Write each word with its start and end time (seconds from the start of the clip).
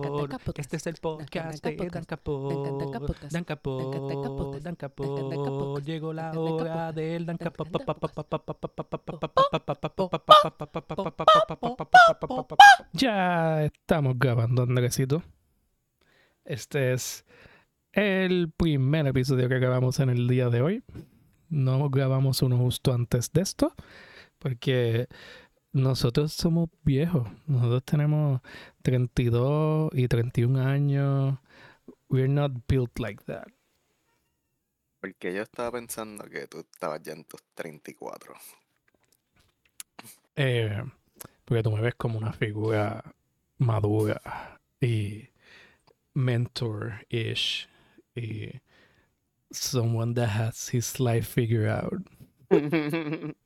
Capor. 0.00 0.30
Este 0.56 0.76
es 0.76 0.86
el 0.86 0.94
podcast 0.96 1.64
de 1.64 1.76
Dan 1.76 2.04
Capor. 2.04 2.78
Dan 3.30 3.44
Capor. 3.44 4.62
Dan 4.62 4.76
Capor. 4.76 5.82
Llegó 5.84 6.12
la 6.12 6.32
hora 6.32 6.92
del 6.92 7.26
Dan 7.26 7.36
Capor. 7.36 7.68
Ya 12.92 13.64
estamos 13.64 14.18
grabando, 14.18 14.62
Andresito. 14.62 15.22
Este 16.44 16.92
es 16.92 17.24
el 17.92 18.50
primer 18.56 19.06
episodio 19.06 19.48
que 19.48 19.58
grabamos 19.58 20.00
en 20.00 20.10
el 20.10 20.26
día 20.26 20.48
de 20.48 20.62
hoy. 20.62 20.82
No 21.48 21.90
grabamos 21.90 22.40
uno 22.42 22.56
justo 22.56 22.94
antes 22.94 23.30
de 23.32 23.42
esto, 23.42 23.74
porque 24.38 25.08
nosotros 25.72 26.32
somos 26.32 26.68
viejos. 26.82 27.28
Nosotros 27.46 27.84
tenemos 27.84 28.40
32 28.82 29.90
y 29.92 30.08
31 30.08 30.60
años. 30.60 31.38
We're 32.08 32.28
not 32.28 32.52
built 32.68 32.98
like 32.98 33.24
that. 33.24 33.48
Porque 35.00 35.34
yo 35.34 35.42
estaba 35.42 35.72
pensando 35.72 36.24
que 36.24 36.46
tú 36.46 36.60
estabas 36.60 37.02
ya 37.02 37.12
en 37.12 37.24
tus 37.24 37.42
34. 37.54 38.34
Eh, 40.36 40.82
porque 41.44 41.62
tú 41.62 41.70
me 41.72 41.80
ves 41.80 41.94
como 41.96 42.18
una 42.18 42.32
figura 42.32 43.02
madura 43.58 44.20
y 44.80 45.28
mentor-ish 46.14 47.68
y 48.14 48.60
someone 49.50 50.14
that 50.14 50.28
has 50.28 50.68
his 50.68 51.00
life 51.00 51.26
figured 51.26 51.68
out. 51.68 52.02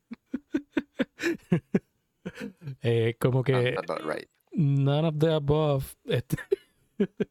eh, 2.82 3.16
como 3.18 3.42
que 3.42 3.76
right. 4.04 4.28
None 4.56 5.06
of 5.08 5.18
the 5.18 5.32
above. 5.32 5.84
Este, 6.04 6.36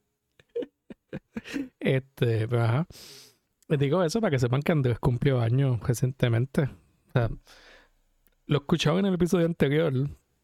este 1.79 2.47
pero 2.47 2.63
ajá. 2.63 2.87
Les 3.67 3.79
digo 3.79 4.03
eso 4.03 4.21
para 4.21 4.31
que 4.31 4.39
sepan 4.39 4.61
que 4.61 4.71
Andrés 4.71 4.99
cumplió 4.99 5.39
años 5.41 5.79
recientemente. 5.81 6.69
O 7.09 7.11
sea, 7.13 7.29
lo 8.45 8.57
escuchaba 8.59 8.99
en 8.99 9.07
el 9.07 9.15
episodio 9.15 9.47
anterior, 9.47 9.91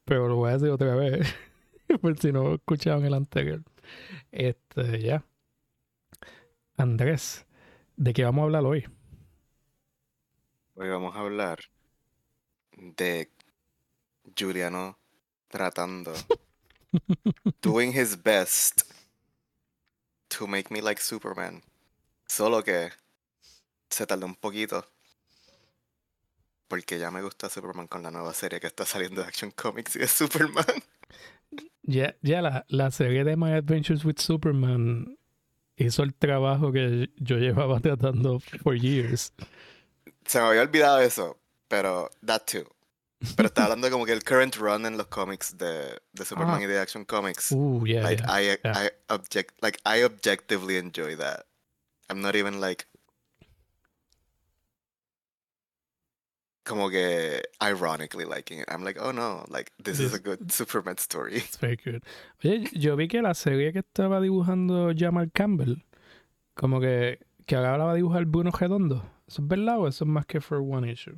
pero 0.06 0.28
lo 0.28 0.38
voy 0.38 0.50
a 0.50 0.54
decir 0.54 0.70
otra 0.70 0.96
vez. 0.96 1.28
por 2.02 2.18
si 2.18 2.32
no 2.32 2.56
escuchaban 2.56 3.06
el 3.06 3.14
anterior. 3.14 3.64
Este, 4.32 5.02
ya. 5.02 5.24
Andrés, 6.78 7.46
¿de 7.96 8.14
qué 8.14 8.24
vamos 8.24 8.42
a 8.42 8.46
hablar 8.46 8.66
hoy? 8.66 8.86
Hoy 10.76 10.90
vamos 10.90 11.16
a 11.16 11.20
hablar 11.20 11.60
de 12.76 13.30
Juliano 14.38 14.98
tratando, 15.48 16.14
doing 17.62 17.94
his 17.94 18.16
best 18.16 18.84
to 20.30 20.48
make 20.48 20.72
me 20.72 20.82
like 20.82 21.02
Superman. 21.02 21.62
Solo 22.28 22.64
que 22.64 22.92
se 23.90 24.06
tardó 24.06 24.26
un 24.26 24.36
poquito. 24.36 24.86
Porque 26.68 26.98
ya 26.98 27.12
me 27.12 27.22
gusta 27.22 27.50
Superman 27.50 27.88
con 27.88 28.02
la 28.02 28.12
nueva 28.12 28.34
serie 28.34 28.60
que 28.60 28.68
está 28.68 28.86
saliendo 28.86 29.22
de 29.22 29.28
Action 29.28 29.52
Comics 29.52 29.96
y 29.98 30.00
de 30.00 30.08
Superman. 30.08 30.84
Ya, 31.84 32.16
ya 32.22 32.42
la, 32.42 32.66
la 32.70 32.92
serie 32.92 33.24
de 33.24 33.36
My 33.36 33.52
Adventures 33.52 34.06
with 34.06 34.20
Superman 34.20 35.18
hizo 35.76 36.04
el 36.04 36.14
trabajo 36.14 36.72
que 36.72 37.10
yo 37.18 37.38
llevaba 37.38 37.80
tratando 37.82 38.40
for 38.40 38.76
years. 38.76 39.34
Se 40.26 40.40
me 40.40 40.46
había 40.46 40.62
olvidado 40.62 41.02
eso, 41.02 41.38
pero 41.68 42.10
that 42.26 42.44
too. 42.46 42.66
Pero 43.36 43.48
está 43.48 43.66
hablando 43.66 43.90
como 43.92 44.06
que 44.06 44.14
el 44.14 44.24
current 44.24 44.56
run 44.56 44.86
en 44.86 44.98
los 44.98 45.08
cómics 45.08 45.56
de, 45.58 46.00
de 46.12 46.26
Superman 46.26 46.60
Ah. 46.60 46.64
y 46.64 46.68
de 46.68 46.80
Action 46.80 47.06
Comics. 47.06 47.52
Uh, 47.52 47.84
yeah, 47.86 48.02
like 48.04 48.22
yeah. 48.24 48.32
I 48.40 48.58
yeah. 48.64 48.74
I 48.88 48.90
object 49.10 49.62
like 49.62 49.80
I 49.86 50.04
objectively 50.04 50.78
enjoy 50.78 51.16
that. 51.18 51.46
I'm 52.10 52.22
not 52.22 52.36
even 52.36 52.60
like 52.60 52.86
como 56.64 56.90
que 56.90 57.42
ironically 57.62 58.26
liking 58.26 58.60
it. 58.60 58.66
I'm 58.70 58.84
like, 58.84 59.00
oh 59.00 59.12
no, 59.12 59.46
like 59.50 59.72
this 59.84 60.00
is 60.00 60.14
a 60.14 60.20
good 60.20 60.52
Superman 60.52 60.98
story. 60.98 61.38
It's 61.38 61.58
very 61.58 61.76
good. 61.78 62.04
Oye, 62.44 62.70
yo 62.74 62.96
vi 62.96 63.08
que 63.08 63.22
la 63.22 63.34
serie 63.34 63.72
que 63.74 63.80
estaba 63.80 64.22
dibujando 64.22 64.92
Jamal 64.96 65.32
Campbell, 65.34 65.84
como 66.56 66.80
que, 66.80 67.20
que 67.46 67.56
ahora 67.56 67.78
la 67.78 67.86
va 67.86 67.92
a 67.92 67.96
dibujar 67.96 68.26
Bruno 68.26 68.52
Redondo. 68.52 69.04
¿Eso 69.28 69.42
es 69.42 69.48
verdad 69.48 69.80
o 69.80 69.88
eso 69.88 70.04
es 70.06 70.10
más 70.10 70.26
que 70.26 70.40
for 70.42 70.60
one 70.60 70.90
issue? 70.92 71.16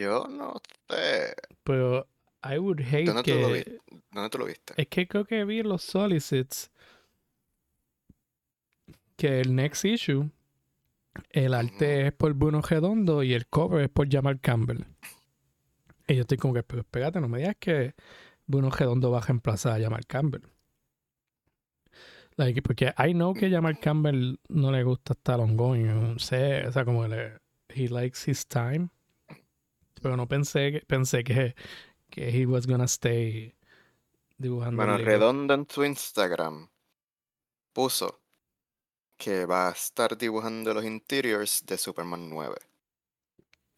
Yo 0.00 0.26
no 0.28 0.54
sé. 0.88 1.34
Pero 1.62 2.08
I 2.42 2.58
would 2.58 2.80
hate 2.80 3.04
¿Dónde 3.04 3.22
tú 3.22 3.38
lo 3.38 3.48
que... 3.48 3.52
viste? 3.52 3.80
¿Dónde 4.10 4.30
tú 4.30 4.38
lo 4.38 4.44
viste? 4.46 4.74
Es 4.76 4.88
que 4.88 5.06
creo 5.06 5.24
que 5.26 5.44
vi 5.44 5.60
en 5.60 5.68
los 5.68 5.82
solicits 5.82 6.70
que 9.16 9.40
el 9.40 9.54
next 9.54 9.84
issue, 9.84 10.30
el 11.28 11.52
arte 11.52 12.06
es 12.06 12.12
por 12.14 12.32
Bruno 12.32 12.62
Redondo 12.62 13.22
y 13.22 13.34
el 13.34 13.46
cover 13.46 13.82
es 13.82 13.90
por 13.90 14.10
Jamal 14.10 14.40
Campbell. 14.40 14.86
Y 16.08 16.14
yo 16.14 16.22
estoy 16.22 16.38
como 16.38 16.54
que, 16.54 16.62
pero 16.62 16.80
espérate, 16.80 17.20
no 17.20 17.28
me 17.28 17.38
digas 17.38 17.56
que 17.60 17.94
Bruno 18.46 18.70
Redondo 18.70 19.10
va 19.10 19.18
a 19.18 19.26
reemplazar 19.26 19.78
a 19.78 19.84
Jamal 19.84 20.06
Campbell. 20.06 20.42
Like, 22.36 22.62
porque 22.62 22.94
I 22.96 23.12
know 23.12 23.34
que 23.34 23.50
Jamal 23.50 23.78
Campbell 23.78 24.38
no 24.48 24.72
le 24.72 24.82
gusta 24.82 25.12
estar 25.12 25.40
ongoing, 25.40 25.86
no 25.86 26.18
sé, 26.18 26.66
o 26.66 26.72
sea, 26.72 26.86
como 26.86 27.06
le, 27.06 27.38
he 27.68 27.88
likes 27.88 28.30
his 28.30 28.46
time. 28.46 28.88
Pero 30.00 30.16
no 30.16 30.26
pensé 30.26 30.72
que, 30.72 30.80
pensé 30.80 31.24
que, 31.24 31.54
que 32.10 32.28
he 32.28 32.46
was 32.46 32.66
gonna 32.66 32.84
stay 32.84 33.54
dibujando. 34.38 34.76
Bueno. 34.76 34.98
Redondo 34.98 35.54
en 35.54 35.66
su 35.68 35.84
Instagram 35.84 36.68
puso 37.72 38.20
que 39.16 39.44
va 39.46 39.68
a 39.68 39.72
estar 39.72 40.16
dibujando 40.16 40.72
los 40.72 40.84
interiors 40.84 41.62
de 41.66 41.76
Superman 41.76 42.30
9. 42.30 42.56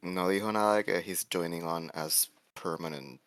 No 0.03 0.29
dijo 0.29 0.53
nada 0.53 0.77
de 0.77 0.85
que 0.85 0.99
he's 0.99 1.27
joining 1.29 1.65
on 1.65 1.91
as 1.95 2.31
permanent 2.55 3.21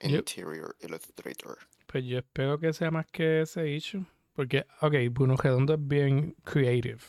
interior 0.00 0.76
illustrator. 0.80 1.58
Pues 1.86 2.04
yo 2.04 2.18
espero 2.18 2.58
que 2.58 2.72
sea 2.72 2.90
más 2.90 3.06
que 3.06 3.42
ese 3.42 3.68
issue. 3.68 4.04
Porque, 4.34 4.66
ok, 4.82 4.94
Bruno 5.10 5.36
Redondo 5.36 5.74
es 5.74 5.80
bien 5.88 6.36
creative. 6.44 7.00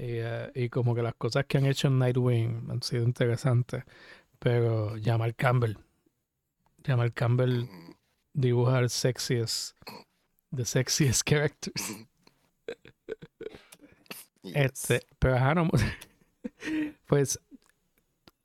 Y, 0.00 0.16
eh, 0.16 0.50
y 0.54 0.68
como 0.70 0.94
que 0.94 1.02
las 1.02 1.14
cosas 1.14 1.44
que 1.46 1.58
han 1.58 1.66
hecho 1.66 1.88
en 1.88 1.98
Nightwing 1.98 2.68
han 2.70 2.82
sido 2.82 3.04
interesantes. 3.04 3.84
Pero 4.38 4.94
Jamal 5.02 5.34
Campbell. 5.36 5.76
Jamal 6.86 7.12
Campbell 7.12 7.66
dibuja 8.32 8.78
el 8.78 8.88
sexiest. 8.88 9.76
The 10.56 10.64
sexiest 10.64 11.22
characters. 11.28 12.06
yes. 14.42 14.54
Este, 14.56 15.02
pero 15.18 15.36
ajá, 15.36 15.54
no- 15.54 15.68
Pues 17.06 17.38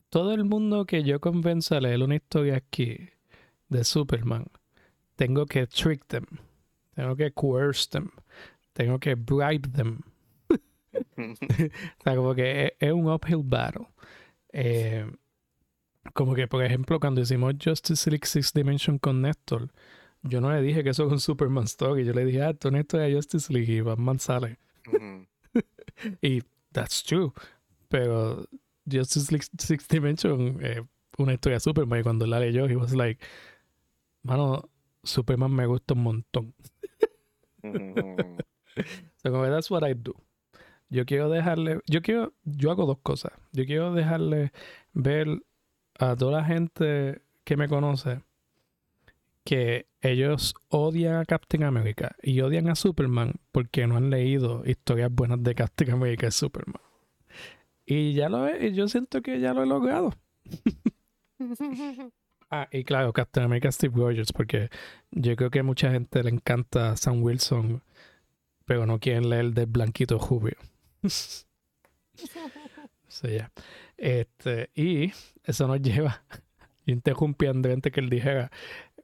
todo 0.10 0.34
el 0.34 0.44
mundo 0.44 0.86
que 0.86 1.04
yo 1.04 1.20
convenzo 1.22 1.76
a 1.76 1.82
leer 1.82 2.04
una 2.04 2.16
historia 2.16 2.58
aquí 2.58 3.10
de 3.70 3.84
Superman, 3.84 4.48
tengo 5.16 5.46
que 5.46 5.68
trick 5.68 6.06
them, 6.08 6.26
tengo 6.96 7.16
que 7.16 7.32
coerce 7.32 7.88
them, 7.90 8.10
tengo 8.74 9.00
que 9.00 9.16
bribe 9.16 9.70
them. 9.70 10.02
O 11.18 12.04
sea, 12.04 12.16
como 12.16 12.36
que 12.36 12.66
es, 12.66 12.72
es 12.80 12.92
un 12.92 13.10
uphill 13.10 13.42
battle. 13.44 13.88
Eh, 14.52 15.06
como 16.14 16.36
que, 16.36 16.48
por 16.48 16.64
ejemplo, 16.64 17.00
cuando 17.00 17.22
hicimos 17.22 17.56
Justice 17.64 18.10
League 18.10 18.26
Six 18.26 18.54
Dimension 18.54 19.00
con 19.00 19.22
Néstor, 19.22 19.72
yo 20.24 20.42
no 20.42 20.52
le 20.52 20.62
dije 20.62 20.84
que 20.84 20.90
eso 20.90 21.06
es 21.06 21.12
un 21.12 21.20
Superman 21.20 21.66
Story. 21.66 22.06
Yo 22.06 22.14
le 22.14 22.26
dije, 22.26 22.42
ah, 22.42 22.52
es 22.52 22.66
una 22.66 22.80
historia 22.80 23.08
de 23.08 23.16
Justice 23.16 23.52
League 23.52 23.72
y 23.72 23.82
Batman 23.82 24.20
sale. 24.20 24.58
Y 26.22 26.42
that's 26.74 27.02
true. 27.04 27.32
Pero 27.88 28.46
Justice 28.90 29.32
League 29.32 29.46
Six 29.58 29.88
Dimension 29.88 30.64
es 30.64 30.82
una 31.18 31.34
historia 31.34 31.56
de 31.56 31.60
Superman. 31.62 32.02
Y 32.02 32.04
cuando 32.04 32.28
la 32.28 32.40
leyó, 32.40 32.68
he 32.68 32.76
was 32.76 32.94
like, 32.94 33.24
mano, 34.24 34.70
Superman 35.04 35.54
me 35.54 35.66
gusta 35.66 35.94
un 35.94 36.04
montón. 36.04 36.54
Ujú. 37.64 38.38
So, 39.24 39.32
como 39.32 39.46
que 39.46 39.50
that's 39.50 39.72
what 39.72 39.90
I 39.90 39.94
do. 39.94 40.14
Yo 40.90 41.05
quiero 41.05 41.29
dejarle, 41.29 41.82
yo 41.87 42.02
quiero, 42.02 42.34
yo 42.43 42.72
hago 42.72 42.85
dos 42.85 42.99
cosas. 42.99 43.34
Yo 43.52 43.66
quiero 43.66 43.93
dejarle 43.93 44.52
ver 44.93 45.28
a 45.99 46.16
toda 46.16 46.40
la 46.41 46.43
gente 46.46 47.22
que 47.43 47.58
me 47.58 47.67
conoce 47.67 48.22
que 49.43 49.87
ellos 50.02 50.55
odian 50.70 51.17
a 51.17 51.26
Captain 51.26 51.64
America 51.64 52.16
y 52.22 52.41
odian 52.41 52.67
a 52.67 52.76
Superman 52.76 53.34
porque 53.52 53.87
no 53.87 53.96
han 53.96 54.09
leído 54.09 54.64
historias 54.66 55.11
buenas 55.11 55.41
de 55.43 55.55
Captain 55.55 55.91
America 55.91 56.28
y 56.28 56.32
Superman. 56.32 56.82
Y 57.85 58.14
ya 58.14 58.29
lo 58.29 58.47
he, 58.47 58.73
yo 58.73 58.88
siento 58.88 59.22
que 59.22 59.40
ya 59.40 59.53
lo 59.53 59.64
he 59.64 59.67
logrado. 59.67 60.14
Ah, 62.52 62.67
y 62.72 62.84
claro, 62.84 63.11
Captain 63.11 63.43
America 63.43 63.72
Steve 63.72 63.96
Rogers, 63.97 64.31
porque 64.31 64.70
yo 65.09 65.35
creo 65.35 65.49
que 65.49 65.64
mucha 65.64 65.90
gente 65.91 66.23
le 66.23 66.29
encanta 66.29 66.96
Sam 66.96 67.23
Wilson, 67.23 67.81
pero 68.66 68.85
no 68.85 68.99
quieren 68.99 69.29
leer 69.29 69.52
del 69.52 69.66
blanquito 69.66 70.20
rubio. 70.20 70.55
So, 73.07 73.28
ya. 73.28 73.52
Este, 73.97 74.69
y 74.75 75.13
eso 75.43 75.67
nos 75.67 75.81
lleva. 75.81 76.23
Yo 76.85 76.93
interrumpí 76.93 77.47
antes 77.47 77.91
que 77.91 77.99
él 77.99 78.09
dijera. 78.09 78.52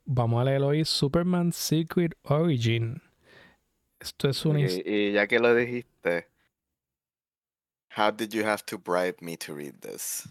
vamos 0.05 0.41
a 0.41 0.45
leer 0.45 0.61
hoy 0.63 0.85
Superman 0.85 1.51
Secret 1.53 2.13
Origin. 2.23 3.01
Esto 3.99 4.29
es 4.29 4.45
una... 4.45 4.59
Y, 4.59 4.83
y 4.85 5.11
ya 5.13 5.27
que 5.27 5.39
lo 5.39 5.53
dijiste, 5.55 6.27
how 7.95 8.11
did 8.11 8.33
you 8.33 8.43
have 8.43 8.63
to 8.65 8.77
bribe 8.77 9.21
me 9.21 9.37
to 9.37 9.53
read 9.53 9.75
this? 9.81 10.27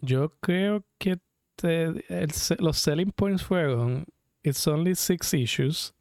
Yo 0.00 0.30
creo 0.40 0.84
que 0.98 1.16
te- 1.56 2.04
el 2.08 2.30
los 2.58 2.78
selling 2.78 3.10
points 3.12 3.42
fueron 3.42 4.06
It's 4.44 4.66
only 4.68 4.94
six 4.94 5.34
issues. 5.34 5.92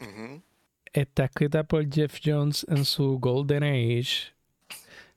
Ujú, 0.00 0.42
Está 0.92 1.24
escrita 1.24 1.64
por 1.64 1.88
Jeff 1.88 2.18
Jones 2.24 2.66
en 2.68 2.84
su 2.84 3.18
Golden 3.18 3.62
Age 3.62 4.32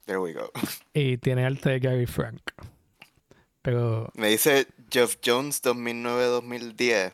There 0.06 0.20
we 0.20 0.34
go. 0.34 0.52
y 0.94 1.18
tiene 1.18 1.46
arte 1.46 1.70
de 1.70 1.80
Gary 1.80 2.06
Frank. 2.06 2.42
Pero 3.62 4.12
Me 4.16 4.30
dice 4.30 4.68
Jeff 4.90 5.18
Jones 5.24 5.62
2009-2010. 5.62 7.14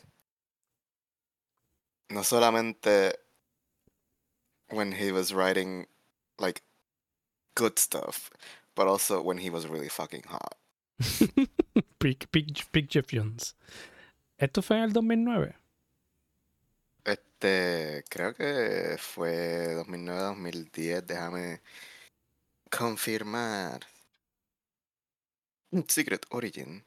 No 2.09 2.23
solamente 2.23 3.13
when 4.69 4.93
he 4.93 5.11
was 5.11 5.33
writing 5.33 5.87
like 6.39 6.61
good 7.55 7.77
stuff, 7.77 8.31
but 8.75 8.87
also 8.87 9.21
when 9.21 9.37
he 9.37 9.49
was 9.49 9.67
really 9.67 9.89
fucking 9.89 10.23
hot. 10.23 10.57
Big, 11.99 12.27
big, 12.31 12.63
big 12.71 12.89
Jeff 12.89 13.07
Jones. 13.11 13.55
Esto 14.39 14.61
fue 14.61 14.77
en 14.77 14.83
el 14.83 14.93
2009. 14.93 15.55
Este, 17.39 18.03
creo 18.09 18.33
que 18.33 18.95
fue 18.97 19.75
2009-2010, 19.75 21.05
déjame 21.05 21.61
confirmar. 22.71 23.81
Secret 25.87 26.25
Origin. 26.31 26.83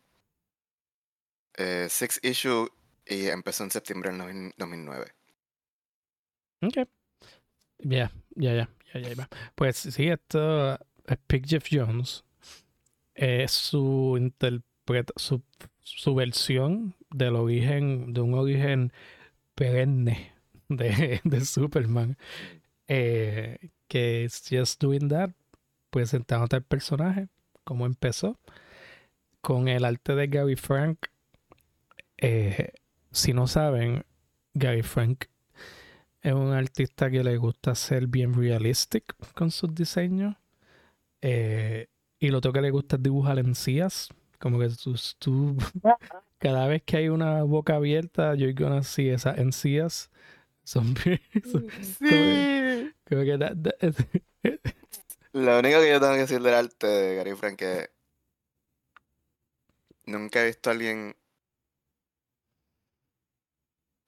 Eh, 1.57 1.87
six 1.89 2.19
issue 2.25 2.69
y 3.07 3.27
empezó 3.29 3.63
en 3.63 3.71
septiembre 3.71 4.11
del 4.11 4.19
noven- 4.19 4.53
2009. 4.57 5.13
Ok. 6.63 6.89
Ya, 7.79 8.11
ya, 8.35 8.53
ya, 8.55 8.69
ya, 8.95 9.15
ya. 9.15 9.29
Pues 9.55 9.77
sí, 9.77 10.09
esto 10.09 10.75
es 10.75 11.19
Big 11.29 11.47
Jeff 11.47 11.67
Jones. 11.71 12.25
Es 13.15 13.53
su 13.53 14.17
interpreta, 14.19 15.13
su, 15.17 15.43
su 15.83 16.15
versión 16.17 16.97
del 17.11 17.37
origen, 17.37 18.13
de 18.13 18.21
un 18.21 18.35
origen 18.35 18.93
perenne 19.55 20.40
de, 20.71 21.21
de 21.25 21.47
Superman. 21.47 22.19
Eh, 22.89 23.71
que 23.89 24.25
es 24.25 24.45
Just 24.51 24.81
Doing 24.83 25.09
That, 25.11 25.33
presentándote 25.91 26.57
al 26.57 26.65
personaje, 26.65 27.29
cómo 27.65 27.87
empezó, 27.87 28.39
con 29.43 29.69
el 29.69 29.85
arte 29.85 30.15
de 30.15 30.27
Gary 30.29 30.57
Frank. 30.57 30.99
Eh, 32.19 32.73
si 33.13 33.33
no 33.33 33.47
saben, 33.47 34.05
Gary 34.55 34.83
Frank 34.83 35.25
es 36.23 36.33
un 36.35 36.53
artista 36.53 37.11
que 37.11 37.25
le 37.25 37.37
gusta 37.39 37.75
ser 37.75 38.07
bien 38.09 38.35
realistic 38.35 39.15
con 39.35 39.51
sus 39.51 39.75
diseños. 39.75 40.37
Eh, 41.23 41.89
y 42.21 42.29
lo 42.31 42.39
otro 42.39 42.53
que 42.53 42.63
le 42.63 42.71
gusta 42.71 42.97
es 42.97 43.03
dibujar 43.05 43.39
encías. 43.39 44.11
Como 44.39 44.59
que 44.61 44.71
tú, 44.71 44.95
tú- 45.19 45.57
cada 46.39 46.69
vez 46.69 46.83
que 46.85 46.99
hay 46.99 47.09
una 47.09 47.43
boca 47.45 47.77
abierta, 47.77 48.35
you're 48.37 48.55
gonna 48.55 48.83
see 48.85 49.11
esas 49.11 49.39
encías. 49.39 50.11
Son 50.71 50.95
bien- 50.95 51.21
son- 51.51 51.69
Sí. 51.83 52.93
como 53.09 53.23
que 53.25 53.37
that- 53.39 53.57
that- 53.61 53.95
Lo 55.33 55.59
único 55.59 55.81
que 55.81 55.89
yo 55.91 55.99
tengo 55.99 56.13
que 56.15 56.21
decir 56.21 56.41
del 56.41 56.55
arte 56.55 56.87
de 56.87 57.17
Gary 57.17 57.35
Frank 57.35 57.61
es 57.63 57.89
que 57.89 57.91
nunca 60.07 60.43
he 60.43 60.47
visto 60.47 60.71
a 60.71 60.73
alguien 60.75 61.17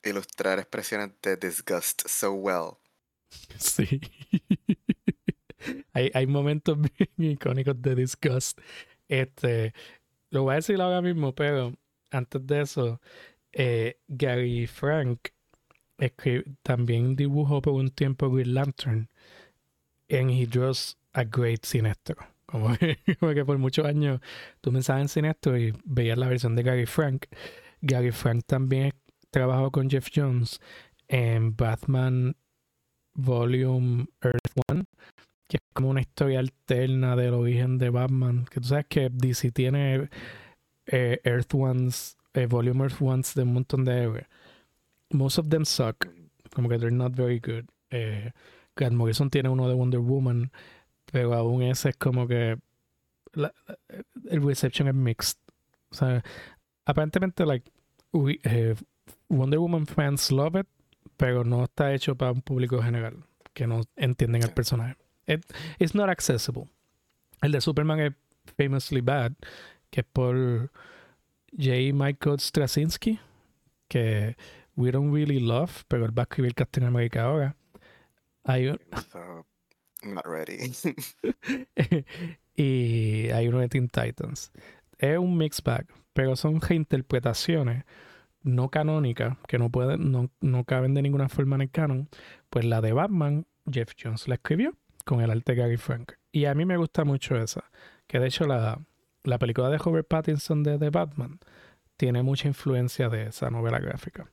ilustrar 0.04 0.60
expresiones 0.60 1.10
de 1.20 1.36
disgust 1.36 2.06
so 2.08 2.32
well. 2.32 2.76
Sí. 3.58 4.00
hay, 5.94 6.10
hay 6.14 6.26
momentos 6.28 6.78
bien 6.80 7.32
icónicos 7.32 7.80
de 7.82 7.94
disgust. 7.96 8.60
Este, 9.08 9.72
lo 10.30 10.44
voy 10.44 10.52
a 10.52 10.56
decir 10.56 10.80
ahora 10.80 11.02
mismo, 11.02 11.34
pero 11.34 11.74
antes 12.12 12.46
de 12.46 12.60
eso, 12.60 13.00
eh, 13.52 14.00
Gary 14.06 14.66
Frank 14.68 15.28
también 16.62 17.16
dibujó 17.16 17.62
por 17.62 17.74
un 17.74 17.90
tiempo 17.90 18.30
Green 18.30 18.54
Lantern 18.54 19.08
and 20.10 20.30
he 20.30 20.46
draws 20.46 20.96
a 21.14 21.24
great 21.24 21.64
Sinestro. 21.64 22.16
Como 22.46 22.76
que, 22.76 22.98
que 23.34 23.44
por 23.44 23.58
muchos 23.58 23.86
años 23.86 24.20
tú 24.60 24.72
pensabas 24.72 25.02
en 25.02 25.08
Sinestro 25.08 25.58
y 25.58 25.74
veías 25.84 26.18
la 26.18 26.28
versión 26.28 26.54
de 26.54 26.62
Gary 26.62 26.86
Frank. 26.86 27.26
Gary 27.80 28.12
Frank 28.12 28.44
también 28.46 28.92
trabajó 29.30 29.70
con 29.70 29.88
Jeff 29.88 30.08
Jones 30.14 30.60
en 31.08 31.56
Batman 31.56 32.36
Volume 33.14 34.06
Earth 34.22 34.52
One, 34.68 34.84
que 35.48 35.56
es 35.56 35.62
como 35.72 35.90
una 35.90 36.00
historia 36.00 36.40
alterna 36.40 37.16
del 37.16 37.34
origen 37.34 37.78
de 37.78 37.90
Batman. 37.90 38.44
Que 38.50 38.60
tú 38.60 38.68
sabes 38.68 38.86
que 38.88 39.08
DC 39.10 39.50
tiene 39.52 40.08
eh, 40.86 41.20
Earth 41.24 41.54
Ones, 41.54 42.16
eh, 42.34 42.46
Volume 42.46 42.84
Earth 42.84 43.00
Ones 43.00 43.34
de 43.34 43.42
un 43.42 43.54
montón 43.54 43.84
de 43.84 44.02
héroes. 44.02 44.26
Most 45.12 45.38
of 45.38 45.48
them 45.48 45.64
suck, 45.64 46.06
como 46.54 46.68
que 46.68 46.78
they're 46.78 46.90
not 46.94 47.12
very 47.14 47.38
good. 47.38 47.66
Eh, 47.90 48.30
Grant 48.76 48.94
Morrison 48.96 49.28
tiene 49.30 49.48
uno 49.48 49.68
de 49.68 49.74
Wonder 49.74 50.00
Woman, 50.00 50.50
pero 51.10 51.34
aún 51.34 51.62
ese 51.62 51.90
es 51.90 51.96
como 51.96 52.26
que 52.26 52.58
la- 53.34 53.52
la- 53.68 53.78
el 54.30 54.42
reception 54.42 54.88
es 54.88 54.94
mixed. 54.94 55.38
O 55.90 55.94
sea, 55.94 56.22
aparentemente, 56.86 57.44
like, 57.44 57.70
we- 58.12 58.40
eh, 58.44 58.74
Wonder 59.28 59.58
Woman 59.58 59.86
fans 59.86 60.30
love 60.32 60.56
it, 60.58 60.66
pero 61.16 61.44
no 61.44 61.64
está 61.64 61.92
hecho 61.94 62.14
para 62.14 62.32
un 62.32 62.40
público 62.42 62.82
general 62.82 63.24
que 63.52 63.66
no 63.66 63.82
entienden 63.96 64.42
el 64.42 64.48
Sí. 64.48 64.54
personaje. 64.54 64.96
It- 65.26 65.44
it's 65.78 65.94
not 65.94 66.08
accessible. 66.08 66.68
El 67.42 67.52
de 67.52 67.60
Superman 67.60 68.00
es 68.00 68.12
famously 68.56 69.00
bad, 69.02 69.32
que 69.90 70.00
es 70.00 70.06
por 70.10 70.70
J. 71.56 71.92
Michael 71.92 72.38
Straczynski, 72.40 73.18
que 73.88 74.36
we 74.76 74.90
don't 74.90 75.12
really 75.12 75.40
love, 75.40 75.84
pero 75.88 76.04
él 76.04 76.16
va 76.16 76.22
a 76.22 76.24
escribir 76.24 76.54
Captain 76.54 76.84
America 76.86 77.24
ahora. 77.24 77.56
Hay 78.44 78.68
un- 78.68 78.80
So, 79.10 79.46
not 80.02 80.24
ready. 80.26 80.72
y 82.56 83.28
hay 83.30 83.48
uno 83.48 83.60
de 83.60 83.68
Teen 83.68 83.88
Titans. 83.88 84.52
Es 84.98 85.18
un 85.18 85.36
mixed 85.36 85.64
bag, 85.64 85.86
pero 86.12 86.36
son 86.36 86.60
reinterpretaciones 86.60 87.84
no 88.44 88.70
canónicas 88.70 89.36
que 89.46 89.58
no 89.58 89.70
pueden, 89.70 90.10
no, 90.10 90.30
no 90.40 90.64
caben 90.64 90.94
de 90.94 91.02
ninguna 91.02 91.28
forma 91.28 91.56
en 91.56 91.62
el 91.62 91.70
canon. 91.70 92.08
Pues 92.50 92.64
la 92.64 92.80
de 92.80 92.92
Batman, 92.92 93.46
Jeff 93.70 93.92
Jones 94.00 94.26
la 94.28 94.34
escribió 94.34 94.76
con 95.04 95.20
el 95.20 95.30
arte 95.30 95.52
de 95.54 95.62
Gary 95.62 95.76
Frank. 95.76 96.12
Y 96.32 96.46
a 96.46 96.54
mí 96.54 96.64
me 96.64 96.76
gusta 96.76 97.04
mucho 97.04 97.36
esa. 97.36 97.64
Que 98.06 98.18
de 98.18 98.26
hecho 98.26 98.46
la, 98.46 98.80
la 99.24 99.38
película 99.38 99.68
de 99.70 99.78
Robert 99.78 100.08
Pattinson 100.08 100.62
de 100.62 100.78
The 100.78 100.90
Batman 100.90 101.38
tiene 101.96 102.22
mucha 102.22 102.48
influencia 102.48 103.08
de 103.08 103.28
esa 103.28 103.50
novela 103.50 103.78
gráfica. 103.78 104.28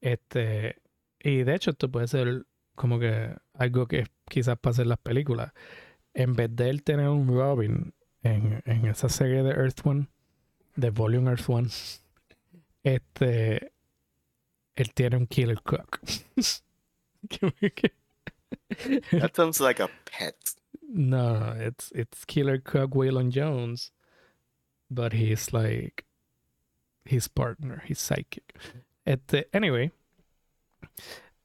Este, 0.00 0.76
y 1.20 1.44
de 1.44 1.54
hecho, 1.54 1.70
esto 1.70 1.90
puede 1.90 2.08
ser 2.08 2.46
como 2.74 2.98
que 2.98 3.34
algo 3.54 3.86
que 3.86 4.06
quizás 4.28 4.58
pase 4.58 4.82
en 4.82 4.90
las 4.90 4.98
películas. 4.98 5.52
En 6.14 6.34
vez 6.34 6.54
de 6.54 6.70
él 6.70 6.82
tener 6.82 7.08
un 7.08 7.28
Robin 7.28 7.94
en, 8.22 8.62
en 8.64 8.86
esa 8.86 9.08
serie 9.08 9.42
de 9.42 9.50
Earth 9.50 9.80
One, 9.84 10.08
de 10.76 10.90
Volume 10.90 11.30
Earth 11.30 11.48
One, 11.48 11.68
este, 12.82 13.72
él 14.76 14.92
tiene 14.94 15.16
un 15.16 15.26
Killer 15.26 15.60
Croc. 15.62 16.00
That 19.10 19.34
sounds 19.34 19.60
like 19.60 19.80
a 19.80 19.88
pet. 20.04 20.36
no, 20.88 21.54
it's 21.58 21.90
it's 21.94 22.24
Killer 22.24 22.58
Croc 22.58 22.90
Waylon 22.90 23.30
Jones, 23.30 23.90
but 24.90 25.12
he's 25.12 25.52
like 25.52 26.04
his 27.04 27.28
partner, 27.28 27.82
his 27.86 27.98
psychic. 27.98 28.54
Este, 29.06 29.48
anyway, 29.52 29.92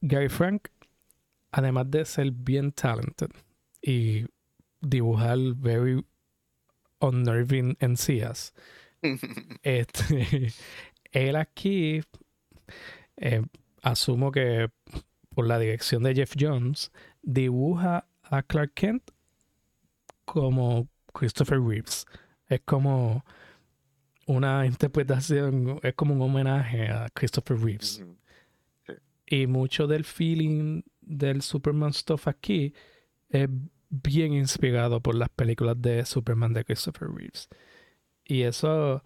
Gary 0.01 0.30
Frank, 0.30 0.70
además 1.51 1.91
de 1.91 2.06
ser 2.06 2.32
bien 2.32 2.72
talented 2.72 3.30
y 3.84 4.25
dibujar 4.82 5.38
very 5.56 6.03
unnerving 7.00 7.77
encías, 7.80 8.53
este, 9.62 10.53
él 11.12 11.36
aquí, 11.36 12.01
eh, 13.18 13.44
asumo 13.84 14.32
que 14.32 14.72
por 15.30 15.46
la 15.46 15.60
dirección 15.60 16.01
de 16.01 16.15
Jeff 16.15 16.34
Jones, 16.38 16.91
dibuja 17.22 18.08
a 18.24 18.41
Clark 18.41 18.74
Kent 18.74 19.12
como 20.25 20.88
Christopher 21.13 21.62
Reeves. 21.62 22.08
Es 22.48 22.62
como 22.62 23.24
una 24.35 24.65
interpretación, 24.65 25.79
es 25.83 25.93
como 25.93 26.13
un 26.13 26.21
homenaje 26.21 26.88
a 26.88 27.09
Christopher 27.13 27.57
Reeves. 27.57 28.03
Y 29.25 29.47
mucho 29.47 29.88
del 29.88 30.05
feeling 30.05 30.81
del 31.01 31.41
Superman 31.41 31.93
stuff 31.93 32.27
aquí 32.27 32.73
es 33.29 33.47
bien 33.89 34.33
inspirado 34.33 35.01
por 35.01 35.15
las 35.15 35.29
películas 35.29 35.81
de 35.81 36.05
Superman 36.05 36.53
de 36.53 36.63
Christopher 36.63 37.09
Reeves. 37.09 37.50
Y 38.25 38.43
eso 38.43 39.03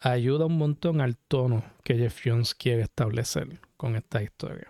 ayuda 0.00 0.46
un 0.46 0.58
montón 0.58 1.00
al 1.00 1.16
tono 1.16 1.64
que 1.82 1.96
Jeff 1.96 2.20
Jones 2.24 2.54
quiere 2.54 2.82
establecer 2.82 3.60
con 3.76 3.96
esta 3.96 4.22
historia. 4.22 4.68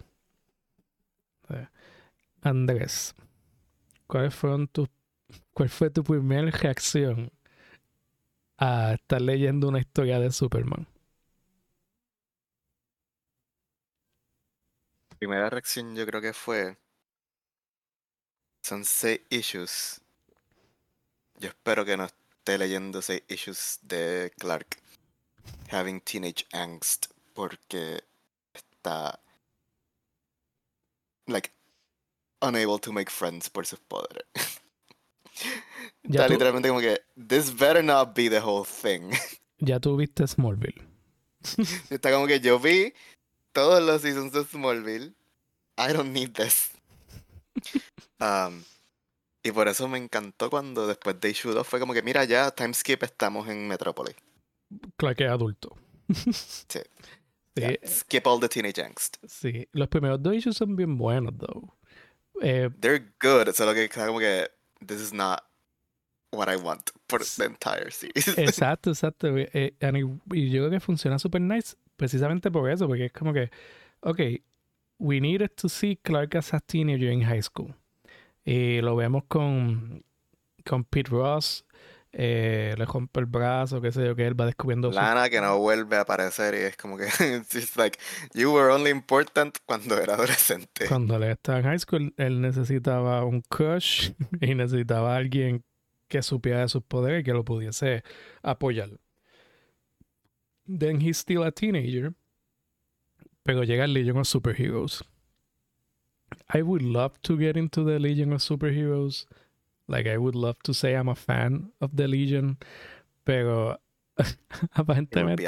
Andrés, 2.40 3.14
¿cuál, 4.06 4.30
fueron 4.30 4.68
tus, 4.68 4.88
¿cuál 5.52 5.68
fue 5.68 5.90
tu 5.90 6.02
primera 6.02 6.50
reacción 6.50 7.30
a 8.58 8.94
estar 8.94 9.20
leyendo 9.20 9.68
una 9.68 9.80
historia 9.80 10.18
de 10.18 10.30
Superman? 10.30 10.87
Primera 15.18 15.50
reacción 15.50 15.94
yo 15.94 16.06
creo 16.06 16.20
que 16.20 16.32
fue... 16.32 16.76
Son 18.62 18.84
seis 18.84 19.20
issues. 19.30 20.00
Yo 21.38 21.49
espero 21.49 21.84
que 21.84 21.96
no 21.96 22.04
esté 22.04 22.56
leyendo 22.58 23.02
seis 23.02 23.23
issues 23.28 23.78
de 23.82 24.32
Clark 24.38 24.78
having 25.70 26.00
teenage 26.00 26.46
angst 26.52 27.08
porque 27.34 28.00
está 28.54 29.18
like 31.26 31.50
unable 32.40 32.78
to 32.78 32.92
make 32.92 33.11
friends 33.11 33.49
por 33.49 33.66
sus 33.66 33.80
poderes. 33.80 34.25
está 36.02 36.28
literalmente 36.28 36.68
como 36.68 36.80
que 36.80 37.00
this 37.16 37.54
better 37.54 37.82
not 37.82 38.14
be 38.14 38.28
the 38.28 38.40
whole 38.40 38.64
thing. 38.64 39.10
ya 39.58 39.80
tuviste 39.80 40.26
Smallville. 40.26 40.82
está 41.90 42.12
como 42.12 42.26
que 42.26 42.40
yo 42.40 42.58
vi 42.58 42.92
todos 43.52 43.82
los 43.82 44.02
seasons 44.02 44.32
de 44.32 44.44
Smallville. 44.44 45.14
I 45.76 45.92
don't 45.92 46.12
need 46.12 46.32
this. 46.32 46.70
Um, 48.20 48.62
y 49.42 49.52
por 49.52 49.68
eso 49.68 49.86
me 49.86 49.98
encantó 49.98 50.48
cuando 50.48 50.86
después 50.86 51.20
de 51.20 51.30
issue 51.30 51.52
2 51.52 51.66
fue 51.66 51.78
como 51.78 51.92
que, 51.92 52.00
mira, 52.00 52.24
ya, 52.24 52.50
time 52.50 52.72
skip, 52.72 53.02
estamos 53.02 53.48
en 53.48 53.68
Metrópolis. 53.68 54.14
Claro 54.96 55.14
que 55.14 55.26
adulto. 55.26 55.76
sí. 56.10 56.80
skip 57.86 58.26
all 58.26 58.40
the 58.40 58.48
teenage 58.48 58.80
angst. 58.80 59.16
Sí, 59.26 59.68
los 59.72 59.88
primeros 59.88 60.22
dos 60.22 60.34
issues 60.34 60.56
son 60.56 60.74
bien 60.74 60.96
buenos, 60.96 61.34
though. 61.36 61.76
Eh, 62.40 62.70
They're 62.80 63.12
good, 63.20 63.52
solo 63.52 63.74
que 63.74 63.88
como 63.90 64.18
que 64.18 64.50
this 64.86 65.00
is 65.00 65.12
not 65.12 65.44
what 66.30 66.48
I 66.48 66.56
want 66.56 66.90
for 67.08 67.18
the 67.18 67.44
entire 67.44 67.90
series. 67.90 68.28
Exacto, 68.38 68.90
exacto. 68.90 69.28
Eh, 69.36 69.74
y 69.80 70.50
yo 70.50 70.62
creo 70.62 70.70
que 70.70 70.80
funciona 70.80 71.18
super 71.18 71.40
nice 71.40 71.76
precisamente 71.96 72.50
por 72.50 72.70
eso, 72.70 72.86
porque 72.86 73.06
es 73.06 73.12
como 73.12 73.32
que, 73.32 73.50
ok, 74.00 74.20
we 74.98 75.20
needed 75.20 75.50
to 75.56 75.68
see 75.68 75.96
Clark 75.96 76.34
as 76.34 76.52
a 76.52 76.60
teenager 76.60 77.10
in 77.10 77.22
high 77.22 77.42
school. 77.42 77.74
Y 78.44 78.80
lo 78.80 78.96
vemos 78.96 79.24
con, 79.28 80.04
con 80.64 80.84
Pete 80.84 81.10
Ross, 81.10 81.63
eh, 82.16 82.75
le 82.78 82.85
rompe 82.85 83.18
el 83.18 83.26
brazo, 83.26 83.80
qué 83.80 83.90
sé 83.90 84.04
yo, 84.06 84.14
que 84.14 84.25
él 84.25 84.40
va 84.40 84.47
descubriendo. 84.47 84.90
Lana 84.92 85.28
que 85.28 85.40
no 85.40 85.59
vuelve 85.59 85.97
a 85.97 86.02
aparecer 86.02 86.54
y 86.54 86.59
es 86.59 86.76
como 86.76 86.97
que, 86.97 87.06
it's 87.54 87.76
like, 87.76 87.99
you 88.35 88.52
were 88.52 88.73
only 88.73 88.90
important 88.90 89.59
cuando 89.66 89.99
era 89.99 90.14
adolescente. 90.14 90.87
Cuando 90.87 91.16
él 91.16 91.25
estaba 91.25 91.59
en 91.59 91.64
high 91.64 91.78
school, 91.78 92.14
él 92.16 92.40
necesitaba 92.40 93.25
un 93.25 93.42
crush 93.42 94.12
y 94.40 94.54
necesitaba 94.54 95.16
alguien 95.16 95.64
que 96.09 96.23
supiera 96.23 96.61
de 96.61 96.68
sus 96.68 96.85
poderes 96.85 97.23
y 97.23 97.25
que 97.25 97.33
lo 97.33 97.44
pudiese 97.44 98.04
apoyar. 98.42 98.90
Then 100.66 101.00
he's 101.00 101.18
still 101.18 101.42
a 101.42 101.50
teenager. 101.50 102.14
Pero 103.42 103.64
llega 103.64 103.85
el 103.85 103.92
Legion 103.92 104.18
of 104.18 104.26
Superheroes. 104.26 105.04
I 106.49 106.62
would 106.62 106.83
love 106.83 107.21
to 107.23 107.37
get 107.37 107.56
into 107.56 107.85
the 107.85 107.99
Legion 107.99 108.33
of 108.33 108.40
Superheroes. 108.40 109.26
Like 109.88 110.06
I 110.06 110.16
would 110.16 110.34
love 110.34 110.62
to 110.64 110.72
say 110.74 110.94
I'm 110.94 111.08
a 111.08 111.14
fan 111.14 111.70
of 111.80 111.96
the 111.96 112.08
Legion, 112.08 112.56
pero 113.24 113.76
aparentemente, 114.76 115.46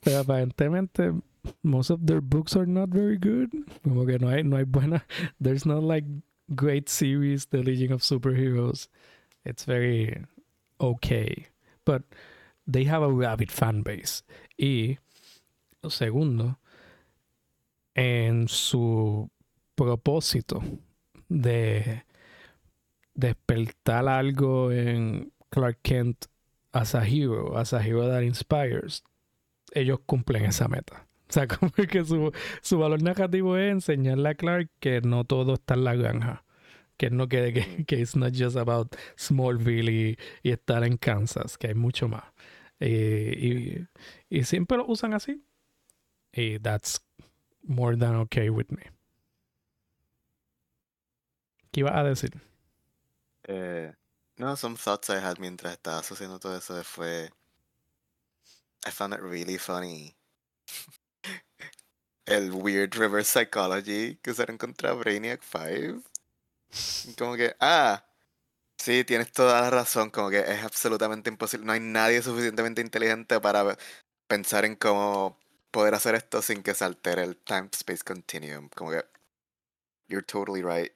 pero 0.00 0.22
aparentemente 0.22 1.22
most 1.62 1.90
of 1.90 2.06
their 2.06 2.20
books 2.20 2.56
are 2.56 2.66
not 2.66 2.88
very 2.88 3.16
good. 3.16 3.50
Como 3.82 4.06
que 4.06 4.18
no 4.18 4.28
hay, 4.28 4.42
no 4.42 4.56
hay 4.56 4.64
buena. 4.64 5.02
There's 5.40 5.66
not 5.66 5.82
like 5.82 6.04
great 6.54 6.88
series, 6.88 7.46
The 7.46 7.62
Legion 7.62 7.92
of 7.92 8.02
Superheroes. 8.02 8.88
It's 9.44 9.64
very 9.64 10.24
okay, 10.80 11.46
but 11.84 12.02
they 12.66 12.84
have 12.84 13.02
a 13.02 13.10
rabid 13.10 13.50
fan 13.50 13.82
base. 13.82 14.22
Y 14.58 14.98
segundo, 15.88 16.58
en 17.94 18.48
su 18.48 19.30
propósito 19.76 20.62
de 21.28 22.02
despertar 23.18 24.08
algo 24.08 24.70
en 24.70 25.32
Clark 25.50 25.80
Kent 25.82 26.26
as 26.72 26.94
a 26.94 27.04
hero, 27.04 27.58
as 27.58 27.72
a 27.72 27.82
hero 27.82 28.08
that 28.08 28.22
inspires, 28.22 29.02
ellos 29.74 29.98
cumplen 30.06 30.44
esa 30.44 30.68
meta. 30.68 31.06
O 31.28 31.32
sea, 31.32 31.46
como 31.48 31.72
que 31.72 32.04
su, 32.04 32.32
su 32.62 32.78
valor 32.78 33.02
negativo 33.02 33.56
es 33.56 33.72
enseñarle 33.72 34.30
a 34.30 34.34
Clark 34.34 34.70
que 34.78 35.00
no 35.00 35.24
todo 35.24 35.54
está 35.54 35.74
en 35.74 35.84
la 35.84 35.96
granja. 35.96 36.44
Que 36.96 37.10
no 37.10 37.28
quede 37.28 37.52
que, 37.52 37.84
que 37.84 38.00
it's 38.00 38.16
not 38.16 38.34
just 38.34 38.56
about 38.56 38.94
Smallville 39.16 39.90
y, 39.90 40.18
y 40.42 40.50
estar 40.50 40.84
en 40.84 40.96
Kansas, 40.96 41.58
que 41.58 41.68
hay 41.68 41.74
mucho 41.74 42.08
más. 42.08 42.24
y, 42.80 43.86
y 44.30 44.44
siempre 44.44 44.78
lo 44.78 44.86
usan 44.86 45.12
así. 45.12 45.42
Y 46.32 46.58
that's 46.60 47.00
more 47.62 47.96
than 47.96 48.14
okay 48.14 48.48
with 48.48 48.68
me. 48.70 48.92
¿Qué 51.72 51.80
iba 51.80 51.98
a 51.98 52.04
decir? 52.04 52.47
Eh, 53.48 53.90
no, 54.36 54.54
some 54.56 54.76
thoughts 54.76 55.08
I 55.10 55.16
had 55.20 55.38
mientras 55.38 55.72
estaba 55.72 56.00
haciendo 56.00 56.38
todo 56.38 56.56
eso 56.56 56.82
fue. 56.84 57.30
I 58.86 58.90
found 58.90 59.14
it 59.14 59.20
really 59.20 59.58
funny. 59.58 60.14
El 62.26 62.52
weird 62.52 62.94
reverse 62.96 63.30
psychology 63.40 64.16
que 64.22 64.30
usaron 64.32 64.58
contra 64.58 64.92
Brainiac 64.94 65.42
5. 65.42 66.02
Como 67.18 67.36
que, 67.36 67.54
ah, 67.60 68.04
sí, 68.78 69.04
tienes 69.04 69.32
toda 69.32 69.60
la 69.62 69.70
razón. 69.70 70.10
Como 70.10 70.30
que 70.30 70.40
es 70.40 70.64
absolutamente 70.64 71.30
imposible. 71.30 71.66
No 71.66 71.72
hay 71.72 71.80
nadie 71.80 72.22
suficientemente 72.22 72.82
inteligente 72.82 73.40
para 73.40 73.76
pensar 74.28 74.64
en 74.66 74.76
cómo 74.76 75.38
poder 75.72 75.94
hacer 75.94 76.14
esto 76.16 76.42
sin 76.42 76.62
que 76.62 76.74
se 76.74 76.84
altere 76.84 77.24
el 77.24 77.36
time-space 77.38 78.04
continuum. 78.04 78.68
Como 78.70 78.92
que, 78.92 79.04
you're 80.08 80.22
totally 80.26 80.62
right. 80.62 80.92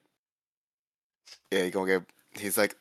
Y 1.51 1.71
como 1.71 1.87
que 1.87 2.05
he's 2.39 2.57
like, 2.57 2.77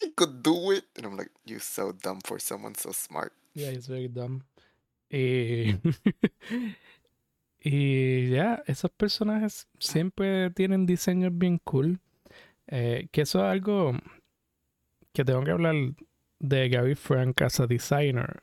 he 0.00 0.10
could 0.10 0.42
do 0.42 0.70
it. 0.72 0.84
And 0.96 1.06
I'm 1.06 1.16
like, 1.16 1.30
you're 1.44 1.60
so 1.60 1.92
dumb 1.92 2.20
for 2.24 2.38
someone 2.38 2.74
so 2.74 2.92
smart. 2.92 3.32
Yeah, 3.54 3.70
he's 3.70 3.86
very 3.86 4.08
dumb. 4.08 4.44
Y, 5.10 5.76
y 7.64 8.30
ya, 8.30 8.62
esos 8.66 8.90
personajes 8.96 9.66
siempre 9.78 10.50
tienen 10.50 10.86
diseños 10.86 11.36
bien 11.36 11.60
cool. 11.64 11.98
Eh, 12.68 13.08
que 13.10 13.22
eso 13.22 13.40
es 13.40 13.52
algo 13.52 13.98
que 15.12 15.24
tengo 15.24 15.42
que 15.42 15.50
hablar 15.50 15.74
de 16.38 16.68
Gary 16.68 16.94
Frank 16.94 17.42
as 17.42 17.58
a 17.58 17.66
designer. 17.66 18.42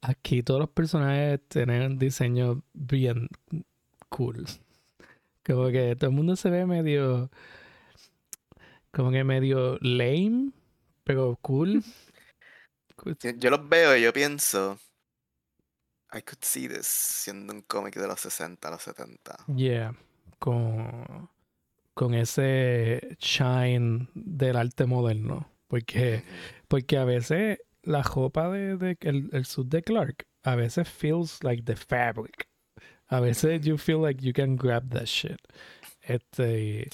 Aquí 0.00 0.42
todos 0.42 0.60
los 0.60 0.70
personajes 0.70 1.40
tienen 1.48 1.98
diseños 1.98 2.58
bien 2.74 3.28
cool. 4.08 4.46
Como 5.44 5.68
que 5.68 5.94
todo 5.94 6.10
el 6.10 6.16
mundo 6.16 6.34
se 6.34 6.50
ve 6.50 6.66
medio 6.66 7.30
como 8.96 9.10
que 9.10 9.24
medio 9.24 9.76
lame, 9.82 10.52
pero 11.04 11.38
cool. 11.42 11.84
Yo 13.38 13.50
los 13.50 13.68
veo 13.68 13.94
y 13.94 14.00
yo 14.00 14.10
pienso, 14.10 14.78
I 16.10 16.22
could 16.22 16.42
see 16.42 16.66
this 16.66 16.86
siendo 16.86 17.52
un 17.52 17.60
cómic 17.60 17.94
de 17.94 18.08
los 18.08 18.18
60, 18.20 18.70
los 18.70 18.82
70. 18.82 19.36
Yeah, 19.54 19.94
con, 20.38 21.28
con 21.92 22.14
ese 22.14 23.18
shine 23.20 24.08
del 24.14 24.56
arte 24.56 24.86
moderno. 24.86 25.52
Porque, 25.68 26.24
porque 26.68 26.96
a 26.96 27.04
veces 27.04 27.58
la 27.82 28.02
ropa 28.02 28.48
de, 28.48 28.78
de 28.78 28.96
el, 29.00 29.28
el 29.32 29.44
suit 29.44 29.68
de 29.68 29.82
Clark, 29.82 30.26
a 30.42 30.56
veces 30.56 30.88
feels 30.88 31.44
like 31.44 31.64
the 31.64 31.76
fabric. 31.76 32.48
A 33.08 33.20
veces 33.20 33.60
you 33.60 33.76
feel 33.76 34.00
like 34.00 34.24
you 34.24 34.32
can 34.32 34.56
grab 34.56 34.88
that 34.94 35.04
shit. 35.04 35.38
Este, 36.00 36.88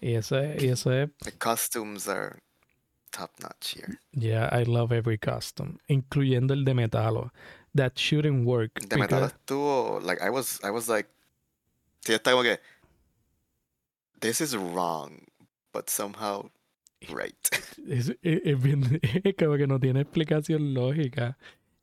y 0.00 0.14
eso 0.14 0.38
es, 0.38 0.62
y 0.62 0.68
eso 0.68 0.92
es. 0.92 1.10
The 1.22 1.32
costumes 1.32 2.08
are 2.08 2.40
top 3.12 3.30
notch 3.42 3.74
here. 3.74 3.98
Yeah, 4.12 4.48
I 4.52 4.64
love 4.64 4.92
every 4.92 5.18
costume, 5.18 5.78
incluyendo 5.88 6.52
el 6.52 6.64
de 6.64 6.74
Metalo. 6.74 7.30
That 7.74 7.96
shouldn't 7.96 8.46
work. 8.46 8.74
De 8.74 8.96
because... 8.96 9.00
Metalo 9.00 9.26
estuvo, 9.26 10.00
like, 10.02 10.20
I 10.20 10.30
was, 10.30 10.60
I 10.64 10.70
was 10.70 10.88
like, 10.88 11.08
sí, 12.04 12.14
está 12.14 12.32
como 12.32 12.42
que, 12.42 12.58
this 14.20 14.40
is 14.40 14.56
wrong, 14.56 15.26
but 15.72 15.88
somehow 15.88 16.50
right. 17.12 17.36
Es, 17.88 18.10
es, 18.22 18.40
es 18.44 18.62
bien, 18.62 19.00
es 19.24 19.34
como 19.36 19.56
que 19.56 19.66
no 19.66 19.80
tiene 19.80 20.02
explicación 20.02 20.74
lógica. 20.74 21.38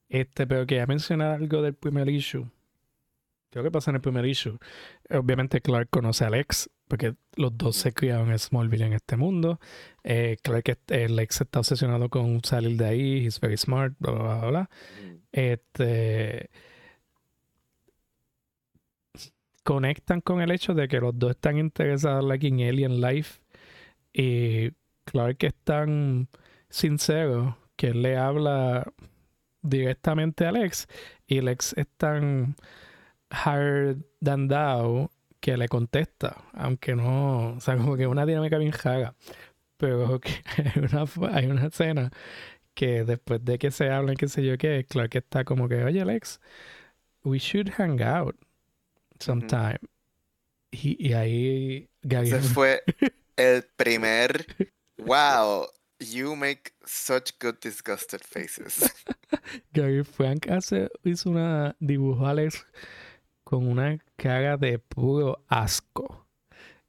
Este, 0.09 0.47
pero 0.47 0.65
quería 0.65 0.85
mencionar 0.85 1.31
algo 1.31 1.61
del 1.61 1.73
primer 1.73 2.07
issue. 2.07 2.49
Creo 3.49 3.63
que 3.63 3.71
pasa 3.71 3.91
en 3.91 3.95
el 3.95 4.01
primer 4.01 4.25
issue. 4.25 4.57
Obviamente 5.09 5.61
Clark 5.61 5.89
conoce 5.89 6.25
a 6.25 6.29
Lex, 6.29 6.69
porque 6.87 7.15
los 7.35 7.57
dos 7.57 7.75
se 7.75 7.93
criaron 7.93 8.31
en 8.31 8.39
Smallville 8.39 8.85
en 8.85 8.93
este 8.93 9.17
mundo. 9.17 9.59
Eh, 10.03 10.37
Clark, 10.41 10.79
eh, 10.87 11.09
Lex 11.09 11.41
está 11.41 11.59
obsesionado 11.59 12.09
con 12.09 12.43
salir 12.43 12.77
de 12.77 12.85
ahí, 12.85 13.25
he's 13.25 13.39
very 13.39 13.57
smart, 13.57 13.93
bla, 13.99 14.11
bla, 14.11 14.23
bla, 14.23 14.49
bla. 14.49 14.69
Este 15.31 16.49
conectan 19.67 20.21
con 20.21 20.39
el 20.39 20.51
hecho 20.51 20.73
de 20.73 20.87
que 20.87 21.01
los 21.01 21.19
dos 21.19 21.31
están 21.31 21.57
interesados 21.57 22.23
like, 22.23 22.47
en 22.47 22.61
Alien 22.61 23.01
Life 23.01 23.41
y 24.13 24.71
Clark 25.03 25.43
es 25.43 25.55
tan 25.65 26.29
sincero 26.69 27.57
que 27.75 27.87
él 27.87 28.01
le 28.01 28.15
habla 28.15 28.93
directamente 29.61 30.45
a 30.45 30.53
Lex 30.53 30.87
y 31.27 31.41
Lex 31.41 31.73
es 31.77 31.87
tan 31.97 32.55
hard 33.31 34.03
than 34.23 34.47
thou 34.47 35.09
que 35.39 35.55
le 35.57 35.67
contesta, 35.67 36.43
aunque 36.53 36.95
no, 36.95 37.55
o 37.55 37.59
sea, 37.59 37.77
como 37.77 37.95
que 37.95 38.07
una 38.07 38.25
dinámica 38.25 38.57
bien 38.57 38.71
jaga. 38.71 39.15
Pero 39.77 40.19
que 40.21 40.31
hay, 40.57 40.83
una, 40.83 41.05
hay 41.35 41.45
una 41.45 41.67
escena 41.67 42.11
que 42.73 43.03
después 43.03 43.43
de 43.43 43.57
que 43.57 43.71
se 43.71 43.89
hablan, 43.89 44.15
qué 44.15 44.27
sé 44.27 44.45
yo 44.45 44.57
qué, 44.57 44.85
Clark 44.87 45.15
está 45.15 45.43
como 45.43 45.67
que, 45.67 45.83
oye 45.83 46.03
Lex, 46.05 46.39
we 47.23 47.39
should 47.39 47.69
hang 47.77 48.01
out 48.01 48.35
sometime. 49.19 49.79
y, 50.71 51.07
y, 51.07 51.13
ahí. 51.13 51.89
Ese 52.03 52.41
fue 52.41 52.83
el 53.37 53.63
primer, 53.75 54.45
wow, 54.97 55.67
you 55.99 56.35
make 56.35 56.73
such 56.85 57.31
good 57.39 57.59
disgusted 57.61 58.21
faces. 58.21 58.93
Gary 59.73 60.03
Frank 60.03 60.47
hace, 60.49 60.89
hizo 61.03 61.29
una 61.29 61.75
dibujo 61.79 62.25
Alex 62.25 62.65
con 63.47 63.65
una 63.65 63.97
cara 64.17 64.57
de 64.57 64.77
puro 64.77 65.45
asco. 65.47 66.27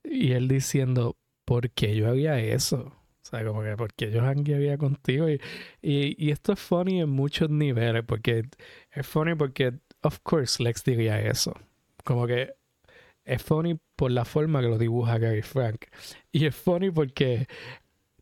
Y 0.03 0.33
él 0.33 0.49
diciendo, 0.49 1.17
¿por 1.45 1.71
qué 1.71 1.95
yo 1.95 2.09
haría 2.09 2.41
eso? 2.41 2.79
O 2.79 3.23
sea, 3.23 3.45
como 3.45 3.63
que, 3.63 3.77
¿por 3.77 3.95
qué 3.95 4.11
yo 4.11 4.23
hanguearía 4.23 4.77
contigo? 4.77 5.31
Y, 5.31 5.41
y, 5.81 6.17
y, 6.19 6.33
esto 6.33 6.55
es 6.55 6.59
funny 6.59 7.01
en 7.01 7.11
muchos 7.11 7.49
niveles, 7.49 8.03
porque 8.05 8.43
es 8.91 9.07
funny 9.07 9.37
porque, 9.37 9.75
of 10.03 10.19
course, 10.25 10.61
Lex 10.61 10.83
diría 10.83 11.21
eso. 11.21 11.55
Como 12.03 12.27
que 12.27 12.53
es 13.25 13.41
funny 13.41 13.79
por 13.95 14.11
la 14.11 14.25
forma 14.25 14.61
que 14.61 14.67
lo 14.67 14.79
dibuja 14.79 15.19
Gary 15.19 15.43
Frank. 15.43 15.85
Y 16.33 16.47
es 16.47 16.57
funny 16.57 16.91
porque 16.91 17.47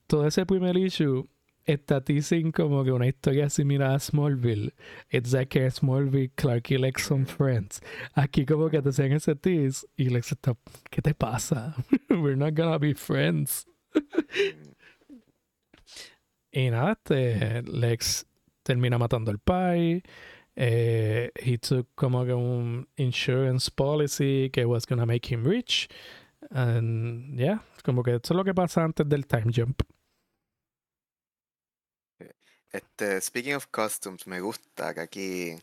todo 0.06 0.26
ese 0.26 0.44
primer 0.44 0.76
issue 0.76 1.26
está 1.66 2.00
teasing 2.00 2.52
como 2.52 2.84
que 2.84 2.92
una 2.92 3.06
historia 3.06 3.50
similar 3.50 3.96
a 3.96 3.98
Smallville. 3.98 4.72
It's 5.10 5.32
like 5.32 5.56
a 5.56 5.70
Smallville, 5.70 6.30
Clark 6.36 6.70
y 6.70 6.78
Lex 6.78 7.02
son 7.02 7.26
friends. 7.26 7.80
Aquí 8.14 8.46
como 8.46 8.70
que 8.70 8.80
te 8.80 8.88
hacen 8.90 9.12
ese 9.12 9.34
tease 9.34 9.86
y 9.96 10.08
Lex 10.08 10.32
está, 10.32 10.56
¿qué 10.90 11.02
te 11.02 11.14
pasa? 11.14 11.74
We're 12.10 12.36
not 12.36 12.54
gonna 12.54 12.78
be 12.78 12.94
friends. 12.94 13.66
y 16.52 16.70
nada, 16.70 16.92
este, 16.92 17.62
Lex 17.62 18.26
termina 18.62 18.98
matando 18.98 19.30
al 19.30 19.38
pai. 19.38 20.02
Eh, 20.58 21.30
he 21.34 21.58
took 21.58 21.88
como 21.94 22.24
que 22.24 22.32
un 22.32 22.88
insurance 22.96 23.70
policy 23.70 24.48
que 24.50 24.64
was 24.64 24.86
gonna 24.86 25.04
make 25.04 25.28
him 25.28 25.44
rich. 25.44 25.88
And 26.50 27.38
yeah, 27.38 27.62
como 27.82 28.02
que 28.02 28.12
eso 28.12 28.32
es 28.32 28.36
lo 28.36 28.44
que 28.44 28.54
pasa 28.54 28.84
antes 28.84 29.08
del 29.08 29.26
time 29.26 29.52
jump. 29.52 29.82
Este, 32.72 33.20
speaking 33.20 33.54
of 33.54 33.66
costumes, 33.70 34.26
me 34.26 34.40
gusta 34.40 34.92
que 34.94 35.00
aquí 35.00 35.62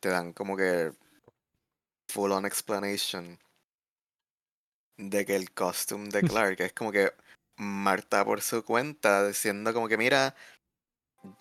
te 0.00 0.08
dan 0.08 0.32
como 0.32 0.56
que 0.56 0.92
full 2.08 2.32
on 2.32 2.44
explanation 2.44 3.38
de 4.96 5.24
que 5.24 5.36
el 5.36 5.52
costume 5.52 6.08
de 6.08 6.22
Clark 6.28 6.60
es 6.60 6.72
como 6.72 6.92
que 6.92 7.12
Marta 7.56 8.24
por 8.24 8.40
su 8.40 8.64
cuenta 8.64 9.26
diciendo 9.26 9.72
como 9.74 9.88
que 9.88 9.98
mira, 9.98 10.34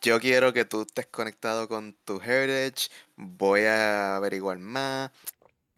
yo 0.02 0.20
quiero 0.20 0.54
que 0.54 0.66
tú 0.66 0.82
estés 0.82 1.08
conectado 1.08 1.68
con 1.68 1.94
tu 2.06 2.22
heritage, 2.22 2.90
voy 3.16 3.62
a 3.62 4.18
averiguar 4.18 4.60
más, 4.60 5.12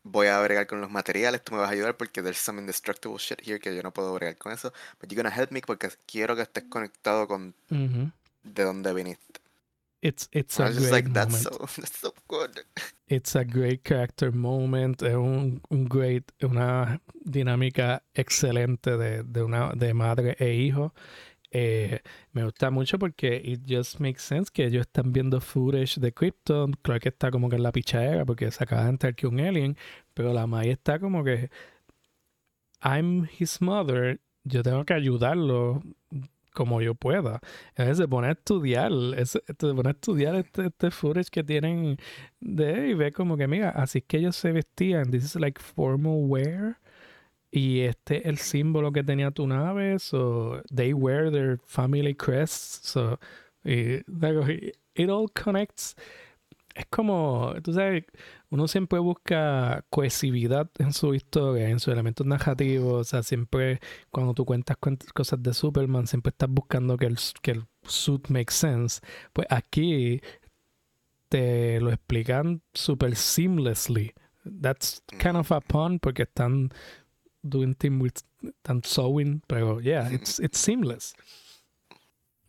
voy 0.03 0.27
a 0.27 0.41
bregar 0.41 0.65
con 0.65 0.81
los 0.81 0.89
materiales, 0.89 1.43
tú 1.43 1.53
me 1.53 1.59
vas 1.59 1.69
a 1.69 1.73
ayudar 1.73 1.95
porque 1.95 2.23
there's 2.23 2.37
some 2.37 2.59
indestructible 2.59 3.17
shit 3.19 3.39
here 3.47 3.59
que 3.59 3.75
yo 3.75 3.83
no 3.83 3.93
puedo 3.93 4.13
bregar 4.15 4.37
con 4.37 4.51
eso, 4.51 4.73
but 4.99 5.09
you're 5.09 5.21
gonna 5.21 5.35
help 5.35 5.51
me 5.51 5.61
porque 5.61 5.89
quiero 6.07 6.35
que 6.35 6.41
estés 6.41 6.63
conectado 6.63 7.27
con 7.27 7.53
de 8.43 8.63
dónde 8.63 8.93
viniste. 8.93 9.41
It's, 10.01 10.27
it's 10.31 10.59
a 10.59 10.71
great 10.71 10.91
like, 10.91 11.07
moment. 11.07 11.31
That's 11.31 11.43
so, 11.43 11.81
that's 11.81 11.99
so 11.99 12.13
good. 12.27 12.59
It's 13.07 13.35
a 13.35 13.43
great 13.43 13.83
character 13.83 14.31
moment. 14.31 15.03
Es 15.03 15.13
un, 15.13 15.61
un 15.69 15.85
great, 15.85 16.31
una 16.41 16.99
dinámica 17.23 18.01
excelente 18.15 18.97
de, 18.97 19.23
de, 19.23 19.43
una, 19.43 19.73
de 19.75 19.93
madre 19.93 20.35
e 20.39 20.55
hijo. 20.55 20.93
Eh, 21.51 21.99
me 22.31 22.45
gusta 22.45 22.71
mucho 22.71 22.97
porque 22.97 23.41
it 23.43 23.61
just 23.67 23.99
makes 23.99 24.23
sense 24.23 24.49
que 24.49 24.65
ellos 24.65 24.87
están 24.87 25.11
viendo 25.11 25.39
footage 25.39 25.99
de 25.99 26.11
Krypton. 26.11 26.73
Clark 26.81 27.05
está 27.05 27.29
como 27.29 27.49
que 27.49 27.57
en 27.57 27.63
la 27.63 27.71
pichadera 27.71 28.25
porque 28.25 28.49
se 28.49 28.63
acaba 28.63 28.85
de 28.85 28.89
entrar 28.89 29.13
que 29.13 29.27
un 29.27 29.39
alien. 29.39 29.77
Pero 30.15 30.33
la 30.33 30.47
May 30.47 30.71
está 30.71 30.97
como 30.99 31.23
que 31.23 31.51
I'm 32.83 33.27
his 33.37 33.61
mother. 33.61 34.19
Yo 34.43 34.63
tengo 34.63 34.83
que 34.83 34.95
ayudarlo 34.95 35.83
como 36.53 36.81
yo 36.81 36.95
pueda. 36.95 37.39
Entonces 37.69 37.97
se 37.97 38.07
pone 38.07 38.27
a 38.27 38.31
estudiar, 38.31 38.91
se 39.25 39.41
pone 39.73 39.89
a 39.89 39.91
estudiar 39.91 40.35
este, 40.35 40.67
este 40.67 40.91
footage 40.91 41.29
que 41.29 41.43
tienen 41.43 41.97
de 42.39 42.89
y 42.89 42.93
ve 42.93 43.11
como 43.11 43.37
que, 43.37 43.47
mira, 43.47 43.69
así 43.69 44.01
que 44.01 44.17
ellos 44.17 44.35
se 44.35 44.51
vestían. 44.51 45.11
This 45.11 45.23
is 45.23 45.35
like 45.35 45.61
formal 45.61 46.25
wear. 46.27 46.77
Y 47.51 47.81
este 47.81 48.19
es 48.19 48.25
el 48.27 48.37
símbolo 48.37 48.91
que 48.91 49.03
tenía 49.03 49.31
tu 49.31 49.47
nave. 49.47 49.99
So 49.99 50.61
they 50.73 50.93
wear 50.93 51.31
their 51.31 51.59
family 51.65 52.15
crests. 52.15 52.89
So 52.89 53.19
y, 53.63 54.03
it 54.95 55.09
all 55.09 55.29
connects 55.29 55.95
es 56.75 56.85
como, 56.89 57.53
tú 57.63 57.73
sabes, 57.73 58.05
uno 58.51 58.67
siempre 58.67 58.99
busca 58.99 59.85
cohesividad 59.89 60.69
en 60.77 60.91
su 60.91 61.15
historia, 61.15 61.69
en 61.69 61.79
sus 61.79 61.93
elementos 61.93 62.27
narrativos. 62.27 62.93
O 62.93 63.03
sea, 63.05 63.23
siempre 63.23 63.79
cuando 64.11 64.33
tú 64.33 64.45
cuentas 64.45 64.77
cosas 65.13 65.41
de 65.41 65.53
Superman, 65.53 66.05
siempre 66.05 66.31
estás 66.31 66.49
buscando 66.49 66.97
que 66.97 67.05
el, 67.05 67.17
que 67.41 67.51
el 67.51 67.65
suit 67.83 68.27
makes 68.27 68.53
sense. 68.53 68.99
Pues 69.31 69.47
aquí 69.49 70.21
te 71.29 71.79
lo 71.79 71.91
explican 71.91 72.61
super 72.73 73.15
seamlessly. 73.15 74.13
That's 74.43 75.01
kind 75.17 75.37
of 75.37 75.49
a 75.53 75.61
pun 75.61 75.99
porque 75.99 76.23
están 76.23 76.73
doing 77.41 77.73
things 77.73 78.01
with, 78.01 78.23
están 78.43 78.83
sewing, 78.83 79.43
pero 79.47 79.79
yeah, 79.79 80.09
it's, 80.11 80.39
it's 80.39 80.59
seamless. 80.59 81.13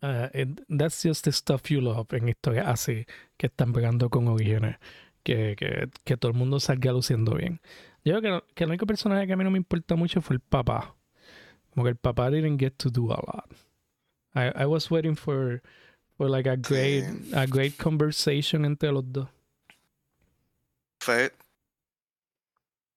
Uh, 0.01 0.27
that's 0.67 1.01
just 1.01 1.23
the 1.23 1.31
stuff 1.31 1.71
you 1.71 1.79
love 1.79 2.11
en 2.11 2.27
historias 2.27 2.67
así 2.67 3.05
que 3.37 3.47
están 3.47 3.71
pegando 3.71 4.09
con 4.09 4.27
orígenes. 4.27 4.75
Que, 5.23 5.55
que, 5.55 5.89
que, 6.03 6.17
todo 6.17 6.31
el 6.31 6.37
mundo 6.37 6.59
salga 6.59 6.91
luciendo 6.91 7.35
bien. 7.35 7.61
Yo 8.03 8.19
creo 8.19 8.41
que, 8.41 8.53
que 8.53 8.63
el 8.65 8.71
único 8.71 8.85
personaje 8.85 9.25
que 9.25 9.33
a 9.33 9.37
mí 9.37 9.43
no 9.43 9.51
me 9.51 9.57
importa 9.57 9.95
mucho 9.95 10.21
fue 10.21 10.35
el 10.35 10.41
papá. 10.41 10.95
Como 11.71 11.85
que 11.85 11.91
el 11.91 11.95
papá 11.95 12.29
didn't 12.29 12.59
get 12.59 12.73
to 12.77 12.89
do 12.89 13.11
a 13.11 13.15
lot. 13.15 13.49
I, 14.35 14.63
I 14.63 14.65
was 14.65 14.91
waiting 14.91 15.15
for, 15.15 15.61
for 16.17 16.29
like 16.29 16.47
a 16.47 16.57
great, 16.57 17.05
a 17.33 17.47
great 17.47 17.77
conversation 17.77 18.65
entre 18.65 18.91
los 18.91 19.03
dos. 19.05 19.29
Fue. 20.99 21.31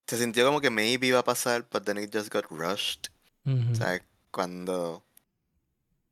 Se 0.06 0.16
sintió 0.16 0.46
como 0.46 0.60
que 0.60 0.70
maybe 0.70 1.08
iba 1.08 1.20
a 1.20 1.24
pasar, 1.24 1.64
but 1.70 1.84
then 1.84 1.98
it 1.98 2.12
just 2.12 2.32
got 2.32 2.44
rushed. 2.50 3.08
O 3.44 3.74
sea, 3.74 4.00
cuando 4.32 5.04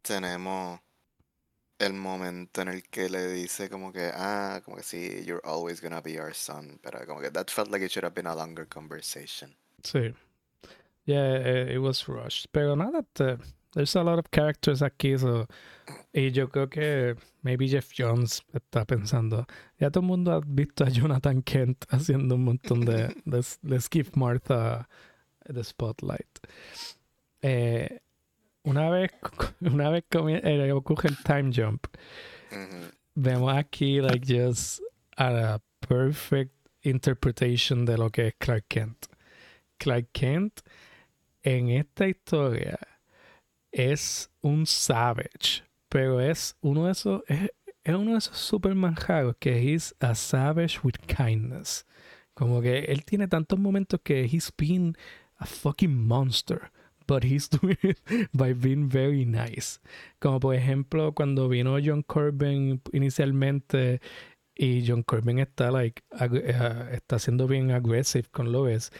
tenemos 0.02 0.80
el 1.78 1.92
momento 1.92 2.62
en 2.62 2.68
el 2.68 2.82
que 2.84 3.08
le 3.08 3.26
dice 3.28 3.68
como 3.68 3.92
que, 3.92 4.10
ah, 4.14 4.60
como 4.64 4.76
que 4.76 4.82
sí, 4.82 5.24
you're 5.24 5.42
always 5.44 5.80
gonna 5.80 6.00
be 6.00 6.18
our 6.18 6.34
son, 6.34 6.78
pero 6.82 7.04
como 7.06 7.20
que 7.20 7.30
that 7.30 7.50
felt 7.50 7.70
like 7.70 7.84
it 7.84 7.90
should 7.90 8.04
have 8.04 8.14
been 8.14 8.26
a 8.26 8.34
longer 8.34 8.66
conversation. 8.66 9.54
Sí. 9.82 10.14
Yeah, 11.06 11.36
it, 11.68 11.78
was 11.78 12.08
rushed. 12.08 12.46
Pero 12.52 12.74
nada, 12.74 13.04
there's 13.74 13.94
a 13.94 14.02
lot 14.02 14.18
of 14.18 14.30
characters 14.30 14.80
aquí, 14.80 15.18
so, 15.18 15.46
y 16.14 16.30
yo 16.30 16.48
creo 16.48 16.70
que 16.70 17.16
maybe 17.42 17.68
Jeff 17.68 17.92
Jones 17.92 18.42
está 18.54 18.86
pensando, 18.86 19.46
ya 19.78 19.90
todo 19.90 20.00
el 20.00 20.06
mundo 20.06 20.32
ha 20.32 20.40
visto 20.40 20.84
a 20.84 20.88
Jonathan 20.88 21.42
Kent 21.42 21.84
haciendo 21.90 22.36
un 22.36 22.44
montón 22.44 22.86
de, 22.86 23.14
let's, 23.26 23.88
give 23.90 24.16
Martha 24.16 24.88
the 25.46 25.62
spotlight. 25.62 26.40
Eh, 27.42 27.98
una 28.64 28.90
vez, 28.90 29.10
una 29.60 29.90
vez 29.90 30.04
eh, 30.12 30.72
ocurre 30.72 31.08
el 31.08 31.16
time 31.18 31.52
jump, 31.54 31.86
vemos 33.14 33.56
aquí, 33.56 34.00
like, 34.00 34.26
just 34.26 34.80
a 35.16 35.60
perfect 35.80 36.52
interpretation 36.82 37.84
de 37.84 37.96
lo 37.96 38.10
que 38.10 38.28
es 38.28 38.34
Clark 38.38 38.64
Kent. 38.68 39.06
Clark 39.78 40.12
Kent 40.12 40.60
en 41.42 41.68
esta 41.70 42.08
historia 42.08 42.78
es 43.70 44.30
un 44.40 44.66
savage, 44.66 45.62
pero 45.88 46.20
es 46.20 46.56
uno 46.60 46.86
de 46.86 46.92
esos, 46.92 47.22
es, 47.28 47.50
uno 47.86 48.12
de 48.12 48.18
esos 48.18 48.36
super 48.36 48.74
manjados 48.74 49.36
que 49.38 49.74
es 49.74 49.94
a 50.00 50.14
savage 50.14 50.80
with 50.82 50.96
kindness. 51.06 51.84
Como 52.34 52.60
que 52.60 52.78
él 52.84 53.04
tiene 53.04 53.28
tantos 53.28 53.58
momentos 53.58 54.00
que 54.02 54.24
he's 54.24 54.52
been 54.56 54.96
a 55.38 55.46
fucking 55.46 56.06
monster. 56.06 56.70
But 57.06 57.24
he's 57.24 57.48
doing 57.48 57.78
it 57.82 57.98
by 58.32 58.54
being 58.54 58.88
very 58.88 59.24
nice. 59.24 59.80
Como 60.20 60.40
por 60.40 60.54
ejemplo, 60.54 61.14
cuando 61.14 61.48
vino 61.48 61.78
John 61.82 62.02
Corbin 62.02 62.80
inicialmente 62.92 64.00
y 64.56 64.84
John 64.86 65.02
Corbin 65.02 65.38
está 65.40 65.70
like 65.70 66.02
uh, 66.12 66.92
está 66.92 67.18
siendo 67.18 67.46
bien 67.46 67.72
aggressive 67.72 68.28
con 68.30 68.52
Lois 68.52 68.90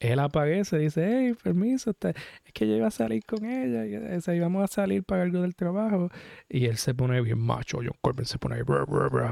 él 0.00 0.18
aparece 0.18 0.78
dice, 0.78 1.06
hey, 1.06 1.36
permiso, 1.42 1.90
es 1.90 2.52
que 2.54 2.66
yo 2.66 2.74
iba 2.74 2.86
a 2.86 2.90
salir 2.90 3.22
con 3.24 3.44
ella, 3.44 3.86
y, 3.86 3.96
o 3.96 4.20
sea, 4.22 4.34
íbamos 4.34 4.64
a 4.64 4.66
salir 4.66 5.04
para 5.04 5.22
algo 5.22 5.42
del 5.42 5.54
trabajo. 5.54 6.08
Y 6.48 6.64
él 6.64 6.78
se 6.78 6.94
pone 6.94 7.20
bien 7.20 7.38
macho, 7.38 7.78
John 7.78 7.96
Corbin 8.00 8.24
se 8.24 8.38
pone, 8.38 8.64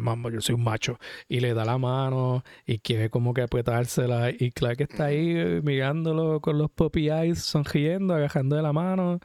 mamá, 0.02 0.30
yo 0.30 0.42
soy 0.42 0.54
un 0.54 0.64
macho. 0.64 0.98
Y 1.26 1.40
le 1.40 1.54
da 1.54 1.64
la 1.64 1.78
mano 1.78 2.44
y 2.66 2.78
quiere 2.80 3.08
como 3.08 3.32
que 3.32 3.42
apretársela. 3.42 4.30
Y 4.30 4.50
Clark 4.50 4.82
está 4.82 5.06
ahí 5.06 5.32
eh, 5.36 5.60
mirándolo 5.64 6.40
con 6.40 6.58
los 6.58 6.70
puppy 6.70 7.08
eyes, 7.08 7.42
sonriendo, 7.42 8.14
agajando 8.14 8.56
de 8.56 8.62
la 8.62 8.72
mano. 8.74 9.20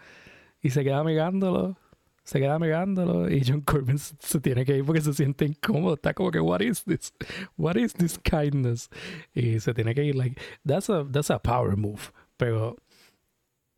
Y 0.62 0.69
se 0.69 0.84
queda 0.86 1.03
mirándolo 1.03 1.77
se 2.23 2.39
queda 2.39 2.57
mirándolo 2.57 3.29
y 3.29 3.43
John 3.45 3.62
Corbin 3.62 3.97
se, 3.99 4.39
tiene 4.39 4.65
que 4.65 4.77
ir 4.77 4.86
porque 4.86 5.01
se 5.01 5.13
siente 5.13 5.45
incómodo. 5.45 5.95
Está 5.95 6.13
como 6.13 6.31
que, 6.31 6.39
what 6.39 6.62
is 6.62 6.83
this? 6.83 7.13
What 7.57 7.75
is 7.75 7.93
this 7.93 8.17
kindness? 8.19 8.89
Y 9.33 9.59
se 9.59 9.73
tiene 9.73 9.93
que 9.93 10.03
ir, 10.03 10.15
like, 10.15 10.39
that's 10.65 10.89
a, 10.89 11.05
that's 11.12 11.29
a 11.29 11.39
power 11.39 11.75
move. 11.75 12.12
Pero 12.38 12.77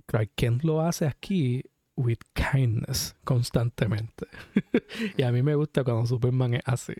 Clark 0.05 0.31
Kent 0.35 0.63
lo 0.63 0.81
hace 0.81 1.07
aquí 1.07 1.63
with 1.95 2.19
kindness 2.33 3.15
constantemente. 3.23 4.27
y 5.17 5.23
a 5.23 5.31
mí 5.31 5.41
me 5.41 5.55
gusta 5.55 5.83
cuando 5.83 6.05
Superman 6.05 6.55
es 6.55 6.61
así. 6.65 6.93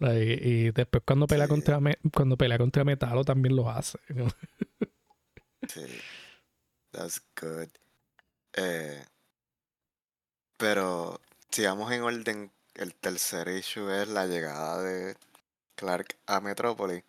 y 0.00 0.70
después 0.72 1.02
cuando 1.06 1.26
pelea 1.26 1.46
contra 1.46 1.78
cuando 2.12 2.36
pelea 2.36 2.58
contra 2.58 2.84
Metalo 2.84 3.24
también 3.24 3.54
lo 3.54 3.70
hace. 3.70 3.98
sí. 5.68 5.82
That's 6.92 7.22
good. 7.40 7.70
Eh, 8.54 9.02
pero, 10.62 11.20
sigamos 11.50 11.90
en 11.90 12.02
orden, 12.02 12.52
el 12.76 12.94
tercer 12.94 13.48
issue 13.48 13.90
es 13.90 14.06
la 14.06 14.28
llegada 14.28 14.80
de 14.80 15.16
Clark 15.74 16.16
a 16.26 16.40
Metrópolis. 16.40 17.02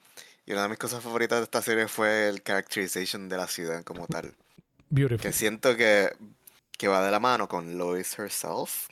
Y 0.48 0.54
una 0.54 0.63
de 0.63 0.70
mis 0.70 0.80
cosas 0.80 1.04
favoritas 1.04 1.38
de 1.38 1.44
esta 1.44 1.62
serie 1.62 1.88
fue 1.88 2.30
el 2.30 2.42
characterization 2.42 3.30
de 3.30 3.38
la 3.38 3.46
ciudad 3.46 3.84
como 3.84 4.08
tal. 4.08 4.34
Beautiful. 4.89 5.22
Que 5.22 5.32
siento 5.32 5.78
que, 5.78 6.12
que 6.80 6.88
va 6.88 7.06
de 7.06 7.12
la 7.12 7.20
mano 7.20 7.48
con 7.48 7.78
Lois 7.78 8.18
herself. 8.18 8.88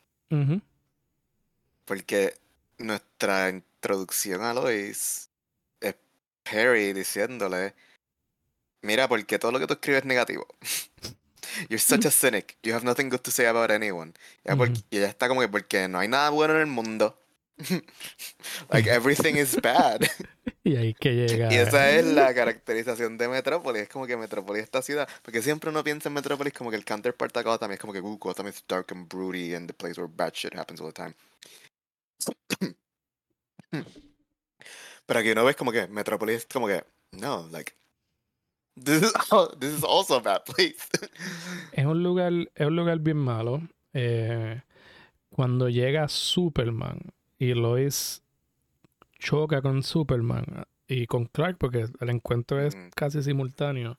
Porque 1.86 2.36
nuestra 2.78 3.50
introducción 3.50 4.43
a 4.43 4.54
Lois 4.54 5.32
es 5.80 5.95
Perry 6.43 6.93
diciéndole, 6.93 7.74
mira, 8.84 9.08
porque 9.08 9.39
todo 9.39 9.52
lo 9.54 9.60
que 9.60 9.65
tú 9.65 9.74
escribes 9.74 10.02
es 10.02 10.06
negativo. 10.06 10.45
You're 11.69 11.80
such 11.80 12.06
a 12.06 12.12
cynic. 12.12 12.58
You 12.63 12.73
have 12.73 12.84
nothing 12.84 13.10
good 13.10 13.21
to 13.21 13.32
say 13.32 13.45
about 13.45 13.71
anyone. 13.71 14.13
Y 14.45 14.97
ella 14.97 15.08
está 15.08 15.27
como 15.27 15.41
que 15.41 15.47
porque 15.47 15.88
no 15.88 15.99
hay 15.99 16.08
nada 16.08 16.30
bueno 16.30 16.56
en 16.56 16.62
el 16.62 16.67
mundo. 16.67 17.17
like 18.71 18.88
everything 18.88 19.36
is 19.36 19.56
bad. 19.62 20.01
y 20.63 20.75
ahí 20.75 20.93
que 20.93 21.13
llega. 21.13 21.51
Y 21.54 21.58
esa 21.58 21.91
es 21.91 22.06
la 22.06 22.34
caracterización 22.34 23.17
de 23.17 23.27
Metrópolis. 23.27 23.84
Es 23.84 23.89
como 23.89 24.08
que 24.08 24.17
Metrópolis 24.17 24.63
esta 24.63 24.82
ciudad. 24.82 25.08
Porque 25.21 25.41
siempre 25.41 25.69
uno 25.69 25.84
piensa 25.84 26.10
en 26.10 26.13
Metrópolis 26.13 26.54
como 26.54 26.71
que 26.71 26.77
el 26.77 26.86
counterpart 26.86 27.36
acá 27.38 27.58
también 27.58 27.75
es 27.75 27.80
como 27.80 27.93
que 27.93 28.01
uh, 28.01 28.17
Gotham 28.17 28.47
is 28.47 28.63
dark 28.67 28.88
and 28.91 29.08
broody 29.08 29.54
and 29.54 29.67
the 29.67 29.73
place 29.73 29.99
where 29.99 30.12
bad 30.13 30.34
shit 30.34 30.56
happens 30.56 30.82
all 30.82 30.91
the 30.91 30.93
time. 30.93 31.13
Pero 35.06 35.19
aquí 35.19 35.32
uno 35.32 35.45
ves 35.45 35.56
como 35.56 35.71
que 35.71 35.88
Metrópolis 35.88 36.38
es 36.38 36.45
como 36.45 36.67
que 36.67 36.84
no, 37.12 37.47
like 37.51 37.73
This 38.83 39.03
is, 39.03 39.13
this 39.59 39.73
is 39.73 39.83
also 39.83 40.15
a 40.15 40.21
bad 40.21 40.43
place. 40.45 40.87
es 41.73 41.85
un 41.85 42.03
lugar, 42.03 42.33
es 42.55 42.67
un 42.67 42.75
lugar 42.75 42.99
bien 42.99 43.17
malo. 43.17 43.61
Eh, 43.93 44.61
cuando 45.29 45.69
llega 45.69 46.07
Superman 46.07 46.99
y 47.37 47.53
Lois 47.53 48.21
choca 49.19 49.61
con 49.61 49.83
Superman 49.83 50.65
y 50.87 51.05
con 51.05 51.25
Clark, 51.25 51.57
porque 51.57 51.85
el 51.99 52.09
encuentro 52.09 52.59
es 52.59 52.75
casi 52.95 53.21
simultáneo, 53.21 53.97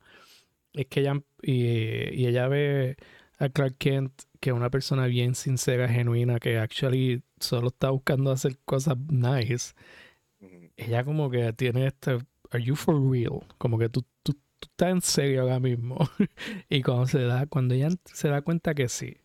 es 0.72 0.86
que 0.86 1.00
ella 1.00 1.22
y, 1.42 2.26
ella 2.26 2.48
ve 2.48 2.96
a 3.38 3.48
Clark 3.48 3.76
Kent 3.78 4.12
que 4.40 4.50
es 4.50 4.56
una 4.56 4.70
persona 4.70 5.06
bien 5.06 5.36
sincera, 5.36 5.88
genuina, 5.88 6.40
que 6.40 6.58
actually 6.58 7.22
solo 7.38 7.68
está 7.68 7.90
buscando 7.90 8.32
hacer 8.32 8.58
cosas 8.64 8.96
nice. 9.08 9.74
Ella 10.76 11.04
como 11.04 11.30
que 11.30 11.52
tiene 11.52 11.86
este, 11.86 12.18
are 12.50 12.62
you 12.62 12.74
for 12.74 13.00
real? 13.00 13.46
Como 13.58 13.78
que 13.78 13.88
tú, 13.88 14.04
tú 14.62 14.68
estás 14.70 14.90
en 14.90 15.02
serio 15.02 15.42
ahora 15.42 15.60
mismo. 15.60 15.98
y 16.68 16.82
cuando 16.82 17.06
se 17.06 17.22
da, 17.22 17.46
cuando 17.46 17.74
ella 17.74 17.88
se 18.04 18.28
da 18.28 18.42
cuenta 18.42 18.74
que 18.74 18.88
sí, 18.88 19.16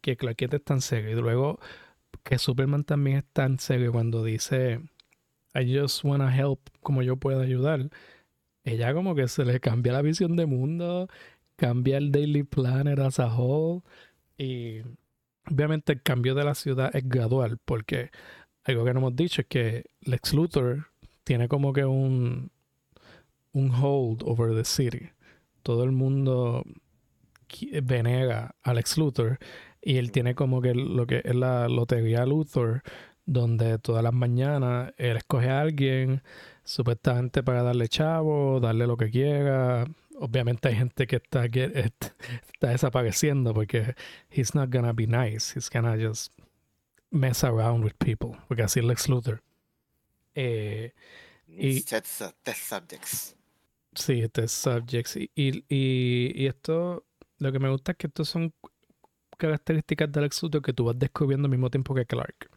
que 0.00 0.16
Clark 0.16 0.36
Kent 0.36 0.54
está 0.54 0.74
en 0.74 0.80
serio, 0.82 1.10
y 1.10 1.20
luego 1.20 1.60
que 2.24 2.38
Superman 2.38 2.84
también 2.84 3.18
está 3.18 3.44
en 3.44 3.58
serio 3.58 3.92
cuando 3.92 4.24
dice 4.24 4.80
I 5.54 5.78
just 5.78 6.04
wanna 6.04 6.34
help 6.36 6.60
como 6.82 7.02
yo 7.02 7.16
pueda 7.16 7.42
ayudar, 7.42 7.90
ella 8.64 8.94
como 8.94 9.14
que 9.14 9.28
se 9.28 9.44
le 9.44 9.60
cambia 9.60 9.92
la 9.92 10.02
visión 10.02 10.36
de 10.36 10.46
mundo, 10.46 11.08
cambia 11.56 11.98
el 11.98 12.12
Daily 12.12 12.42
Planner 12.44 13.00
as 13.00 13.20
a 13.20 13.26
whole, 13.26 13.82
y 14.38 14.82
obviamente 15.50 15.92
el 15.94 16.02
cambio 16.02 16.34
de 16.34 16.44
la 16.44 16.54
ciudad 16.54 16.94
es 16.94 17.08
gradual, 17.08 17.58
porque 17.64 18.10
algo 18.64 18.84
que 18.84 18.94
no 18.94 19.00
hemos 19.00 19.16
dicho 19.16 19.42
es 19.42 19.46
que 19.48 19.84
Lex 20.02 20.34
Luthor 20.34 20.88
tiene 21.24 21.48
como 21.48 21.72
que 21.72 21.84
un 21.84 22.50
un 23.52 23.70
hold 23.70 24.22
over 24.24 24.54
the 24.54 24.64
city. 24.64 25.10
Todo 25.62 25.84
el 25.84 25.92
mundo 25.92 26.64
venera 27.82 28.54
a 28.62 28.74
Lex 28.74 28.96
Luthor 28.98 29.38
y 29.80 29.98
él 29.98 30.12
tiene 30.12 30.34
como 30.34 30.62
que 30.62 30.74
lo 30.74 31.06
que 31.06 31.22
es 31.24 31.34
la 31.34 31.68
lotería 31.68 32.24
Luthor, 32.24 32.82
donde 33.26 33.78
todas 33.78 34.02
las 34.02 34.12
mañanas 34.12 34.92
él 34.96 35.16
escoge 35.16 35.50
a 35.50 35.60
alguien 35.60 36.22
supuestamente 36.64 37.42
para 37.42 37.62
darle 37.62 37.88
chavo, 37.88 38.60
darle 38.60 38.86
lo 38.86 38.96
que 38.96 39.10
quiera. 39.10 39.86
Obviamente 40.18 40.68
hay 40.68 40.76
gente 40.76 41.06
que 41.06 41.16
está, 41.16 41.48
que 41.48 41.64
está 42.52 42.68
desapareciendo 42.68 43.52
porque 43.52 43.94
he's 44.30 44.54
not 44.54 44.70
gonna 44.72 44.92
be 44.92 45.06
nice, 45.06 45.52
he's 45.54 45.68
gonna 45.68 45.96
just 45.96 46.32
mess 47.10 47.44
around 47.44 47.84
with 47.84 47.94
people, 47.98 48.38
porque 48.48 48.62
así 48.62 48.80
es 48.80 48.86
Lex 48.86 49.08
Luthor. 49.08 49.42
Eh, 50.34 50.92
y, 51.46 51.80
subjects. 51.80 53.36
Sí, 53.94 54.22
este 54.22 54.44
es 54.44 54.52
subjects. 54.52 55.16
Y, 55.16 55.30
y, 55.68 56.46
esto, 56.46 57.06
lo 57.38 57.52
que 57.52 57.58
me 57.58 57.70
gusta 57.70 57.92
es 57.92 57.98
que 57.98 58.06
estos 58.06 58.28
son 58.28 58.54
características 59.36 60.10
del 60.12 60.24
Lex 60.24 60.40
que 60.62 60.72
tú 60.72 60.84
vas 60.84 60.98
descubriendo 60.98 61.46
al 61.46 61.50
mismo 61.50 61.70
tiempo 61.70 61.94
que 61.94 62.06
Clark. 62.06 62.50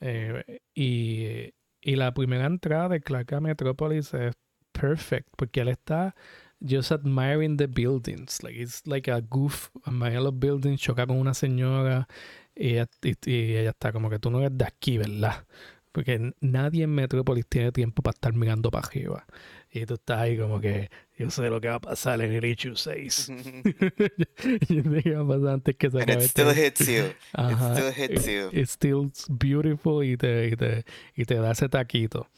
Eh, 0.00 0.60
y, 0.74 1.54
y, 1.80 1.96
la 1.96 2.12
primera 2.12 2.46
entrada 2.46 2.88
de 2.90 3.00
Clark 3.00 3.34
a 3.34 3.40
Metropolis 3.40 4.12
es 4.14 4.34
perfect, 4.72 5.28
porque 5.36 5.60
él 5.60 5.68
está 5.68 6.14
just 6.60 6.92
admiring 6.92 7.56
the 7.56 7.66
buildings. 7.66 8.42
Like, 8.42 8.60
it's 8.60 8.86
like 8.86 9.10
a 9.10 9.20
goof, 9.20 9.70
admiring 9.84 10.24
los 10.24 10.38
buildings, 10.38 10.80
choca 10.80 11.06
con 11.06 11.18
una 11.18 11.34
señora 11.34 12.08
y, 12.54 12.76
y 12.76 13.56
ella 13.56 13.70
está 13.70 13.92
como 13.92 14.10
que 14.10 14.18
tú 14.18 14.30
no 14.30 14.40
eres 14.40 14.56
de 14.56 14.64
aquí, 14.64 14.98
¿verdad? 14.98 15.46
Porque 15.92 16.32
nadie 16.40 16.84
en 16.84 16.94
Metrópolis 16.94 17.46
tiene 17.46 17.72
tiempo 17.72 18.02
para 18.02 18.14
estar 18.14 18.32
mirando 18.34 18.70
para 18.70 18.86
arriba. 18.86 19.26
Y 19.74 19.86
tú 19.86 19.94
estás 19.94 20.20
ahí 20.20 20.36
como 20.36 20.60
que 20.60 20.90
yo 21.16 21.30
sé 21.30 21.48
lo 21.48 21.58
que 21.58 21.68
va 21.68 21.76
a 21.76 21.80
pasar 21.80 22.20
en 22.20 22.32
el 22.32 22.44
issue 22.44 22.76
6. 22.76 23.28
yo 24.68 24.82
sé 24.82 25.02
qué 25.02 25.14
va 25.14 25.22
a 25.22 25.26
pasar 25.26 25.54
antes 25.54 25.76
que 25.76 25.90
se 25.90 26.02
acabe. 26.02 26.24
It 26.24 26.30
still 26.30 26.50
hits 26.50 26.80
you. 26.86 27.04
It 27.04 27.56
still 27.58 27.92
hits 27.96 28.26
you. 28.26 28.50
It's 28.52 28.72
still 28.72 29.10
beautiful 29.30 30.04
y 30.04 30.18
te, 30.18 30.48
y 30.48 30.56
te, 30.56 30.84
y 31.16 31.24
te 31.24 31.36
da 31.36 31.52
ese 31.52 31.70
taquito. 31.70 32.28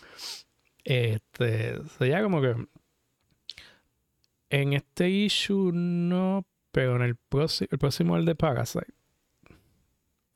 Este, 0.84 1.82
sería 1.98 2.22
como 2.22 2.40
que 2.40 2.54
en 4.50 4.72
este 4.74 5.10
issue 5.10 5.72
no, 5.72 6.46
pero 6.70 6.94
en 6.94 7.02
el 7.02 7.16
próximo, 7.16 7.68
el 7.72 7.78
próximo 7.78 8.16
el 8.16 8.26
de 8.26 8.36
Parasite. 8.36 8.94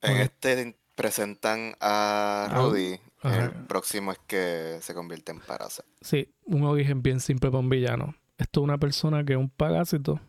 En 0.03 0.17
este 0.17 0.77
presentan 0.97 1.77
a 1.81 2.53
Rudy 2.57 2.99
el 3.23 3.51
próximo 3.67 4.13
es 4.13 4.19
que 4.27 4.79
se 4.81 4.95
convierte 4.95 5.33
en 5.33 5.41
parásito. 5.41 5.89
Sí, 6.01 6.33
un 6.45 6.65
origen 6.65 7.03
bien 7.03 7.21
simple 7.21 7.51
para 7.51 7.61
un 7.61 7.69
villano. 7.69 8.15
Esto 8.37 8.61
es 8.61 8.65
una 8.65 8.79
persona 8.79 9.25
que 9.25 9.33
es 9.33 9.39
un 9.39 9.51
parásito. 9.51 10.21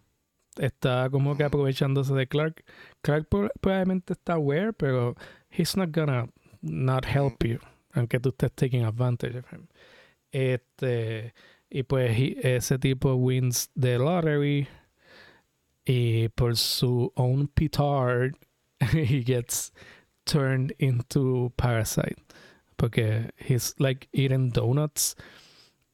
Está 0.57 1.09
como 1.09 1.37
que 1.37 1.43
aprovechándose 1.43 2.13
de 2.13 2.27
Clark. 2.27 2.63
Clark 3.01 3.27
probablemente 3.61 4.13
está 4.13 4.33
aware, 4.33 4.73
pero 4.73 5.15
he's 5.49 5.77
not 5.77 5.89
gonna 5.93 6.27
not 6.61 7.05
help 7.05 7.43
you. 7.43 7.59
Aunque 7.93 8.19
tú 8.19 8.29
estés 8.29 8.51
taking 8.53 8.83
advantage 8.83 9.37
of 9.37 9.45
him. 9.53 9.67
Este, 10.31 11.33
y 11.69 11.83
pues 11.83 12.17
ese 12.43 12.79
tipo 12.79 13.13
wins 13.13 13.69
the 13.79 13.99
lottery. 13.99 14.67
Y 15.85 16.29
por 16.29 16.57
su 16.57 17.11
own 17.15 17.47
petard, 17.47 18.35
he 18.79 19.23
gets 19.23 19.71
turned 20.25 20.73
into 20.79 21.51
parasite 21.55 22.17
porque 22.79 23.31
he's 23.37 23.75
like 23.79 24.07
eating 24.13 24.51
donuts 24.51 25.17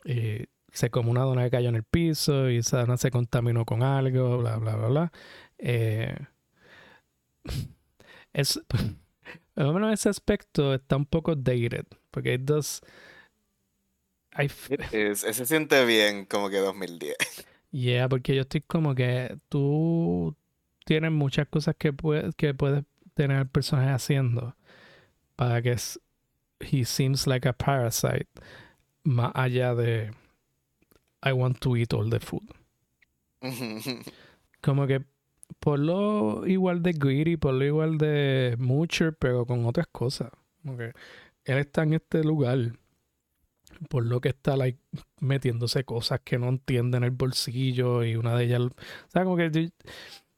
y 0.05 0.45
se 0.73 0.89
come 0.91 1.09
una 1.11 1.23
dona 1.23 1.45
que 1.45 1.51
cayó 1.51 1.69
en 1.69 1.75
el 1.77 1.83
piso 1.83 2.49
y 2.49 2.57
esa 2.59 2.81
dona 2.81 2.97
se 2.97 3.11
contaminó 3.11 3.65
con 3.65 3.83
algo, 3.83 4.39
bla, 4.39 4.57
bla, 4.57 4.75
bla, 4.77 4.87
bla. 4.89 5.11
Eh, 5.57 6.15
es, 8.33 8.59
por 9.55 9.65
lo 9.65 9.73
menos 9.73 9.93
ese 9.93 10.09
aspecto 10.09 10.73
está 10.73 10.97
un 10.97 11.05
poco 11.05 11.35
dated, 11.35 11.85
porque 12.11 12.35
it 12.35 12.41
does... 12.41 12.81
I 14.37 14.49
Es- 14.91 15.21
se 15.21 15.45
siente 15.45 15.85
bien 15.85 16.25
como 16.25 16.49
que 16.49 16.57
2010. 16.59 17.15
Yeah, 17.71 18.07
porque 18.09 18.35
yo 18.35 18.41
estoy 18.41 18.61
como 18.61 18.95
que 18.95 19.37
tú 19.49 20.35
tienes 20.85 21.11
muchas 21.11 21.47
cosas 21.47 21.75
que, 21.77 21.93
puedes 21.93 22.35
que 22.35 22.53
puedes 22.53 22.85
tener 23.15 23.39
el 23.39 23.49
personaje 23.49 23.91
haciendo 23.91 24.55
para 25.35 25.61
que 25.61 25.77
he 26.71 26.83
seems 26.83 27.27
like 27.27 27.47
a 27.47 27.53
parasite 27.53 28.29
más 29.03 29.31
allá 29.35 29.75
de 29.75 30.11
I 31.23 31.31
want 31.31 31.59
to 31.61 31.75
eat 31.75 31.93
all 31.93 32.09
the 32.09 32.19
food. 32.19 32.43
Como 34.61 34.87
que 34.87 35.03
por 35.59 35.79
lo 35.79 36.45
igual 36.47 36.81
de 36.81 36.93
greedy, 36.93 37.37
por 37.37 37.53
lo 37.53 37.65
igual 37.65 37.97
de 37.97 38.55
mucher, 38.59 39.15
pero 39.17 39.45
con 39.45 39.65
otras 39.65 39.87
cosas. 39.87 40.31
Como 40.63 40.77
que 40.77 40.93
él 41.45 41.57
está 41.59 41.83
en 41.83 41.93
este 41.93 42.23
lugar 42.23 42.73
por 43.89 44.05
lo 44.05 44.21
que 44.21 44.29
está 44.29 44.55
like, 44.55 44.79
metiéndose 45.19 45.83
cosas 45.83 46.21
que 46.23 46.39
no 46.39 46.49
entiende 46.49 46.97
en 46.97 47.03
el 47.03 47.11
bolsillo 47.11 48.03
y 48.03 48.15
una 48.15 48.35
de 48.35 48.45
ellas, 48.45 48.61
o 48.61 48.71
sea, 49.09 49.23
como 49.23 49.37
que 49.37 49.71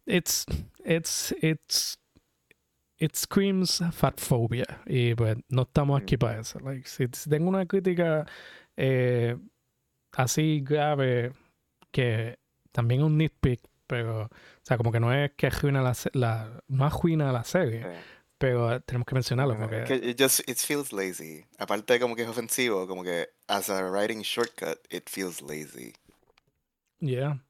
it's 0.06 0.46
it's 0.86 1.36
it's 1.42 2.00
it 3.00 3.16
screams 3.16 3.82
fat 3.92 4.20
phobia 4.20 4.66
y 4.86 5.14
pues 5.16 5.38
no 5.50 5.64
estamos 5.64 6.02
aquí 6.02 6.18
para 6.18 6.40
eso. 6.42 6.60
Like, 6.60 6.88
si, 6.88 7.08
tengo 7.30 7.50
una 7.50 7.66
crítica 7.66 8.26
eh, 8.76 9.38
así 10.14 10.62
grave 10.64 11.32
que 11.92 12.38
también 12.72 13.02
es 13.02 13.08
un 13.08 13.18
nitpick, 13.18 13.62
pero 13.88 14.24
o 14.24 14.30
sea, 14.64 14.78
como 14.78 14.92
que 14.92 15.00
no 15.00 15.14
es 15.14 15.32
que 15.34 15.48
arruina 15.48 15.82
la, 15.82 15.96
la 16.14 16.64
no 16.68 16.86
arruina 16.86 17.32
la 17.32 17.44
serie, 17.44 17.84
Sí. 17.84 17.90
pero 18.38 18.82
tenemos 18.82 19.06
que 19.08 19.16
mencionarlo 19.16 19.56
que 19.86 19.96
it 19.96 20.20
just 20.22 20.48
it 20.48 20.58
feels 20.58 20.92
lazy. 20.92 21.46
Aparte 21.58 22.00
como 22.00 22.16
que 22.16 22.24
es 22.24 22.28
ofensivo, 22.30 22.88
como 22.88 23.04
que 23.04 23.30
as 23.48 23.70
a 23.70 23.90
writing 23.90 24.22
shortcut, 24.22 24.78
it 24.92 25.10
feels 25.10 25.42
lazy. 25.42 25.94
Yeah. 27.00 27.44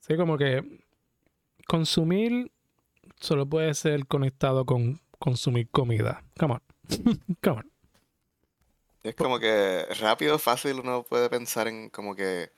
Sí, 0.00 0.16
como 0.16 0.38
que 0.38 0.80
consumir 1.66 2.52
solo 3.20 3.46
puede 3.46 3.74
ser 3.74 4.06
conectado 4.06 4.64
con 4.64 5.00
consumir 5.18 5.68
comida. 5.70 6.22
Come 6.38 6.54
on. 6.54 6.62
Come 7.42 7.58
on. 7.58 7.72
Es 9.02 9.14
como 9.14 9.38
que 9.38 9.86
rápido, 10.00 10.38
fácil 10.38 10.80
uno 10.80 11.04
puede 11.04 11.30
pensar 11.30 11.68
en 11.68 11.90
como 11.90 12.16
que 12.16 12.50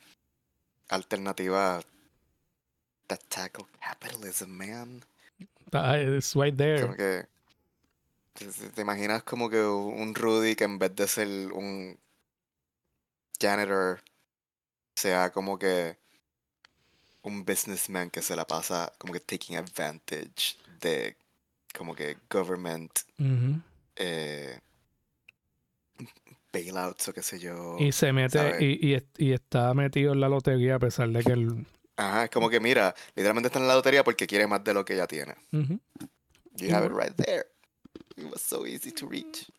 alternativas 0.89 1.85
that 3.09 3.21
tackle 3.29 3.67
capitalism, 3.81 4.49
man. 4.51 5.05
Ah, 5.73 5.99
It's 5.99 6.35
right 6.35 6.57
there. 6.57 6.81
Como 6.83 6.97
que 6.97 7.27
te 8.75 8.81
imaginas 8.81 9.25
como 9.25 9.51
que 9.51 9.61
un 9.61 10.15
Rudy 10.15 10.55
que 10.55 10.65
en 10.65 10.79
vez 10.79 10.95
de 10.95 11.09
ser 11.09 11.29
un 11.53 11.99
janitor 13.41 14.01
sea 14.97 15.31
como 15.31 15.59
que 15.59 15.99
un 17.23 17.45
businessman 17.45 18.11
que 18.11 18.23
se 18.23 18.35
la 18.37 18.47
pasa 18.47 18.93
como 18.99 19.13
que 19.13 19.21
taking 19.21 19.57
advantage 19.57 20.57
de 20.81 21.17
como 21.77 21.95
que 21.95 22.17
government 22.31 22.91
eh, 23.97 24.59
bailouts 26.53 27.09
o 27.09 27.13
qué 27.13 27.23
sé 27.23 27.39
yo. 27.39 27.77
Y 27.79 27.93
se 27.93 28.13
mete 28.13 28.57
y, 28.65 28.89
y, 28.89 28.95
est- 28.95 29.21
y 29.21 29.33
está 29.33 29.75
metido 29.75 30.13
en 30.13 30.21
la 30.21 30.29
lotería 30.29 30.77
a 30.77 30.79
pesar 30.79 31.09
de 31.11 31.23
que 31.23 31.33
el... 31.33 31.67
Ajá, 31.97 32.25
es 32.25 32.31
como 32.31 32.49
que 32.49 32.61
mira, 32.61 32.95
literalmente 33.17 33.49
está 33.49 33.59
en 33.59 33.67
la 33.67 33.75
lotería 33.75 34.05
porque 34.05 34.27
quiere 34.27 34.47
más 34.47 34.63
de 34.63 34.73
lo 34.73 34.85
que 34.85 34.95
ella 34.95 35.07
tiene. 35.07 35.35
You 35.53 36.75
have 36.75 36.87
it 36.87 36.93
right 36.93 37.15
there. 37.17 37.45
It 38.17 38.25
was 38.33 38.41
so 38.43 38.67
easy 38.67 38.93
to 38.93 39.09
reach. 39.09 39.51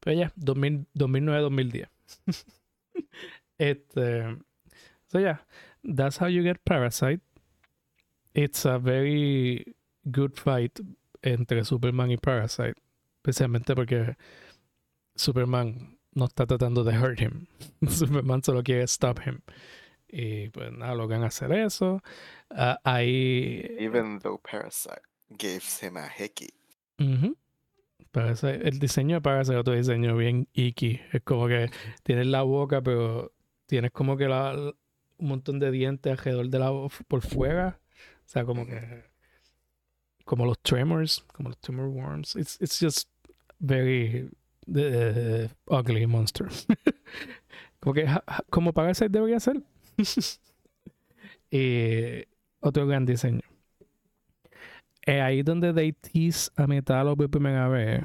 Pero 0.00 0.16
ya, 0.16 0.32
2000 0.36 0.86
2009-2010. 0.94 1.88
este. 3.58 4.36
So 5.08 5.18
yeah, 5.20 5.44
that's 5.86 6.18
how 6.18 6.26
you 6.26 6.42
get 6.42 6.64
Parasite. 6.64 7.20
It's 8.34 8.64
a 8.64 8.78
very 8.78 9.74
good 10.10 10.36
fight 10.36 10.78
entre 11.22 11.64
Superman 11.64 12.10
y 12.10 12.16
Parasite. 12.16 12.76
Especialmente 13.22 13.74
porque 13.74 14.16
Superman 15.16 15.96
no 16.14 16.26
está 16.26 16.46
tratando 16.46 16.84
de 16.84 16.92
hurt 16.92 17.20
him. 17.20 17.46
Superman 17.88 18.42
solo 18.42 18.62
quiere 18.62 18.86
stop 18.86 19.20
him. 19.20 19.42
Y 20.08 20.48
pues 20.50 20.72
nada, 20.72 20.94
logran 20.94 21.24
hacer 21.24 21.52
eso. 21.52 22.02
Ah, 22.50 22.78
ahí. 22.84 23.66
Even 23.78 24.18
though 24.20 24.38
Parasite 24.38 25.02
gives 25.36 25.82
him 25.82 25.96
a 25.96 26.08
hickey. 26.08 26.50
Ujú. 26.98 27.36
Parece, 28.12 28.66
el 28.66 28.78
diseño 28.78 29.16
de 29.16 29.20
Parasite 29.20 29.56
es 29.56 29.60
otro 29.60 29.74
diseño 29.74 30.16
bien 30.16 30.48
icky. 30.54 31.00
Es 31.12 31.22
como 31.22 31.48
que 31.48 31.70
tienes 32.02 32.26
la 32.26 32.42
boca, 32.42 32.80
pero 32.80 33.32
tienes 33.66 33.90
como 33.90 34.16
que 34.16 34.28
la, 34.28 34.72
un 35.18 35.28
montón 35.28 35.58
de 35.58 35.70
dientes 35.70 36.10
alrededor 36.10 36.48
de 36.48 36.58
la 36.58 36.70
boca 36.70 36.96
por 37.08 37.22
fuera. 37.22 37.80
O 38.26 38.28
sea, 38.28 38.44
como 38.44 38.66
que. 38.66 39.04
Como 40.24 40.44
los 40.44 40.58
tremors, 40.60 41.24
como 41.32 41.50
los 41.50 41.58
tremor 41.58 41.88
worms. 41.88 42.34
It's, 42.36 42.60
it's 42.60 42.78
just 42.80 43.08
very 43.60 44.28
eh, 44.74 45.48
ugly 45.66 46.06
monster. 46.06 46.48
como 47.80 47.94
que 47.94 48.06
como 48.50 48.72
debería 48.72 49.40
ser. 49.40 49.62
y 51.50 52.24
otro 52.60 52.86
gran 52.86 53.06
diseño. 53.06 53.42
Es 55.02 55.20
ahí 55.22 55.42
donde 55.42 55.72
they 55.72 55.92
tease 55.92 56.50
a 56.56 56.66
Metalo 56.66 57.16
por 57.16 57.30
primera 57.30 57.68
vez. 57.68 58.04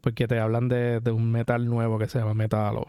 Porque 0.00 0.26
te 0.26 0.38
hablan 0.38 0.68
de, 0.68 1.00
de 1.00 1.10
un 1.10 1.30
metal 1.30 1.66
nuevo 1.66 1.98
que 1.98 2.08
se 2.08 2.18
llama 2.18 2.32
Metalo. 2.32 2.86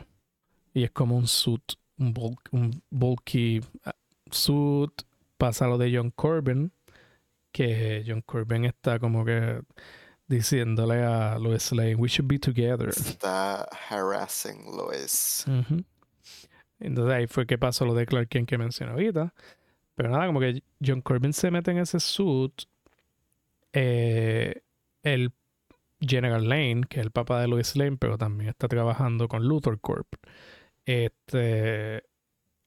Y 0.73 0.83
es 0.83 0.91
como 0.91 1.17
un 1.17 1.27
suit, 1.27 1.73
un, 1.99 2.13
bulk- 2.13 2.49
un 2.51 2.81
bulky 2.89 3.61
ah, 3.85 3.93
suit. 4.31 5.03
Pasa 5.37 5.67
lo 5.67 5.77
de 5.77 5.95
John 5.95 6.11
Corbin. 6.11 6.71
Que 7.51 8.03
John 8.07 8.21
Corbin 8.21 8.65
está 8.65 8.99
como 8.99 9.25
que 9.25 9.61
diciéndole 10.27 11.03
a 11.03 11.39
Lois 11.39 11.71
Lane, 11.71 11.95
we 11.95 12.07
should 12.07 12.27
be 12.27 12.37
together. 12.37 12.89
Está 12.89 13.67
harassing 13.89 14.65
Lois. 14.77 15.45
Ujú. 15.47 15.83
Entonces 16.79 17.13
ahí 17.13 17.27
fue 17.27 17.45
que 17.47 17.57
pasó 17.57 17.85
lo 17.85 17.93
de 17.93 18.05
Clark 18.05 18.29
Kent 18.29 18.47
que 18.47 18.57
mencioné 18.57 18.91
ahorita. 18.91 19.33
Pero 19.95 20.09
nada, 20.09 20.27
como 20.27 20.39
que 20.39 20.63
John 20.85 21.01
Corbin 21.01 21.33
se 21.33 21.51
mete 21.51 21.71
en 21.71 21.79
ese 21.79 21.99
suit. 21.99 22.63
eh, 23.73 24.61
el 25.03 25.31
General 26.01 26.47
Lane, 26.47 26.83
que 26.87 26.99
es 26.99 27.05
el 27.05 27.11
papá 27.11 27.41
de 27.41 27.47
Lois 27.47 27.75
Lane, 27.75 27.97
pero 27.97 28.17
también 28.17 28.49
está 28.49 28.67
trabajando 28.67 29.27
con 29.27 29.43
Luthor 29.47 29.79
Corp. 29.81 30.07
Este 30.89 32.03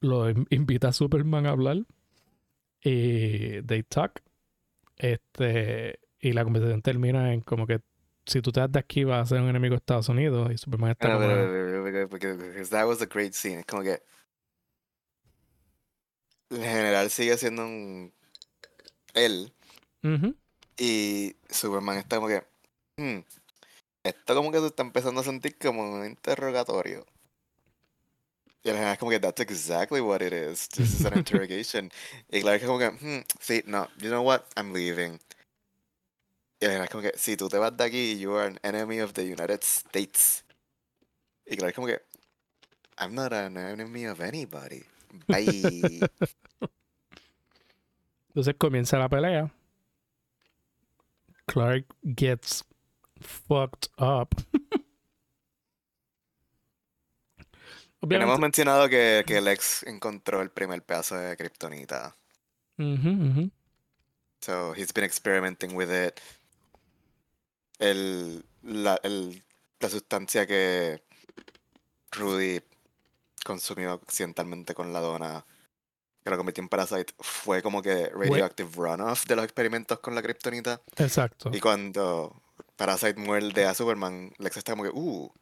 lo 0.01 0.31
in- 0.31 0.47
invita 0.51 0.89
a 0.89 0.93
Superman 0.93 1.47
a 1.47 1.51
hablar. 1.51 1.79
Y 2.85 3.63
they 3.63 3.83
talk. 3.83 4.23
Este, 4.97 5.99
y 6.21 6.33
la 6.33 6.45
conversación 6.45 6.83
termina 6.83 7.33
en 7.33 7.41
como 7.41 7.67
que 7.67 7.81
si 8.27 8.41
tú 8.41 8.53
te 8.53 8.61
das 8.61 8.71
de 8.71 8.79
aquí 8.79 9.05
vas 9.05 9.23
a 9.23 9.35
ser 9.35 9.43
un 9.43 9.49
enemigo 9.49 9.73
de 9.73 9.79
Estados 9.79 10.09
Unidos. 10.09 10.51
Y 10.53 10.59
Superman 10.59 10.93
está 10.93 11.09
Pero, 11.09 11.19
como. 11.19 11.27
that 12.71 12.87
was 12.87 13.03
a 13.03 13.07
great 13.07 13.35
scene. 13.35 13.61
Es 13.61 13.67
como 13.67 13.83
que 13.83 14.01
el 16.51 16.59
general 16.59 17.11
sigue 17.11 17.37
siendo 17.39 17.65
un 17.65 18.13
él 19.15 19.53
y 20.77 21.37
Superman 21.49 21.99
está 21.99 22.17
como 22.17 22.29
que 22.29 22.45
hmm, 22.97 23.21
esto 24.05 24.35
como 24.35 24.53
que 24.53 24.61
se 24.61 24.67
está 24.67 24.83
empezando 24.83 25.21
a 25.21 25.25
sentir 25.25 25.57
como 25.59 25.83
un 25.95 26.07
interrogatorio. 26.07 27.07
General 28.65 28.97
como 28.97 29.11
que 29.11 29.19
that's 29.19 29.41
exactly 29.41 30.01
what 30.01 30.23
it 30.23 30.33
is. 30.33 30.69
This 30.77 31.01
is 31.01 31.05
an 31.05 31.15
interrogation. 31.19 31.91
y 32.31 32.41
Clark 32.41 32.63
es 32.63 32.67
como 32.67 32.79
que 32.79 32.91
hmm, 32.91 33.25
sí, 33.41 33.63
no, 33.67 33.89
you 33.99 34.09
know 34.09 34.23
what, 34.23 34.47
I'm 34.57 34.73
leaving. 34.73 35.19
Y 36.61 36.67
es 36.67 36.91
como 36.91 37.03
que 37.03 37.13
si 37.17 37.37
tú 37.37 37.49
te 37.49 37.59
vas 37.59 37.77
de 37.77 37.85
aquí, 37.85 38.19
you 38.19 38.35
are 38.37 38.47
an 38.47 38.59
enemy 38.63 39.01
of 39.01 39.15
the 39.15 39.25
United 39.25 39.63
States. 39.65 40.45
Y 41.45 41.57
Clark 41.57 41.71
es 41.71 41.75
como 41.75 41.89
que 41.89 42.01
I'm 42.99 43.15
not 43.15 43.33
an 43.33 43.57
enemy 43.57 44.05
of 44.07 44.21
anybody. 44.21 44.85
Bye. 45.27 46.01
Entonces 48.29 48.55
comienza 48.57 48.99
la 48.99 49.09
pelea. 49.09 49.51
Clark 51.47 51.85
gets 52.15 52.65
fucked 53.21 53.89
up. 53.99 54.35
Obviamente. 58.05 58.41
mencionado 58.41 58.89
que, 58.89 59.25
que 59.27 59.41
Lex 59.41 59.85
encontró 59.85 60.41
el 60.43 60.51
primer 60.51 60.83
pedazo 60.83 61.17
de 61.17 61.37
Kryptonita. 61.37 62.17
Ujú, 62.79 63.09
ujú. 63.09 63.51
So 64.41 64.75
he's 64.75 64.93
been 64.93 65.05
experimenting 65.05 65.75
with 65.77 65.89
it. 65.91 66.19
El, 67.79 68.45
la, 68.63 68.99
el- 69.03 69.43
la 69.81 69.89
sustancia 69.89 70.47
que 70.47 71.03
Rudy 72.13 72.61
consumido 73.45 73.93
accidentalmente 73.93 74.75
con 74.75 74.93
la 74.93 75.01
dona 75.01 75.45
que 76.23 76.31
lo 76.31 76.37
convirtió 76.37 76.63
en 76.63 76.69
Parasite 76.69 77.13
fue 77.19 77.63
como 77.63 77.83
que 77.83 78.09
radioactive 78.11 78.71
runoff 78.77 79.25
de 79.27 79.35
los 79.35 79.45
experimentos 79.45 79.99
con 79.99 80.15
la 80.15 80.23
kriptonita. 80.23 80.81
Exacto. 80.97 81.51
Y 81.53 81.59
cuando 81.59 82.41
Parasite 82.77 83.15
muerde 83.21 83.67
a 83.67 83.75
Superman, 83.75 84.33
Lex 84.39 84.57
está 84.59 84.73
como 84.73 84.85
que, 84.85 84.91
uh, 84.93 85.33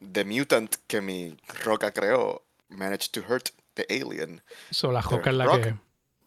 the 0.00 0.24
mutant 0.24 0.76
que 0.88 1.00
mi 1.00 1.36
roca 1.64 1.92
creó 1.92 2.42
managed 2.68 3.12
to 3.12 3.22
hurt 3.22 3.50
the 3.74 3.84
alien. 3.90 4.42
So, 4.70 4.90
la 4.92 5.00
roca 5.00 5.30
es 5.30 5.36
la 5.36 5.44
rock. 5.46 5.62
que. 5.62 5.74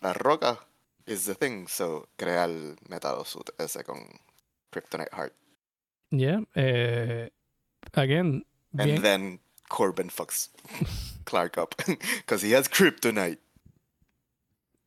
La 0.02 0.14
roca 0.14 0.60
is 1.06 1.26
the 1.26 1.36
thing, 1.36 1.68
so 1.68 2.08
crea 2.18 2.46
el 2.46 2.76
metal 2.88 3.26
suit 3.26 3.50
ese 3.60 3.84
con 3.84 3.98
Kryptonite 4.72 5.10
Heart. 5.14 5.34
Yeah. 6.12 6.42
Eh, 6.56 7.30
again, 7.94 8.46
And 8.78 8.86
bien. 8.86 9.02
then 9.02 9.40
Corbin 9.68 10.10
fucks 10.10 10.50
Clark 11.26 11.58
up 11.58 11.76
because 12.18 12.42
he 12.42 12.54
has 12.54 12.68
Kryptonite. 12.68 13.40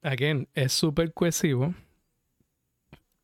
Again, 0.03 0.49
es 0.55 0.73
súper 0.73 1.13
cohesivo. 1.13 1.75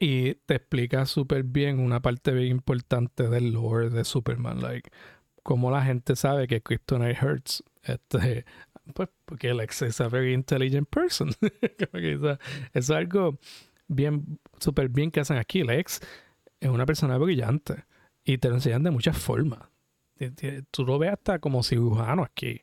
Y 0.01 0.35
te 0.47 0.55
explica 0.57 1.07
súper 1.07 1.43
bien 1.43 1.81
una 1.81 2.01
parte 2.01 2.31
bien 2.33 2.53
importante 2.53 3.29
del 3.29 3.53
lore 3.53 3.91
de 3.91 4.05
Superman. 4.05 4.61
Like, 4.61 4.91
cómo 5.49 5.71
la 5.71 5.83
gente 5.83 6.15
sabe 6.15 6.47
que 6.47 6.61
Kryptonite 6.61 7.25
hurts. 7.25 7.65
Este, 7.83 8.45
pues 8.93 9.09
porque 9.25 9.55
Lex 9.55 9.81
es 9.81 9.99
a 9.99 10.09
very 10.09 10.35
intelligent 10.35 10.87
person. 10.91 11.31
Es 12.75 12.91
algo 12.91 13.39
bien, 13.87 14.39
súper 14.61 14.91
bien 14.91 15.11
que 15.11 15.21
hacen 15.21 15.39
aquí. 15.39 15.63
Lex 15.63 16.01
es 16.61 16.69
una 16.69 16.85
persona 16.85 17.17
brillante. 17.17 17.87
Y 18.25 18.37
te 18.37 18.51
lo 18.51 18.57
enseñan 18.57 18.83
de 18.83 18.91
muchas 18.91 19.17
formas. 19.17 19.61
Tú 20.71 20.85
lo 20.85 20.99
ves 20.99 21.13
hasta 21.13 21.39
como 21.39 21.63
cirujano 21.63 22.25
aquí. 22.25 22.61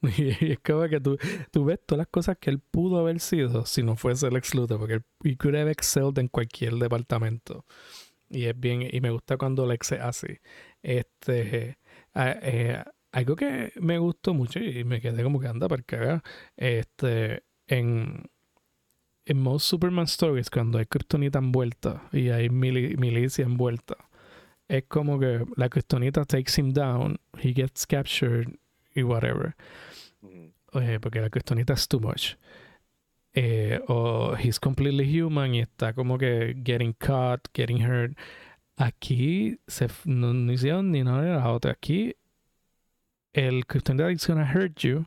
Y 0.16 0.52
es 0.52 0.58
como 0.60 0.88
que 0.88 1.00
tú, 1.00 1.18
tú 1.50 1.66
ves 1.66 1.80
todas 1.84 1.98
las 1.98 2.08
cosas 2.08 2.38
que 2.40 2.48
él 2.48 2.60
pudo 2.60 2.98
haber 2.98 3.20
sido 3.20 3.66
si 3.66 3.82
no 3.82 3.94
fuese 3.94 4.30
Lex 4.30 4.54
Luthor, 4.54 4.78
porque 4.78 4.94
él 4.94 5.04
he 5.22 5.36
could 5.36 5.54
have 5.54 5.70
excelled 5.70 6.18
en 6.18 6.28
cualquier 6.28 6.72
departamento. 6.76 7.66
Y 8.30 8.46
es 8.46 8.58
bien, 8.58 8.88
y 8.90 9.00
me 9.02 9.10
gusta 9.10 9.36
cuando 9.36 9.66
Lex 9.66 9.92
es 9.92 10.00
así. 10.00 10.38
Este, 10.82 11.76
a- 12.14 12.30
eh, 12.42 12.84
algo 13.12 13.36
que 13.36 13.72
me 13.80 13.98
gustó 13.98 14.34
mucho 14.34 14.58
y 14.60 14.84
me 14.84 15.00
quedé 15.00 15.22
como 15.22 15.40
que 15.40 15.48
anda 15.48 15.68
para 15.68 15.82
cagar. 15.82 16.22
Este, 16.56 17.44
en, 17.66 18.30
en 19.26 19.38
most 19.40 19.66
Superman 19.66 20.06
stories, 20.06 20.50
cuando 20.50 20.78
hay 20.78 20.86
Kryptonita 20.86 21.38
envuelta 21.38 22.08
y 22.12 22.30
hay 22.30 22.48
mili- 22.48 22.96
milicia 22.98 23.44
envuelta, 23.44 23.96
es 24.68 24.84
como 24.88 25.18
que 25.18 25.44
la 25.56 25.68
Kryptonita 25.68 26.24
takes 26.24 26.58
him 26.60 26.72
down, 26.72 27.18
he 27.42 27.52
gets 27.54 27.86
captured 27.86 28.48
y 28.94 29.02
whatever 29.02 29.54
eh, 30.74 30.98
porque 31.00 31.20
la 31.20 31.30
Kryptonita 31.30 31.74
es 31.74 31.86
too 31.88 32.00
much. 32.00 32.36
Eh, 33.34 33.80
o 33.88 34.34
he's 34.36 34.58
completely 34.60 35.06
human 35.06 35.54
y 35.54 35.60
está 35.60 35.94
como 35.94 36.18
que 36.18 36.54
getting 36.64 36.92
caught, 36.92 37.48
getting 37.54 37.80
hurt. 37.82 38.16
Aquí 38.76 39.58
no, 40.04 40.32
no 40.34 40.52
hicieron 40.52 40.90
ni 40.90 41.02
nada 41.02 41.22
de 41.22 41.30
la 41.30 41.50
otra. 41.50 41.72
Aquí 41.72 42.14
el 43.32 43.66
Kryptonita 43.66 44.10
is 44.10 44.26
gonna 44.26 44.44
hurt 44.44 44.78
you. 44.80 45.06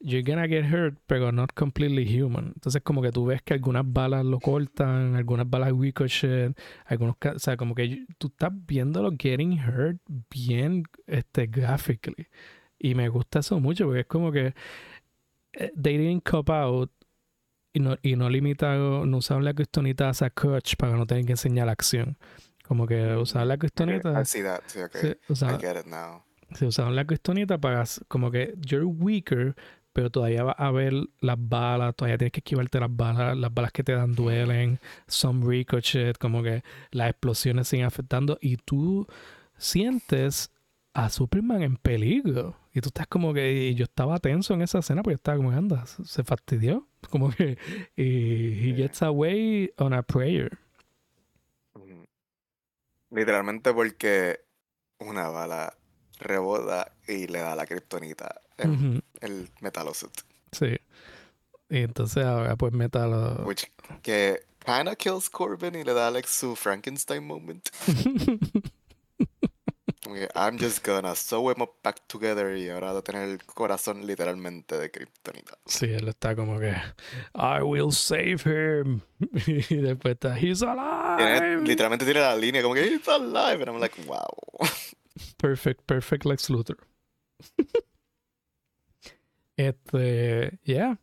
You're 0.00 0.22
gonna 0.22 0.46
get 0.46 0.64
hurt, 0.72 0.96
pero 1.08 1.32
not 1.32 1.54
completely 1.54 2.06
human. 2.06 2.52
Entonces, 2.54 2.82
como 2.82 3.02
que 3.02 3.10
tú 3.10 3.26
ves 3.26 3.42
que 3.42 3.54
algunas 3.54 3.82
balas 3.84 4.24
lo 4.24 4.38
cortan, 4.38 5.16
algunas 5.16 5.48
balas 5.50 5.72
ricochet, 5.76 6.56
algunos, 6.86 7.16
o 7.34 7.38
sea, 7.40 7.56
como 7.56 7.74
que 7.74 8.06
tú 8.16 8.28
estás 8.28 8.52
viéndolo 8.52 9.10
getting 9.18 9.58
hurt 9.58 9.98
bien, 10.30 10.84
este, 11.06 11.48
graphically. 11.48 12.28
Y 12.78 12.94
me 12.94 13.08
gusta 13.08 13.40
eso 13.40 13.58
mucho 13.58 13.86
porque 13.86 14.00
es 14.00 14.06
como 14.06 14.30
que 14.30 14.54
eh, 15.54 15.72
they 15.80 15.98
didn't 15.98 16.22
cop 16.22 16.48
out 16.50 16.92
y 17.72 17.80
no, 17.80 17.96
y 18.02 18.14
no 18.14 18.30
limitaron, 18.30 19.10
no 19.10 19.16
usaron 19.18 19.44
la 19.44 19.54
cristonita 19.54 20.10
a 20.10 20.30
crutch 20.30 20.76
para 20.76 20.96
no 20.96 21.06
tener 21.06 21.24
que 21.26 21.32
enseñar 21.32 21.68
acción. 21.68 22.16
Como 22.68 22.86
que 22.86 23.16
usaron 23.16 23.48
la 23.48 23.54
Okay, 23.54 23.60
cristonita, 23.60 24.20
I 24.20 24.24
see 24.26 24.42
that. 24.42 24.60
Sí, 24.66 24.80
okay. 24.80 25.14
I 25.30 25.58
get 25.58 25.76
it 25.80 25.86
now. 25.86 26.22
se 26.54 26.66
usaron 26.66 26.94
la 26.96 27.04
cristonita 27.06 27.58
para 27.58 27.84
como 28.08 28.30
que 28.30 28.54
you're 28.60 28.84
weaker, 28.84 29.54
pero 29.92 30.10
todavía 30.10 30.44
va 30.44 30.52
a 30.52 30.70
ver 30.70 30.92
las 31.20 31.36
balas, 31.38 31.94
todavía 31.96 32.18
tienes 32.18 32.32
que 32.32 32.40
esquivarte 32.40 32.78
las 32.80 32.94
balas, 32.94 33.36
las 33.36 33.52
balas 33.52 33.72
que 33.72 33.82
te 33.82 33.92
dan 33.92 34.14
duelen, 34.14 34.78
some 35.06 35.44
ricochet, 35.46 36.18
como 36.18 36.42
que 36.42 36.62
las 36.90 37.10
explosiones 37.10 37.68
siguen 37.68 37.86
afectando 37.86 38.38
y 38.40 38.56
tú 38.58 39.06
sientes 39.56 40.52
a 40.94 41.10
Superman 41.10 41.62
en 41.62 41.76
peligro. 41.76 42.56
Y 42.74 42.80
tú 42.80 42.88
estás 42.88 43.06
como 43.08 43.32
que, 43.34 43.68
y 43.68 43.74
yo 43.74 43.84
estaba 43.84 44.18
tenso 44.18 44.54
en 44.54 44.62
esa 44.62 44.78
escena, 44.80 45.02
porque 45.02 45.14
yo 45.14 45.16
estaba 45.16 45.36
como, 45.36 45.50
anda, 45.50 45.86
se 45.86 46.04
se 46.04 46.24
fastidió. 46.24 46.86
Como 47.10 47.30
que, 47.30 47.56
y 47.96 48.70
he 48.70 48.74
gets 48.76 49.02
away 49.02 49.70
on 49.78 49.92
a 49.94 50.02
prayer. 50.02 50.58
Literalmente 53.10 53.72
porque 53.72 54.40
una 54.98 55.28
bala 55.28 55.74
rebota 56.18 56.92
y 57.06 57.26
le 57.26 57.40
da 57.40 57.54
la 57.54 57.66
kriptonita 57.66 58.40
el 59.20 59.50
metalosuit. 59.60 60.12
Sí. 60.52 60.76
Y 61.70 61.82
entonces 61.82 62.24
ahora 62.24 62.56
pues 62.56 62.72
meta 62.72 63.06
lo... 63.06 63.44
Which 63.44 63.70
que 64.02 64.40
kinda 64.64 64.96
kills 64.96 65.30
Corbin 65.30 65.74
y 65.74 65.84
le 65.84 65.94
da 65.94 66.10
like 66.10 66.28
su 66.28 66.56
Frankenstein 66.56 67.26
moment. 67.26 67.68
Como 70.08 70.18
que, 70.18 70.28
I'm 70.34 70.58
just 70.58 70.82
gonna 70.86 71.14
sew 71.14 71.50
him 71.50 71.60
up 71.60 71.74
back 71.84 72.00
together 72.06 72.56
y 72.56 72.70
ahora 72.70 72.94
va 72.94 73.00
a 73.00 73.02
tener 73.02 73.28
el 73.28 73.44
corazón 73.44 74.06
literalmente 74.06 74.78
de 74.78 74.90
kriptonita. 74.90 75.58
Sí, 75.66 75.84
él 75.84 76.08
está 76.08 76.34
como 76.34 76.58
que 76.58 76.70
I 77.34 77.60
will 77.62 77.92
save 77.92 78.38
him. 78.46 79.02
y 79.46 79.76
después 79.76 80.14
está 80.14 80.34
He's 80.38 80.60
Tiene- 80.60 80.80
alive. 80.80 81.60
literalmente 81.66 82.06
tiene 82.06 82.20
la 82.20 82.34
línea 82.36 82.62
como 82.62 82.74
que 82.74 82.86
he's 82.86 83.06
alive 83.06 83.62
and 83.62 83.68
I'm 83.68 83.78
like 83.80 84.00
wow. 84.06 84.24
Perfect, 85.36 85.82
perfect 85.84 86.24
Lex 86.24 86.48
Luthor. 86.48 86.78
este, 89.58 90.58
yeah. 90.64 90.98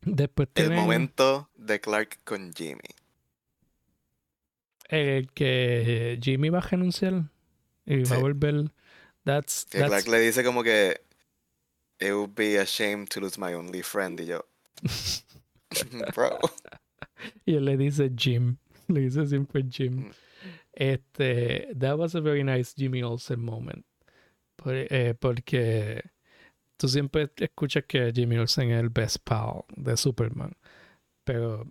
Después 0.00 0.48
El 0.56 0.64
tienen 0.66 0.80
momento 0.80 1.48
de 1.54 1.80
Clark 1.80 2.18
con 2.24 2.52
Jimmy. 2.52 2.80
el 4.88 5.30
que 5.32 6.18
Jimmy 6.20 6.48
va 6.48 6.58
a 6.58 6.62
renunciar 6.62 7.30
y 7.88 8.04
va 8.04 8.16
a 8.16 8.18
Sí. 8.18 8.22
volver. 8.22 8.70
That's, 9.24 9.64
Que 9.66 9.78
that's 9.78 9.88
Clark 9.90 10.06
le 10.08 10.20
dice 10.20 10.44
como 10.44 10.62
que 10.62 11.00
it 12.00 12.12
would 12.12 12.34
be 12.34 12.56
a 12.58 12.64
shame 12.64 13.06
to 13.08 13.20
lose 13.20 13.38
my 13.38 13.52
only 13.54 13.82
friend 13.82 14.20
y 14.20 14.26
yo 14.26 14.44
bro. 16.14 16.38
y 17.44 17.54
él 17.56 17.64
le 17.64 17.76
dice 17.76 18.10
Jim. 18.16 18.56
Le 18.88 19.00
dice 19.00 19.26
siempre 19.26 19.62
Jim. 19.68 20.08
Mm. 20.08 20.12
Este, 20.72 21.68
that 21.78 21.98
was 21.98 22.14
a 22.14 22.20
very 22.20 22.42
nice 22.44 22.72
Jimmy 22.76 23.02
Olsen 23.02 23.40
moment. 23.40 23.84
Por- 24.56 24.86
eh, 24.90 25.14
porque 25.18 26.02
tú 26.78 26.88
siempre 26.88 27.28
escuchas 27.36 27.84
que 27.86 28.12
Jimmy 28.12 28.38
Olsen 28.38 28.70
es 28.70 28.80
el 28.80 28.88
best 28.88 29.18
pal 29.24 29.64
de 29.76 29.96
Superman. 29.96 30.52
Pero 31.24 31.66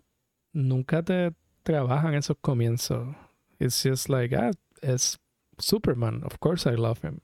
nunca 0.54 1.02
te 1.04 1.34
trabajan 1.64 2.14
esos 2.16 2.38
comienzos. 2.42 3.16
It's 3.60 3.82
just 3.82 4.10
like, 4.10 4.36
ah, 4.36 4.52
es 4.82 5.18
Superman. 5.58 6.22
Of 6.24 6.38
course 6.40 6.70
I 6.70 6.76
love 6.76 7.00
him. 7.04 7.20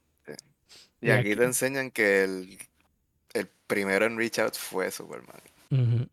Y 1.02 1.08
Y 1.08 1.12
aquí 1.12 1.32
aquí- 1.32 1.36
te 1.36 1.44
enseñan 1.46 1.92
que 1.92 2.24
el, 2.24 2.58
el 3.34 3.48
primero 3.68 4.06
en 4.06 4.18
reach 4.18 4.40
out 4.40 4.56
fue 4.56 4.90
Superman. 4.92 5.42
Ujú. 5.70 6.08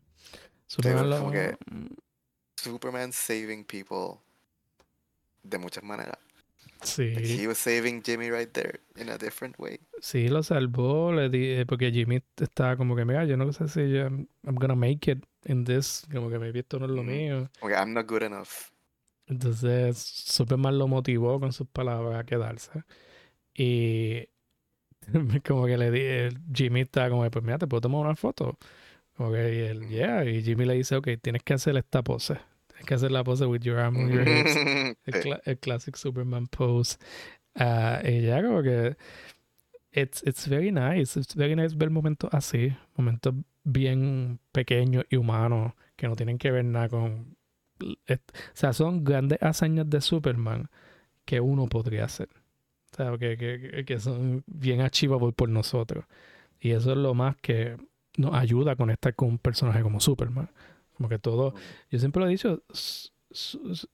Superman 0.67 1.09
como 1.11 1.25
lo- 1.27 1.31
que- 1.31 1.57
Superman 2.57 3.11
saving 3.11 3.63
people 3.65 4.19
de 5.43 5.57
muchas 5.57 5.83
maneras. 5.83 6.17
Sí. 6.83 7.13
Like, 7.13 7.27
he 7.41 7.47
was 7.47 7.57
saving 7.59 8.01
Jimmy 8.03 8.29
right 8.31 8.51
there 8.51 8.79
in 8.95 9.09
a 9.09 9.17
different 9.17 9.57
way. 9.59 9.79
Sí, 10.01 10.29
lo 10.29 10.41
salvó, 10.41 11.11
le 11.11 11.29
di, 11.29 11.51
eh, 11.51 11.65
porque 11.65 11.91
Jimmy 11.91 12.23
estaba 12.37 12.75
como 12.75 12.95
que, 12.95 13.05
mira, 13.05 13.23
yo 13.25 13.37
no 13.37 13.51
sé 13.53 13.67
si 13.67 13.89
yo, 13.91 14.01
I'm, 14.07 14.27
I'm 14.43 14.55
gonna 14.55 14.75
make 14.75 15.11
it 15.11 15.23
in 15.45 15.63
this, 15.63 16.05
como 16.11 16.29
que 16.29 16.39
maybe 16.39 16.59
esto 16.59 16.79
no 16.79 16.85
es 16.85 16.91
lo 16.91 17.01
Ujú. 17.01 17.09
mío. 17.11 17.49
Que 17.61 17.73
I'm 17.75 17.93
not 17.93 18.07
good 18.07 18.23
enough. 18.23 18.70
Entonces, 19.31 19.97
Superman 19.97 20.77
lo 20.77 20.89
motivó 20.89 21.39
con 21.39 21.53
sus 21.53 21.65
palabras 21.67 22.19
a 22.19 22.25
quedarse. 22.25 22.83
Y 23.55 24.27
como 25.47 25.65
que 25.65 25.77
le 25.77 25.89
di, 25.89 26.37
Jimmy 26.53 26.81
está 26.81 27.09
como, 27.09 27.29
pues 27.31 27.43
mira, 27.43 27.57
te 27.57 27.65
puedo 27.65 27.81
tomar 27.81 28.01
una 28.01 28.15
foto. 28.15 28.57
Como 29.15 29.31
que, 29.31 29.55
y 29.55 29.59
él, 29.59 29.87
yeah, 29.87 30.25
y 30.25 30.43
Jimmy 30.43 30.65
le 30.65 30.73
dice, 30.73 30.97
ok, 30.97 31.07
tienes 31.21 31.43
que 31.43 31.53
hacer 31.53 31.77
esta 31.77 32.03
pose. 32.03 32.39
Tienes 32.67 32.85
que 32.85 32.93
hacer 32.93 33.11
la 33.11 33.23
pose 33.23 33.45
with 33.45 33.61
your 33.61 33.79
arm 33.79 33.95
on 33.95 34.09
your 34.09 34.27
hips. 34.27 34.53
El, 35.45 35.59
classic 35.59 35.95
Superman 35.95 36.47
pose. 36.47 36.97
Ah, 37.55 38.01
y 38.03 38.21
ya 38.21 38.43
como 38.43 38.61
que 38.61 38.97
it's, 39.93 40.21
it's 40.25 40.45
very 40.45 40.71
nice. 40.71 41.17
It's 41.17 41.35
very 41.35 41.55
nice 41.55 41.73
ver 41.73 41.89
momentos 41.89 42.29
así. 42.33 42.75
Momentos 42.97 43.33
bien 43.63 44.41
pequeños 44.51 45.05
y 45.09 45.15
humanos 45.15 45.73
que 45.95 46.09
no 46.09 46.17
tienen 46.17 46.37
que 46.37 46.51
ver 46.51 46.65
nada 46.65 46.89
con... 46.89 47.37
o 47.81 48.15
sea, 48.53 48.73
son 48.73 49.03
grandes 49.03 49.41
hazañas 49.41 49.89
de 49.89 50.01
Superman 50.01 50.69
que 51.25 51.39
uno 51.39 51.67
podría 51.67 52.05
hacer. 52.05 52.29
O 52.91 52.95
sea, 52.95 53.17
que, 53.17 53.37
que, 53.37 53.85
que 53.85 53.99
son 53.99 54.43
bien 54.47 54.81
achievable 54.81 55.31
por 55.31 55.49
nosotros. 55.49 56.05
Y 56.59 56.71
eso 56.71 56.91
es 56.91 56.97
lo 56.97 57.13
más 57.13 57.37
que 57.37 57.77
nos 58.17 58.33
ayuda 58.35 58.73
a 58.73 58.75
conectar 58.75 59.15
con 59.15 59.29
un 59.29 59.37
personaje 59.37 59.81
como 59.81 59.99
Superman. 59.99 60.49
Como 60.95 61.09
que 61.09 61.19
todo, 61.19 61.53
yo 61.89 61.99
siempre 61.99 62.21
lo 62.21 62.27
he 62.27 62.31
dicho, 62.31 62.63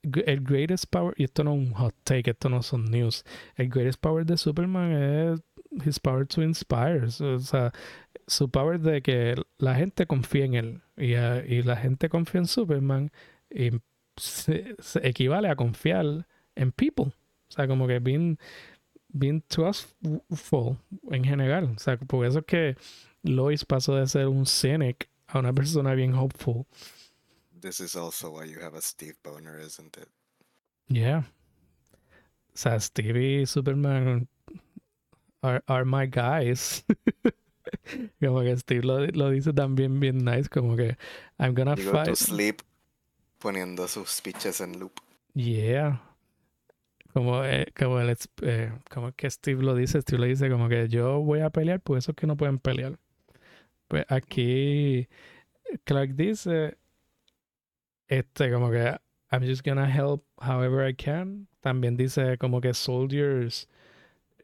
el 0.03 0.41
greatest 0.41 0.85
power, 0.89 1.13
y 1.17 1.25
esto 1.25 1.43
no 1.43 1.53
es 1.53 1.59
un 1.59 1.73
hot 1.73 1.95
take, 2.03 2.31
esto 2.31 2.49
no 2.49 2.61
son 2.61 2.85
news, 2.85 3.23
el 3.55 3.69
greatest 3.69 3.99
power 3.99 4.25
de 4.25 4.37
Superman 4.37 4.91
es 4.91 5.41
his 5.85 5.99
power 5.99 6.25
to 6.25 6.41
inspire, 6.41 7.05
o 7.05 7.39
sea, 7.39 7.71
su 8.25 8.49
power 8.49 8.79
de 8.79 9.01
que 9.01 9.35
la 9.57 9.75
gente 9.75 10.05
confía 10.07 10.45
en 10.45 10.53
él 10.55 10.81
y, 10.97 11.13
ah, 11.15 11.43
y 11.45 11.61
la 11.61 11.77
gente 11.77 12.09
confía 12.09 12.41
en 12.41 12.47
Superman 12.47 13.11
y 13.49 13.71
se, 14.17 14.75
equivale 15.03 15.49
a 15.49 15.55
confiar 15.55 16.27
en 16.55 16.71
people, 16.71 17.05
o 17.05 17.51
sea, 17.51 17.67
como 17.67 17.87
que 17.87 17.99
being, 17.99 18.37
being 19.09 19.41
trustful 19.47 20.77
en 21.11 21.23
general, 21.23 21.73
o 21.75 21.79
sea, 21.79 21.97
por 21.97 22.25
eso 22.25 22.39
es 22.39 22.45
que 22.45 22.75
Lois 23.23 23.65
pasó 23.65 23.95
de 23.95 24.07
ser 24.07 24.27
un 24.27 24.45
cynic 24.45 25.09
a 25.27 25.39
una 25.39 25.53
persona 25.53 25.93
bien 25.93 26.13
hopeful. 26.13 26.65
This 27.59 27.79
is 27.79 27.95
also 27.95 28.29
why 28.29 28.45
you 28.45 28.61
have 28.61 28.75
a 28.75 28.81
Steve 28.81 29.15
Boner, 29.23 29.59
isn't 29.59 29.97
it? 29.97 30.07
Yeah. 30.87 31.23
O 32.53 32.57
sea, 32.57 32.79
Steve 32.79 33.41
y 33.41 33.45
Superman 33.45 34.27
are, 35.41 35.61
are 35.67 35.85
my 35.85 36.05
guys. 36.05 36.83
como 38.21 38.41
que 38.41 38.57
Steve 38.57 38.83
lo, 38.83 39.05
lo, 39.07 39.29
dice 39.31 39.53
también 39.53 39.99
bien 39.99 40.23
nice, 40.23 40.49
como 40.49 40.75
que 40.75 40.97
I'm 41.39 41.53
gonna 41.53 41.75
you 41.75 41.91
fight. 41.91 42.07
Go 42.07 42.13
to 42.13 42.15
sleep 42.15 42.61
poniendo 43.39 43.87
sus 43.87 44.09
speeches 44.09 44.61
en 44.61 44.79
loop. 44.79 44.93
Yeah. 45.33 46.01
Como, 47.13 47.43
eh, 47.43 47.67
como, 47.77 47.99
el, 47.99 48.15
eh, 48.41 48.71
como 48.89 49.11
que 49.13 49.29
Steve 49.29 49.63
lo 49.63 49.75
dice, 49.75 50.01
Steve 50.01 50.19
lo 50.19 50.25
dice 50.25 50.49
como 50.49 50.69
que 50.69 50.87
yo 50.87 51.19
voy 51.19 51.39
a 51.39 51.49
pelear 51.49 51.79
por 51.79 51.97
eso 51.97 52.11
es 52.11 52.17
que 52.17 52.27
no 52.27 52.37
pueden 52.37 52.59
pelear. 52.59 52.99
Pues 53.87 54.05
aquí 54.09 55.07
Clark 55.85 56.15
dice 56.15 56.77
este, 58.07 58.51
como 58.51 58.71
que 58.71 58.97
I'm 59.31 59.43
just 59.43 59.63
gonna 59.63 59.87
help 59.87 60.23
however 60.39 60.87
I 60.87 60.93
can. 60.93 61.47
También 61.61 61.97
dice 61.97 62.37
como 62.37 62.61
que 62.61 62.73
soldiers 62.73 63.67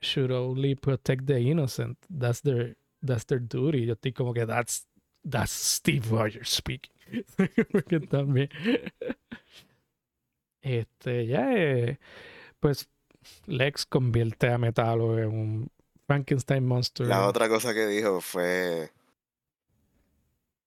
should 0.01 0.31
only 0.31 0.75
protect 0.75 1.25
the 1.25 1.39
innocent. 1.39 1.97
That's 2.09 2.41
their 2.41 2.75
that's 3.01 3.25
their 3.25 3.39
duty. 3.39 3.85
Yo 3.85 3.93
estoy 3.93 4.13
como 4.13 4.33
que 4.33 4.45
that's 4.45 4.85
that's 5.23 5.51
Steve 5.51 6.11
Rogers 6.11 6.49
speaking. 6.49 6.91
Porque 7.71 7.99
también 7.99 8.49
este 10.61 11.27
ya 11.27 11.53
eh, 11.53 11.99
pues 12.59 12.87
Lex 13.45 13.85
convierte 13.85 14.49
a 14.49 14.57
Metalo 14.57 15.19
en 15.19 15.27
un 15.27 15.71
Frankenstein 16.07 16.65
monster. 16.65 17.07
La 17.07 17.27
otra 17.27 17.47
cosa 17.47 17.73
que 17.73 17.87
dijo 17.87 18.21
fue 18.21 18.91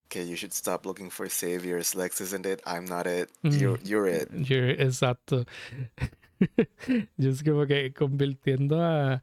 que 0.08 0.26
you 0.26 0.36
should 0.36 0.52
stop 0.52 0.86
looking 0.86 1.10
for 1.10 1.28
saviors. 1.28 1.94
Lex 1.94 2.20
isn't 2.20 2.46
it. 2.46 2.60
I'm 2.66 2.84
not 2.86 3.06
it. 3.06 3.30
You're, 3.42 3.78
you're 3.82 4.08
it. 4.08 4.30
You're, 4.32 4.70
exacto. 4.70 5.44
Yo 7.16 7.30
es 7.30 7.42
como 7.42 7.66
que 7.66 7.92
convirtiendo 7.92 8.82
a, 8.82 9.22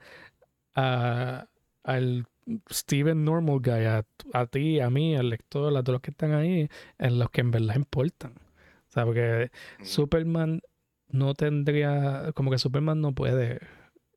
a 0.76 1.48
al 1.84 2.26
Steven 2.70 3.24
Normal 3.24 3.60
Guy, 3.60 3.86
a, 3.86 4.06
a, 4.34 4.46
ti, 4.48 4.80
a 4.80 4.90
mí, 4.90 5.16
al 5.16 5.30
lector, 5.30 5.76
a 5.76 5.84
todos 5.84 5.96
los 5.96 6.02
que 6.02 6.12
están 6.12 6.34
ahí, 6.34 6.70
en 6.98 7.20
los 7.20 7.30
que 7.30 7.42
en 7.42 7.52
verdad 7.52 7.76
importan. 7.76 8.34
O 8.34 8.92
sea, 8.94 9.06
porque 9.06 9.52
Superman 9.84 10.62
no 11.10 11.34
tendría, 11.34 12.32
como 12.34 12.52
que 12.52 12.58
Superman 12.58 13.02
no 13.02 13.14
puede 13.14 13.60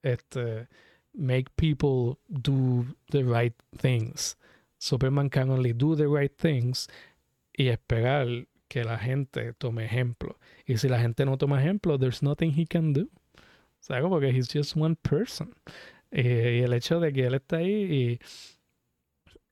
este, 0.02 0.68
make 1.14 1.50
people 1.56 2.18
do 2.28 2.84
the 3.10 3.22
right 3.22 3.54
things. 3.78 4.36
Superman 4.78 5.30
can 5.30 5.50
only 5.50 5.72
do 5.72 5.96
the 5.96 6.08
right 6.08 6.32
things 6.36 6.88
y 7.56 7.68
esperar 7.68 8.46
que 8.68 8.84
la 8.84 8.98
gente 8.98 9.52
tome 9.54 9.84
ejemplo. 9.84 10.38
Y 10.66 10.76
si 10.76 10.88
la 10.88 11.00
gente 11.00 11.24
no 11.24 11.38
toma 11.38 11.60
ejemplo, 11.60 11.98
there's 11.98 12.22
nothing 12.22 12.52
he 12.52 12.66
can 12.66 12.92
do. 12.92 13.08
O 13.34 13.82
sea, 13.86 14.00
como 14.00 14.20
que 14.20 14.30
he's 14.30 14.48
just 14.48 14.76
one 14.76 14.96
person. 14.96 15.54
Y 16.10 16.60
el 16.62 16.72
hecho 16.72 17.00
de 17.00 17.12
que 17.12 17.26
él 17.26 17.34
está 17.34 17.58
ahí 17.58 18.18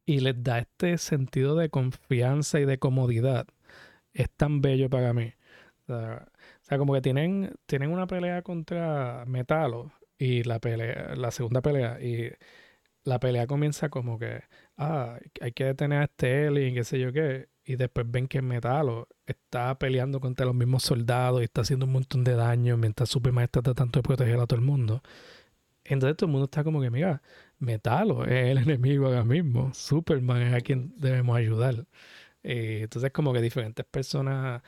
y, 0.07 0.15
y 0.17 0.21
les 0.21 0.43
da 0.43 0.59
este 0.61 0.99
sentido 0.99 1.57
de 1.57 1.71
confianza 1.71 2.61
y 2.61 2.65
de 2.65 2.79
comodidad 2.79 3.47
es 4.13 4.31
tan 4.31 4.61
bello 4.61 4.91
para 4.91 5.13
mí. 5.13 5.33
O 5.89 5.93
sea, 6.63 6.79
como 6.79 6.95
que 6.95 7.03
tienen, 7.03 7.55
tienen 7.67 7.91
una 7.91 8.07
pelea 8.07 8.43
contra 8.43 9.25
Metalo 9.27 9.93
y 10.19 10.45
la 10.45 10.61
pelea, 10.61 11.15
la 11.17 11.31
segunda 11.31 11.61
pelea 11.63 12.01
y 12.01 12.31
la 13.05 13.21
pelea 13.21 13.47
comienza 13.47 13.91
como 13.91 14.19
que, 14.19 14.43
ah, 14.79 15.19
hay 15.41 15.53
que 15.53 15.65
detener 15.65 16.01
a 16.01 16.05
este 16.05 16.47
alien, 16.49 16.75
qué 16.75 16.85
sé 16.85 16.99
yo 16.99 17.13
qué, 17.13 17.49
y 17.65 17.77
después 17.77 18.11
ven 18.11 18.29
que 18.29 18.43
Metalo 18.43 19.09
está 19.27 19.79
peleando 19.79 20.21
contra 20.21 20.47
los 20.47 20.55
mismos 20.55 20.85
soldados 20.85 21.41
y 21.43 21.45
está 21.45 21.63
haciendo 21.63 21.87
un 21.87 21.93
montón 21.93 22.25
de 22.25 22.35
daño 22.35 22.77
mientras 22.77 23.11
Superman 23.11 23.45
está 23.45 23.63
tratando 23.63 23.99
de 23.99 24.03
proteger 24.03 24.39
a 24.41 24.47
todo 24.47 24.59
el 24.59 24.65
mundo. 24.65 25.03
Entonces 25.85 26.17
todo 26.17 26.27
el 26.27 26.33
mundo 26.33 26.47
está 26.47 26.65
como 26.65 26.81
que, 26.81 26.91
mira, 26.91 27.23
Metalo 27.59 28.25
es 28.25 28.51
el 28.51 28.59
enemigo 28.69 29.07
ahora 29.07 29.25
mismo, 29.25 29.73
Superman 29.75 30.43
es 30.43 30.55
a 30.55 30.61
quien 30.61 30.95
debemos 30.97 31.37
ayudar. 31.37 31.87
Eh, 32.43 32.81
entonces 32.83 33.11
como 33.13 33.33
que 33.33 33.41
diferentes 33.41 33.85
personas 33.87 34.63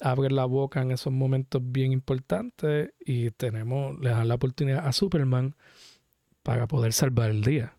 abren 0.00 0.34
la 0.36 0.44
boca 0.44 0.82
en 0.82 0.90
esos 0.90 1.12
momentos 1.12 1.62
bien 1.64 1.92
importantes 1.92 2.92
y 3.00 3.30
tenemos, 3.32 3.98
le 4.00 4.10
dan 4.10 4.28
la 4.28 4.34
oportunidad 4.34 4.86
a 4.86 4.92
Superman 4.92 5.56
para 6.42 6.66
poder 6.66 6.92
salvar 6.92 7.30
el 7.30 7.42
día. 7.42 7.76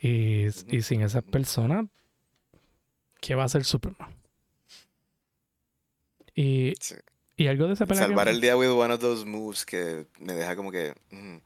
Y, 0.00 0.46
y 0.46 0.82
sin 0.82 1.02
esas 1.02 1.22
personas, 1.22 1.86
¿qué 3.20 3.34
va 3.34 3.42
a 3.42 3.46
hacer 3.46 3.64
Superman? 3.64 4.14
Y, 6.34 6.74
y 7.36 7.46
algo 7.46 7.66
de 7.66 7.74
esa 7.74 7.86
pelea. 7.86 8.06
Salvar 8.06 8.28
el 8.28 8.40
día 8.40 8.56
with 8.56 8.68
one 8.68 8.92
of 8.92 9.00
those 9.00 9.24
moves 9.24 9.64
que 9.64 10.06
me 10.18 10.34
deja 10.34 10.56
como 10.56 10.70
que. 10.70 10.94
Mm, 11.10 11.36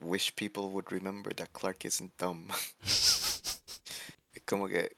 wish 0.00 0.34
people 0.36 0.70
would 0.70 0.90
remember 0.92 1.34
that 1.34 1.52
Clark 1.52 1.84
isn't 1.84 2.16
dumb. 2.18 2.48
como 4.46 4.68
que. 4.68 4.90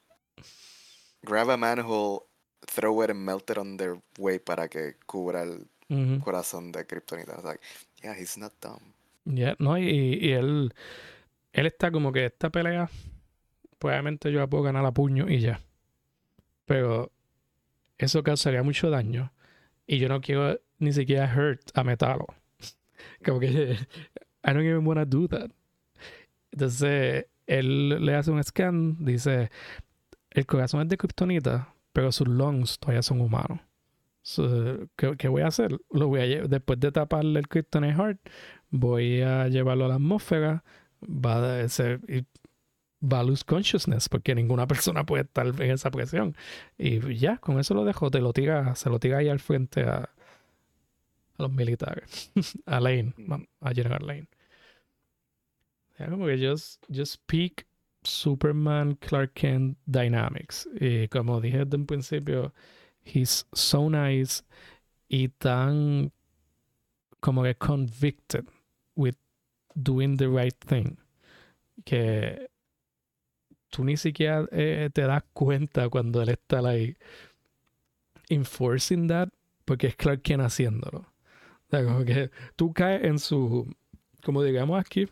Grab 1.23 1.49
a 1.49 1.57
manhole, 1.57 2.25
throw 2.65 3.01
it 3.03 3.11
and 3.11 3.23
melt 3.23 3.49
it 3.49 3.57
on 3.57 3.77
their 3.77 3.97
way 4.17 4.39
para 4.39 4.67
que 4.67 4.95
cubra 5.05 5.43
el 5.43 5.67
corazón 6.23 6.71
de 6.71 6.85
Kryptonita. 6.85 7.43
Like, 7.43 7.61
yeah, 8.03 8.15
he's 8.15 8.37
not 8.37 8.53
dumb. 8.59 8.93
Yeah, 9.25 9.55
no, 9.59 9.77
y, 9.77 10.17
y, 10.19 10.31
él, 10.31 10.73
él 11.53 11.65
está 11.67 11.91
como 11.91 12.11
que 12.11 12.25
esta 12.25 12.49
pelea, 12.49 12.89
pues 13.77 13.91
obviamente 13.91 14.31
yo 14.31 14.39
la 14.39 14.47
puedo 14.47 14.63
ganar 14.63 14.83
a 14.85 14.91
puño 14.91 15.29
y 15.29 15.39
ya. 15.39 15.61
Pero 16.65 17.11
eso 17.97 18.23
causaría 18.23 18.63
mucho 18.63 18.89
daño. 18.89 19.31
Y 19.85 19.99
yo 19.99 20.09
no 20.09 20.21
quiero 20.21 20.59
ni 20.79 20.91
siquiera 20.91 21.31
hurt 21.31 21.61
a 21.75 21.83
Metalo. 21.83 22.25
como 23.25 23.39
que 23.39 23.77
I 24.43 24.53
don't 24.53 24.65
even 24.65 24.85
want 24.85 24.99
to 24.99 25.05
do 25.05 25.27
that. 25.27 25.51
Entonces, 26.51 27.25
él 27.47 28.05
le 28.05 28.15
hace 28.15 28.31
un 28.31 28.43
scan, 28.43 29.03
dice, 29.03 29.49
el 30.31 30.45
corazón 30.45 30.81
es 30.81 30.89
de 30.89 30.97
kriptonita, 30.97 31.73
pero 31.93 32.11
sus 32.11 32.27
lungs 32.27 32.79
todavía 32.79 33.01
son 33.01 33.21
humanos. 33.21 33.59
¿qué, 34.95 35.27
voy 35.27 35.41
a 35.41 35.47
hacer? 35.47 35.79
Lo 35.91 36.07
voy 36.07 36.21
a 36.21 36.47
después 36.47 36.79
de 36.79 36.91
taparle 36.91 37.39
el 37.39 37.47
Kryptonite 37.47 37.93
Heart, 37.93 38.19
voy 38.69 39.21
a 39.21 39.47
llevarlo 39.47 39.85
a 39.85 39.87
la 39.89 39.95
atmósfera, 39.95 40.63
va 41.01 41.61
a 41.61 41.67
ser, 41.69 42.01
va 43.01 43.21
a 43.21 43.23
lose 43.23 43.43
consciousness 43.43 44.09
porque 44.09 44.35
ninguna 44.35 44.67
persona 44.67 45.05
puede 45.05 45.23
estar 45.23 45.47
en 45.47 45.71
esa 45.71 45.91
presión. 45.91 46.35
Y 46.77 47.17
ya, 47.17 47.37
con 47.37 47.59
eso 47.59 47.73
lo 47.73 47.83
dejo, 47.85 48.11
te 48.11 48.21
lo 48.21 48.33
tira, 48.33 48.75
se 48.75 48.89
lo 48.89 48.99
tira 48.99 49.17
ahí 49.17 49.29
al 49.29 49.39
frente 49.39 49.83
a, 49.83 50.09
a 51.41 51.47
los 51.47 51.51
militares, 51.51 52.31
a 52.65 52.79
Lane, 52.79 53.13
a 53.61 53.73
General 53.73 54.05
Lane. 54.05 54.27
Ya 55.99 56.09
como 56.09 56.25
que 56.25 56.37
just, 56.37 56.83
just 56.89 57.17
peak 57.27 57.65
Superman 58.03 58.95
Clark 58.95 59.33
Kent 59.33 59.77
Dynamics. 59.85 60.67
Y 60.79 61.07
como 61.07 61.41
dije 61.41 61.65
desde 61.65 61.77
un 61.77 61.85
principio, 61.85 62.53
he's 63.03 63.45
so 63.53 63.89
nice 63.89 64.43
y 65.09 65.29
tan 65.29 66.11
como 67.19 67.43
que 67.43 67.55
convicted 67.55 68.45
with 68.95 69.15
doing 69.75 70.17
the 70.17 70.27
right 70.27 70.57
thing 70.65 70.97
que 71.85 72.49
tú 73.69 73.83
ni 73.83 73.97
siquiera 73.97 74.47
eh, 74.51 74.89
te 74.93 75.01
das 75.03 75.23
cuenta 75.33 75.89
cuando 75.89 76.21
él 76.21 76.29
está 76.29 76.59
ahí 76.59 76.95
enforcing 78.29 79.07
that 79.07 79.29
porque 79.65 79.87
es 79.87 79.95
Clark 79.95 80.21
quien 80.23 80.41
haciéndolo. 80.41 81.10
O 81.71 81.77
sea, 81.77 81.85
como 81.85 82.03
que 82.03 82.31
tú 82.57 82.73
caes 82.73 83.03
en 83.05 83.17
su, 83.17 83.73
como 84.25 84.43
digamos 84.43 84.77
aquí, 84.77 85.07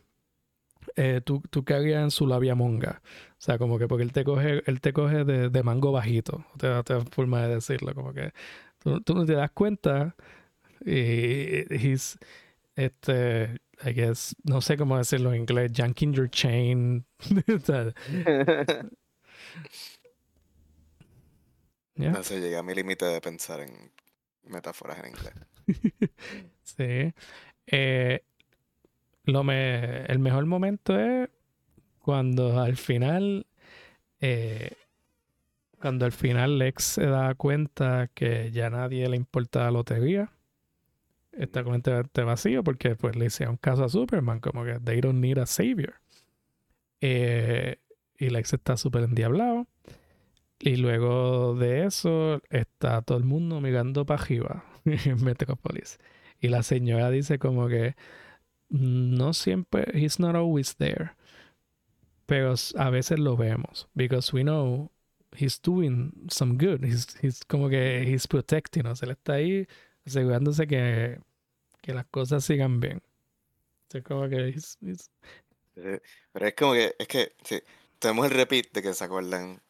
eh, 0.98 1.22
tú, 1.24 1.42
tú 1.50 1.64
caerías 1.64 2.04
en 2.04 2.12
su 2.12 2.28
labia 2.28 2.54
monga. 2.54 3.02
O 3.32 3.36
sea, 3.38 3.58
como 3.58 3.80
que 3.80 3.88
porque 3.88 4.04
él 4.04 4.12
te 4.12 4.26
coge, 4.26 4.62
él 4.66 4.82
te 4.82 4.92
coge 4.92 5.24
de, 5.24 5.50
de 5.50 5.64
mango 5.64 5.94
bajito. 5.94 6.46
Otra, 6.56 6.80
otra, 6.80 7.00
forma 7.12 7.48
de 7.48 7.56
decirlo. 7.56 7.96
Como 7.96 8.12
que 8.12 8.34
tú, 8.80 9.00
tú 9.02 9.16
no 9.16 9.26
te 9.26 9.36
das 9.36 9.52
cuenta 9.52 10.18
y 10.86 11.64
he's, 11.74 12.20
este, 12.76 13.62
I 13.86 13.94
guess, 13.94 14.36
no 14.44 14.60
sé 14.60 14.76
cómo 14.76 14.98
decirlo 14.98 15.34
en 15.34 15.42
inglés, 15.42 15.72
janking 15.74 16.14
your 16.14 16.30
chain. 16.30 17.06
yeah. 21.96 22.12
No 22.12 22.22
sé, 22.24 22.42
llegué 22.42 22.58
a 22.58 22.64
mi 22.64 22.76
límite 22.76 23.06
de 23.06 23.22
pensar 23.22 23.62
en 23.62 23.94
metáforas 24.44 25.00
en 25.00 25.12
inglés. 25.12 25.34
sí. 26.64 27.14
Eh, 27.68 28.24
lo 29.26 29.44
me, 29.44 30.06
el 30.06 30.20
mejor 30.20 30.46
momento 30.46 31.00
es 31.00 31.30
cuando 32.00 32.60
al 32.60 32.78
final, 32.78 33.46
eh, 34.20 34.72
cuando 35.80 36.06
al 36.06 36.12
final 36.12 36.58
Lex 36.58 36.84
se 36.84 37.06
da 37.06 37.36
cuenta 37.36 38.10
que 38.14 38.52
ya 38.52 38.70
nadie 38.70 39.08
le 39.08 39.16
importa 39.16 39.64
la 39.64 39.72
lotería, 39.72 40.32
está 41.32 41.64
completamente 41.64 42.24
vacío 42.24 42.64
porque 42.64 42.96
pues 42.96 43.16
le 43.16 43.26
hicieron 43.26 43.58
caso 43.58 43.84
a 43.84 43.90
Superman, 43.90 44.40
como 44.40 44.64
que 44.66 44.80
they 44.80 45.02
don't 45.02 45.20
need 45.20 45.38
a 45.38 45.46
savior. 45.46 45.96
Eh, 47.02 47.78
y 48.18 48.30
Lex 48.30 48.54
está 48.54 48.76
súper 48.78 49.04
endiablado. 49.04 49.68
Y 50.62 50.76
luego 50.76 51.56
de 51.56 51.86
eso 51.86 52.42
está 52.50 53.02
todo 53.02 53.18
el 53.18 53.24
mundo 53.24 53.62
mirando 53.62 54.06
para 54.06 54.22
arriba 54.22 54.69
en 54.86 55.24
Metropolis. 55.24 56.00
Y 56.40 56.48
la 56.48 56.64
señora 56.64 57.10
dice 57.10 57.40
como 57.40 57.68
que 57.68 57.96
no 58.70 59.34
siempre, 59.34 59.86
he's 59.94 60.20
not 60.20 60.36
always 60.36 60.76
there. 60.76 61.12
Pero 62.26 62.54
a 62.78 62.90
veces 62.90 63.20
lo 63.20 63.36
vemos. 63.36 63.88
Because 63.96 64.32
we 64.32 64.44
know 64.44 64.92
he's 65.36 65.60
doing 65.60 66.28
some 66.30 66.58
good. 66.58 66.84
He's, 66.84 67.18
he's 67.22 67.44
como 67.44 67.70
que 67.70 68.04
he's 68.04 68.28
protecting 68.28 68.86
us. 68.86 69.02
Él 69.02 69.12
está 69.12 69.34
ahí 69.34 69.68
asegurándose 70.06 70.68
que, 70.68 71.20
que 71.82 71.94
las 71.94 72.06
cosas 72.06 72.44
sigan 72.44 72.80
bien. 72.80 73.02
Es 73.92 74.04
como 74.04 74.30
que 74.30 74.50
he's, 74.50 74.78
eh, 75.76 76.00
Pero 76.32 76.48
es 76.48 76.54
como 76.54 76.74
que, 76.74 76.96
es 77.00 77.08
que, 77.08 77.32
sí, 77.44 77.62
tenemos 77.98 78.28
el 78.28 78.32
repeat 78.32 78.72
de 78.72 78.82
que 78.84 78.94
se 78.94 79.04
acuerdan 79.04 79.62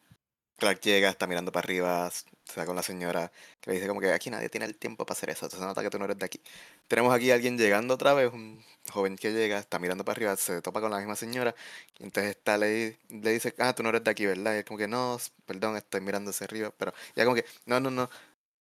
Clark 0.60 0.80
llega, 0.82 1.08
está 1.08 1.26
mirando 1.26 1.50
para 1.50 1.64
arriba, 1.64 2.10
se 2.50 2.60
da 2.60 2.66
con 2.66 2.76
la 2.76 2.82
señora, 2.82 3.30
que 3.60 3.70
le 3.70 3.76
dice 3.76 3.88
como 3.88 4.00
que 4.00 4.12
aquí 4.12 4.30
nadie 4.30 4.48
tiene 4.48 4.66
el 4.66 4.76
tiempo 4.76 5.04
para 5.06 5.16
hacer 5.16 5.30
eso, 5.30 5.48
se 5.48 5.58
nota 5.60 5.82
que 5.82 5.90
tú 5.90 5.98
no 5.98 6.04
eres 6.04 6.18
de 6.18 6.26
aquí. 6.26 6.40
Tenemos 6.88 7.14
aquí 7.14 7.30
a 7.30 7.34
alguien 7.34 7.56
llegando 7.56 7.94
otra 7.94 8.14
vez, 8.14 8.32
un 8.32 8.62
joven 8.90 9.16
que 9.16 9.32
llega, 9.32 9.58
está 9.58 9.78
mirando 9.78 10.04
para 10.04 10.16
arriba, 10.16 10.36
se 10.36 10.60
topa 10.62 10.80
con 10.80 10.90
la 10.90 10.98
misma 10.98 11.16
señora, 11.16 11.54
y 11.98 12.04
entonces 12.04 12.32
está, 12.32 12.58
le, 12.58 12.98
le 13.08 13.32
dice, 13.32 13.54
ah, 13.58 13.72
tú 13.74 13.82
no 13.82 13.90
eres 13.90 14.04
de 14.04 14.10
aquí, 14.10 14.26
¿verdad? 14.26 14.54
Y 14.54 14.58
es 14.58 14.64
como 14.64 14.78
que, 14.78 14.88
no, 14.88 15.18
perdón, 15.46 15.76
estoy 15.76 16.00
mirando 16.00 16.30
hacia 16.30 16.44
arriba, 16.44 16.72
pero 16.76 16.92
ya 17.14 17.24
como 17.24 17.36
que, 17.36 17.44
no, 17.66 17.80
no, 17.80 17.90
no, 17.90 18.10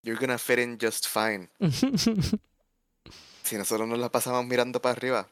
you're 0.03 0.19
gonna 0.19 0.37
fit 0.37 0.59
in 0.59 0.77
just 0.79 1.07
fine. 1.07 1.49
si 3.43 3.57
nosotros 3.57 3.87
nos 3.87 3.99
la 3.99 4.09
pasamos 4.09 4.45
mirando 4.45 4.81
para 4.81 4.93
arriba, 4.93 5.27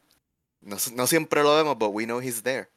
no, 0.61 0.77
no 0.95 1.07
siempre 1.07 1.43
lo 1.43 1.55
vemos, 1.55 1.77
but 1.77 1.91
we 1.93 2.05
know 2.05 2.19
he's 2.19 2.41
there. 2.43 2.67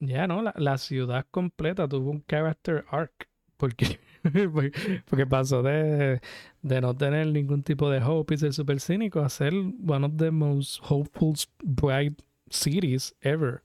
Ya, 0.00 0.26
no, 0.26 0.42
la, 0.42 0.78
ciudad 0.78 1.26
completa 1.30 1.88
tuvo 1.88 2.10
un 2.10 2.20
character 2.22 2.84
arc. 2.90 3.28
Porque, 4.24 4.72
porque 5.04 5.26
pasó 5.26 5.62
de, 5.62 6.18
de 6.62 6.80
no 6.80 6.96
tener 6.96 7.26
ningún 7.26 7.62
tipo 7.62 7.90
de 7.90 8.02
hope 8.02 8.34
y 8.34 8.38
ser 8.38 8.54
súper 8.54 8.80
cínico 8.80 9.20
a 9.20 9.28
ser 9.28 9.52
one 9.86 10.06
of 10.06 10.12
the 10.16 10.30
most 10.30 10.80
hopeful, 10.82 11.34
bright 11.62 12.18
cities 12.48 13.14
ever. 13.20 13.62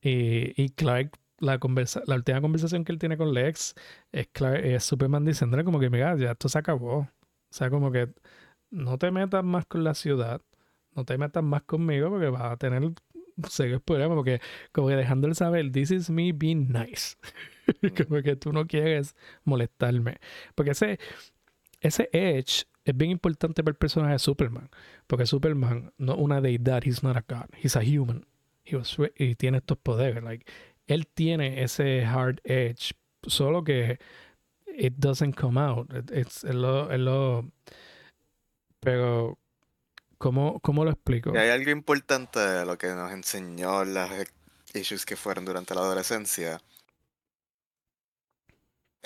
Y, 0.00 0.52
y 0.62 0.68
Clark, 0.68 1.18
la, 1.40 1.58
conversa, 1.58 2.00
la 2.06 2.14
última 2.14 2.40
conversación 2.40 2.84
que 2.84 2.92
él 2.92 3.00
tiene 3.00 3.16
con 3.16 3.34
Lex 3.34 3.74
es, 4.12 4.28
Clark, 4.28 4.64
es 4.64 4.84
Superman 4.84 5.24
diciéndole 5.24 5.64
como 5.64 5.80
que, 5.80 5.90
mira, 5.90 6.16
ya 6.16 6.32
esto 6.32 6.48
se 6.48 6.58
acabó. 6.58 6.98
O 6.98 7.08
sea, 7.50 7.70
como 7.70 7.90
que 7.90 8.12
no 8.70 8.98
te 8.98 9.10
metas 9.10 9.44
más 9.44 9.66
con 9.66 9.84
la 9.84 9.94
ciudad, 9.94 10.42
no 10.94 11.04
te 11.04 11.18
metas 11.18 11.42
más 11.42 11.62
conmigo 11.62 12.10
porque 12.10 12.28
vas 12.28 12.52
a 12.52 12.56
tener 12.56 12.92
serios 13.48 13.82
problemas 13.82 14.16
porque 14.16 14.40
como 14.72 14.88
que 14.88 14.96
dejándole 14.96 15.34
saber, 15.34 15.70
this 15.72 15.90
is 15.90 16.10
me 16.10 16.32
being 16.32 16.68
nice. 16.72 17.16
como 18.06 18.22
que 18.22 18.36
tú 18.36 18.52
no 18.52 18.66
quieres 18.66 19.16
molestarme. 19.44 20.18
Porque 20.54 20.72
ese, 20.72 20.98
ese 21.80 22.08
edge 22.12 22.66
es 22.84 22.96
bien 22.96 23.10
importante 23.10 23.62
para 23.62 23.72
el 23.72 23.78
personaje 23.78 24.12
de 24.14 24.18
Superman. 24.18 24.70
Porque 25.06 25.26
Superman 25.26 25.92
no 25.98 26.14
es 26.14 26.18
una 26.18 26.40
deidad, 26.40 26.82
he's 26.84 27.02
not 27.02 27.16
a 27.16 27.24
god, 27.26 27.48
he's 27.62 27.76
a 27.76 27.80
human. 27.80 28.26
He 28.64 28.76
was, 28.76 28.96
y 29.16 29.34
tiene 29.36 29.58
estos 29.58 29.78
poderes. 29.78 30.22
Like, 30.22 30.44
él 30.86 31.06
tiene 31.06 31.62
ese 31.62 32.04
hard 32.04 32.40
edge, 32.44 32.94
solo 33.22 33.62
que 33.64 33.98
it 34.66 34.94
doesn't 34.96 35.34
come 35.34 35.60
out. 35.60 35.92
It's, 36.12 36.44
es 36.44 36.54
lo, 36.54 36.96
lo, 36.96 37.50
pero 38.80 39.38
¿Cómo, 40.18 40.60
¿Cómo, 40.60 40.84
lo 40.84 40.90
explico? 40.90 41.32
Y 41.34 41.36
hay 41.36 41.50
algo 41.50 41.70
importante 41.70 42.40
de 42.40 42.64
lo 42.64 42.78
que 42.78 42.88
nos 42.88 43.12
enseñó 43.12 43.84
las 43.84 44.10
issues 44.72 45.04
que 45.04 45.16
fueron 45.16 45.44
durante 45.44 45.74
la 45.74 45.82
adolescencia. 45.82 46.60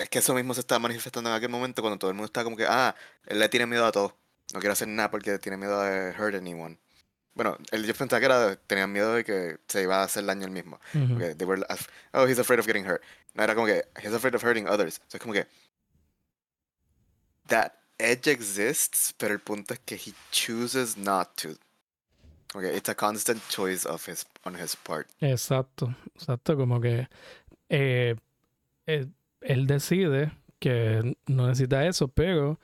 Es 0.01 0.09
que 0.09 0.19
eso 0.19 0.33
mismo 0.33 0.53
se 0.53 0.61
estaba 0.61 0.79
manifestando 0.79 1.29
en 1.29 1.35
aquel 1.35 1.49
momento 1.49 1.81
cuando 1.81 1.99
todo 1.99 2.09
el 2.09 2.15
mundo 2.15 2.25
estaba 2.25 2.43
como 2.43 2.57
que, 2.57 2.65
ah, 2.67 2.95
él 3.27 3.39
le 3.39 3.49
tiene 3.49 3.65
miedo 3.67 3.85
a 3.85 3.91
todo. 3.91 4.17
No 4.53 4.59
quiere 4.59 4.73
hacer 4.73 4.87
nada 4.87 5.11
porque 5.11 5.37
tiene 5.39 5.57
miedo 5.57 5.79
de 5.81 6.13
hurt 6.17 6.35
anyone. 6.35 6.77
Bueno, 7.33 7.57
él 7.71 7.85
yo 7.85 7.93
pensaba 7.93 8.19
que 8.19 8.25
era, 8.25 8.55
tenía 8.55 8.87
miedo 8.87 9.13
de 9.13 9.23
que 9.23 9.57
se 9.67 9.83
iba 9.83 10.01
a 10.01 10.03
hacer 10.03 10.25
daño 10.25 10.45
él 10.45 10.51
mismo. 10.51 10.79
they 10.91 11.45
were, 11.45 11.63
oh, 12.13 12.25
he's 12.27 12.39
afraid 12.39 12.59
of 12.59 12.65
getting 12.65 12.85
hurt. 12.85 13.01
No, 13.33 13.43
era 13.43 13.55
como 13.55 13.67
que, 13.67 13.83
he's 14.01 14.13
afraid 14.13 14.35
of 14.35 14.43
hurting 14.43 14.67
others. 14.67 14.99
Entonces, 14.99 15.15
es 15.15 15.21
como 15.21 15.33
que, 15.33 15.47
that 17.47 17.73
edge 17.97 18.27
exists, 18.27 19.13
pero 19.17 19.33
el 19.33 19.39
punto 19.39 19.73
es 19.73 19.79
que 19.85 19.95
he 19.95 20.13
chooses 20.31 20.97
not 20.97 21.37
to. 21.37 21.55
Okay, 22.53 22.75
it's 22.75 22.89
a 22.89 22.95
constant 22.95 23.41
choice 23.47 23.85
of 23.85 24.05
his, 24.05 24.25
on 24.43 24.55
his 24.55 24.75
part. 24.75 25.07
Exacto, 25.21 25.95
exacto, 26.15 26.57
como 26.57 26.81
que 26.81 27.07
eh, 27.69 28.15
eh, 28.87 29.05
él, 29.41 29.67
decide 29.67 30.31
que 30.59 31.15
no 31.27 31.47
necesita 31.47 31.85
eso, 31.85 32.07
pero 32.07 32.59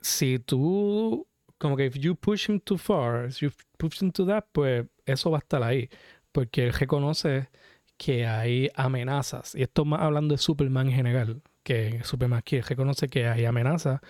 si 0.00 0.38
tú, 0.38 1.26
como 1.58 1.76
que 1.76 1.86
if 1.86 1.96
you 1.96 2.16
push 2.16 2.48
him 2.48 2.60
too 2.60 2.78
far, 2.78 3.26
if 3.26 3.38
you 3.40 3.50
push 3.76 4.02
him 4.02 4.10
to 4.12 4.26
that, 4.26 4.44
pues 4.52 4.86
eso 5.06 5.30
va 5.30 5.38
a 5.38 5.40
estar 5.40 5.62
ahí, 5.62 5.90
porque 6.32 6.66
él 6.66 6.72
reconoce 6.72 7.48
que 7.96 8.26
hay 8.26 8.70
amenazas, 8.74 9.54
y 9.54 9.62
esto 9.62 9.84
más 9.84 10.00
hablando 10.00 10.34
de 10.34 10.38
Superman 10.38 10.88
en 10.88 10.94
general, 10.94 11.42
que 11.62 12.02
Superman 12.04 12.38
aquí 12.38 12.60
reconoce 12.60 13.08
que 13.08 13.26
hay 13.26 13.44
amenazas 13.44 14.00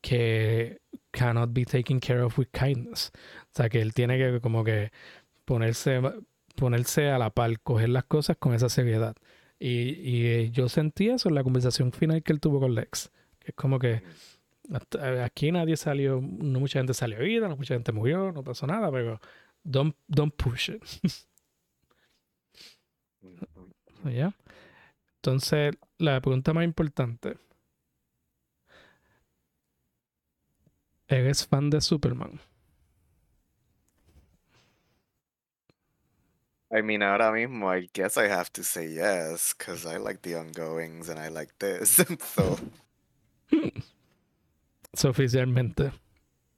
que 0.00 0.80
cannot 1.10 1.52
be 1.52 1.64
taken 1.64 2.00
care 2.00 2.22
of 2.22 2.38
with 2.38 2.48
kindness. 2.52 3.12
O 3.44 3.48
sea, 3.52 3.68
que 3.68 3.80
él 3.80 3.94
tiene 3.94 4.18
que 4.18 4.40
como 4.40 4.64
que 4.64 4.92
ponerse, 5.44 6.00
ponerse 6.56 7.10
a 7.10 7.18
la 7.18 7.30
par, 7.30 7.60
coger 7.60 7.90
las 7.90 8.04
cosas 8.04 8.36
con 8.38 8.54
esa 8.54 8.68
seriedad. 8.68 9.16
Y, 9.60 9.90
y 10.00 10.50
yo 10.50 10.68
sentí 10.68 11.10
eso 11.10 11.28
en 11.28 11.36
la 11.36 11.44
conversación 11.44 11.92
final 11.92 12.22
que 12.24 12.32
él 12.32 12.40
tuvo 12.40 12.58
con 12.58 12.74
Lex. 12.74 13.12
Que 13.38 13.52
es 13.52 13.54
como 13.54 13.78
que 13.78 14.02
aquí 15.22 15.52
nadie 15.52 15.76
salió, 15.76 16.20
no 16.20 16.60
mucha 16.60 16.78
gente 16.78 16.94
salió 16.94 17.18
vida, 17.18 17.48
no 17.48 17.56
mucha 17.56 17.74
gente 17.74 17.92
murió, 17.92 18.32
no 18.32 18.42
pasó 18.44 18.66
nada, 18.66 18.90
pero 18.90 19.20
don't, 19.62 19.96
don't 20.06 20.34
push 20.34 20.70
it. 20.70 20.82
¿Ya? 24.04 24.34
Entonces, 25.16 25.74
la 25.98 26.20
pregunta 26.20 26.54
más 26.54 26.64
importante. 26.64 27.36
¿Eres 31.08 31.46
fan 31.46 31.70
de 31.70 31.80
Superman? 31.80 32.40
I 36.72 36.82
mean, 36.82 37.02
ahora 37.02 37.32
mismo, 37.32 37.68
I 37.68 37.88
guess 37.92 38.16
I 38.16 38.28
have 38.28 38.52
to 38.52 38.62
say 38.62 38.86
yes, 38.86 39.54
because 39.58 39.84
I 39.86 39.96
like 39.96 40.22
the 40.22 40.36
ongoings 40.36 41.08
and 41.08 41.18
I 41.18 41.28
like 41.28 41.52
this. 41.58 41.96
so. 42.34 42.58
so, 44.94 45.10
oficialmente, 45.10 45.92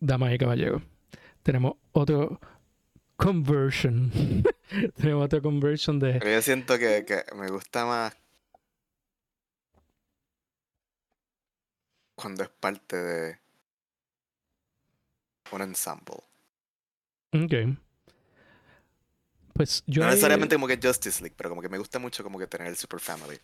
damas 0.00 0.32
y 0.34 0.38
caballeros, 0.38 0.82
tenemos 1.42 1.76
otro 1.92 2.38
conversion. 3.16 4.12
tenemos 5.00 5.24
otro 5.24 5.40
conversion 5.40 5.98
de. 5.98 6.18
Pero 6.18 6.30
yo 6.30 6.42
siento 6.42 6.78
que, 6.78 7.06
que 7.06 7.24
me 7.34 7.48
gusta 7.48 7.86
más 7.86 8.14
cuando 12.14 12.42
es 12.44 12.50
parte 12.50 12.96
de 12.96 13.38
un 15.52 15.62
ensemble. 15.62 16.22
Ok. 17.32 17.78
Pues 19.52 19.82
yo. 19.86 20.02
No 20.02 20.08
necesariamente 20.08 20.56
como 20.56 20.66
que 20.66 20.78
Justice 20.82 21.20
League, 21.22 21.34
pero 21.36 21.50
como 21.50 21.62
que 21.62 21.68
me 21.68 21.78
gusta 21.78 21.98
mucho 21.98 22.22
como 22.22 22.38
que 22.38 22.46
tener 22.46 22.68
el 22.68 22.76
Super 22.76 23.00
Family. 23.00 23.38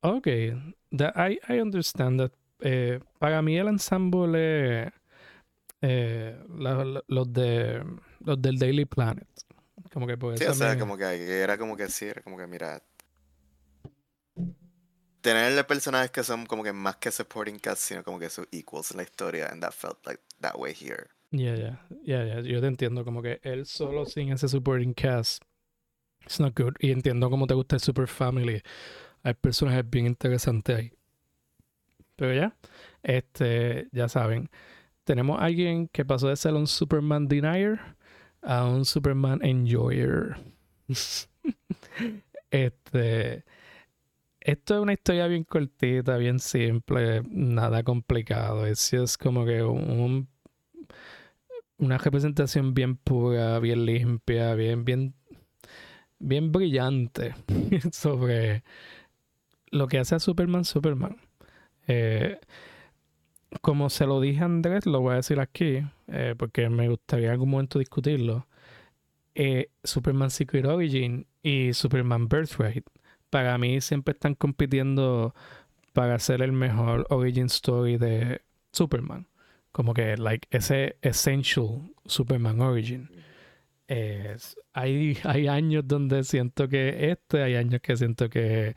Ok. 0.00 0.26
I, 0.26 1.38
I 1.48 1.60
understand 1.60 2.20
that. 2.20 2.32
Eh, 2.60 3.00
para 3.18 3.42
mí 3.42 3.58
el 3.58 3.68
ensemble 3.68 4.92
eh, 5.82 6.38
los 6.48 7.32
de 7.32 7.84
los 8.20 8.42
del 8.42 8.58
Daily 8.58 8.84
Planet. 8.84 9.28
Como 9.92 10.06
que 10.06 10.16
sí, 10.36 10.44
o 10.44 10.54
sea, 10.54 10.78
como 10.78 10.96
que 10.96 11.04
era 11.04 11.56
como 11.56 11.76
que 11.76 11.88
sí, 11.88 12.06
era 12.06 12.22
como 12.22 12.36
que 12.36 12.46
mira, 12.46 12.82
tenerle 15.20 15.64
personajes 15.64 16.10
que 16.10 16.22
son 16.24 16.46
como 16.46 16.62
que 16.62 16.72
más 16.72 16.96
que 16.96 17.10
supporting 17.10 17.58
cast, 17.58 17.82
sino 17.82 18.04
como 18.04 18.18
que 18.18 18.28
sus 18.28 18.46
equals 18.52 18.90
en 18.90 18.98
la 18.98 19.02
historia, 19.04 19.48
and 19.48 19.62
that 19.62 19.72
felt 19.72 20.04
like 20.06 20.22
that 20.40 20.56
way 20.56 20.74
here. 20.74 21.08
Ya, 21.30 21.54
ya, 21.56 21.86
ya, 22.04 22.24
ya. 22.24 22.40
Yo 22.40 22.60
te 22.60 22.66
entiendo. 22.66 23.04
Como 23.04 23.22
que 23.22 23.40
él 23.42 23.66
solo 23.66 24.06
sin 24.06 24.32
ese 24.32 24.48
supporting 24.48 24.94
cast. 24.94 25.42
It's 26.22 26.40
not 26.40 26.58
good. 26.58 26.74
Y 26.80 26.90
entiendo 26.90 27.30
cómo 27.30 27.46
te 27.46 27.54
gusta 27.54 27.76
el 27.76 27.80
Super 27.80 28.08
Family. 28.08 28.62
Hay 29.22 29.34
personajes 29.34 29.88
bien 29.88 30.06
interesantes 30.06 30.76
ahí. 30.76 30.92
Pero 32.16 32.34
ya, 32.34 32.56
este, 33.02 33.88
ya 33.92 34.08
saben. 34.08 34.50
Tenemos 35.04 35.38
a 35.40 35.44
alguien 35.44 35.88
que 35.88 36.04
pasó 36.04 36.28
de 36.28 36.36
ser 36.36 36.54
un 36.54 36.66
Superman 36.66 37.28
Denier 37.28 37.78
a 38.42 38.66
un 38.66 38.84
Superman 38.84 39.40
Enjoyer. 39.44 40.36
este. 42.50 43.44
Esto 44.40 44.76
es 44.76 44.80
una 44.80 44.92
historia 44.92 45.26
bien 45.26 45.42
cortita, 45.42 46.16
bien 46.18 46.38
simple, 46.38 47.22
nada 47.28 47.82
complicado. 47.82 48.64
Es 48.64 48.90
just 48.92 49.20
como 49.20 49.44
que 49.44 49.62
un, 49.62 50.28
una 51.78 51.98
representación 51.98 52.74
bien 52.74 52.96
pura, 52.96 53.58
bien 53.58 53.84
limpia, 53.84 54.54
bien, 54.54 54.84
bien, 54.84 55.14
bien 56.18 56.52
brillante 56.52 57.34
sobre 57.92 58.62
lo 59.70 59.88
que 59.88 59.98
hace 59.98 60.14
a 60.14 60.20
Superman 60.20 60.64
Superman. 60.64 61.16
Eh, 61.86 62.38
como 63.60 63.90
se 63.90 64.06
lo 64.06 64.20
dije 64.20 64.40
a 64.42 64.46
Andrés, 64.46 64.86
lo 64.86 65.00
voy 65.00 65.12
a 65.14 65.16
decir 65.16 65.40
aquí, 65.40 65.82
eh, 66.08 66.34
porque 66.36 66.68
me 66.68 66.88
gustaría 66.88 67.26
en 67.26 67.32
algún 67.32 67.50
momento 67.50 67.78
discutirlo. 67.78 68.46
Eh, 69.34 69.70
Superman 69.84 70.30
Secret 70.30 70.64
Origin 70.64 71.26
y 71.42 71.72
Superman 71.74 72.28
Birthright 72.28 72.86
para 73.30 73.58
mí 73.58 73.80
siempre 73.80 74.12
están 74.12 74.34
compitiendo 74.34 75.34
para 75.92 76.14
hacer 76.14 76.42
el 76.42 76.52
mejor 76.52 77.06
origin 77.10 77.46
story 77.46 77.96
de 77.98 78.42
Superman. 78.72 79.26
Como 79.76 79.92
que, 79.92 80.16
like, 80.16 80.48
ese 80.50 80.96
essential 81.02 81.82
Superman 82.06 82.62
origin. 82.62 83.10
Es, 83.86 84.56
hay, 84.72 85.18
hay 85.24 85.48
años 85.48 85.84
donde 85.86 86.24
siento 86.24 86.66
que 86.66 87.10
este, 87.10 87.42
hay 87.42 87.56
años 87.56 87.82
que 87.82 87.94
siento 87.94 88.30
que 88.30 88.74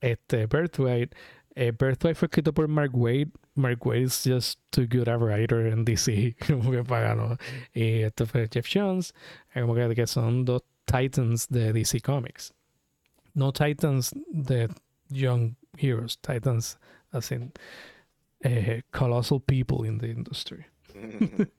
este 0.00 0.46
Birthright. 0.46 1.12
Eh, 1.56 1.72
Birthright 1.72 2.16
fue 2.16 2.26
escrito 2.26 2.52
por 2.52 2.68
Mark 2.68 2.92
Wade. 2.94 3.32
Mark 3.56 3.84
Wade 3.84 4.02
is 4.02 4.22
just 4.24 4.60
too 4.70 4.86
good 4.86 5.08
a 5.08 5.16
writer 5.16 5.66
en 5.66 5.84
DC, 5.84 6.36
como 6.46 6.70
que 6.70 6.84
para 6.84 7.16
no. 7.16 7.36
Y 7.72 8.02
esto 8.02 8.24
fue 8.24 8.48
Jeff 8.48 8.68
Jones, 8.72 9.12
como 9.52 9.74
que, 9.74 9.94
que 9.96 10.06
son 10.06 10.44
dos 10.44 10.62
titans 10.86 11.48
de 11.48 11.72
DC 11.72 12.00
Comics 12.00 12.52
no 13.34 13.50
Titans 13.50 14.12
de 14.32 14.68
Young 15.10 15.56
Heroes, 15.76 16.16
Titans 16.16 16.78
as 17.12 17.30
in 17.32 17.52
eh, 18.40 18.82
colossal 18.90 19.40
people 19.40 19.86
in 19.86 19.98
the 19.98 20.10
industry. 20.10 20.66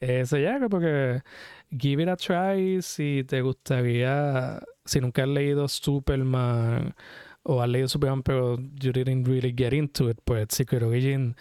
Eso 0.00 0.36
ya, 0.36 0.58
porque 0.68 1.22
give 1.70 2.02
it 2.02 2.08
a 2.08 2.16
try 2.16 2.82
si 2.82 3.24
te 3.24 3.40
gustaría, 3.40 4.60
si 4.84 5.00
nunca 5.00 5.22
has 5.22 5.28
leído 5.28 5.66
Superman 5.68 6.94
o 7.42 7.62
has 7.62 7.68
leído 7.68 7.88
Superman 7.88 8.22
pero 8.22 8.58
you 8.58 8.92
didn't 8.92 9.26
really 9.26 9.54
get 9.56 9.72
into 9.72 10.10
it, 10.10 10.18
pues 10.24 10.48
Secret 10.50 10.82
Origin 10.82 11.36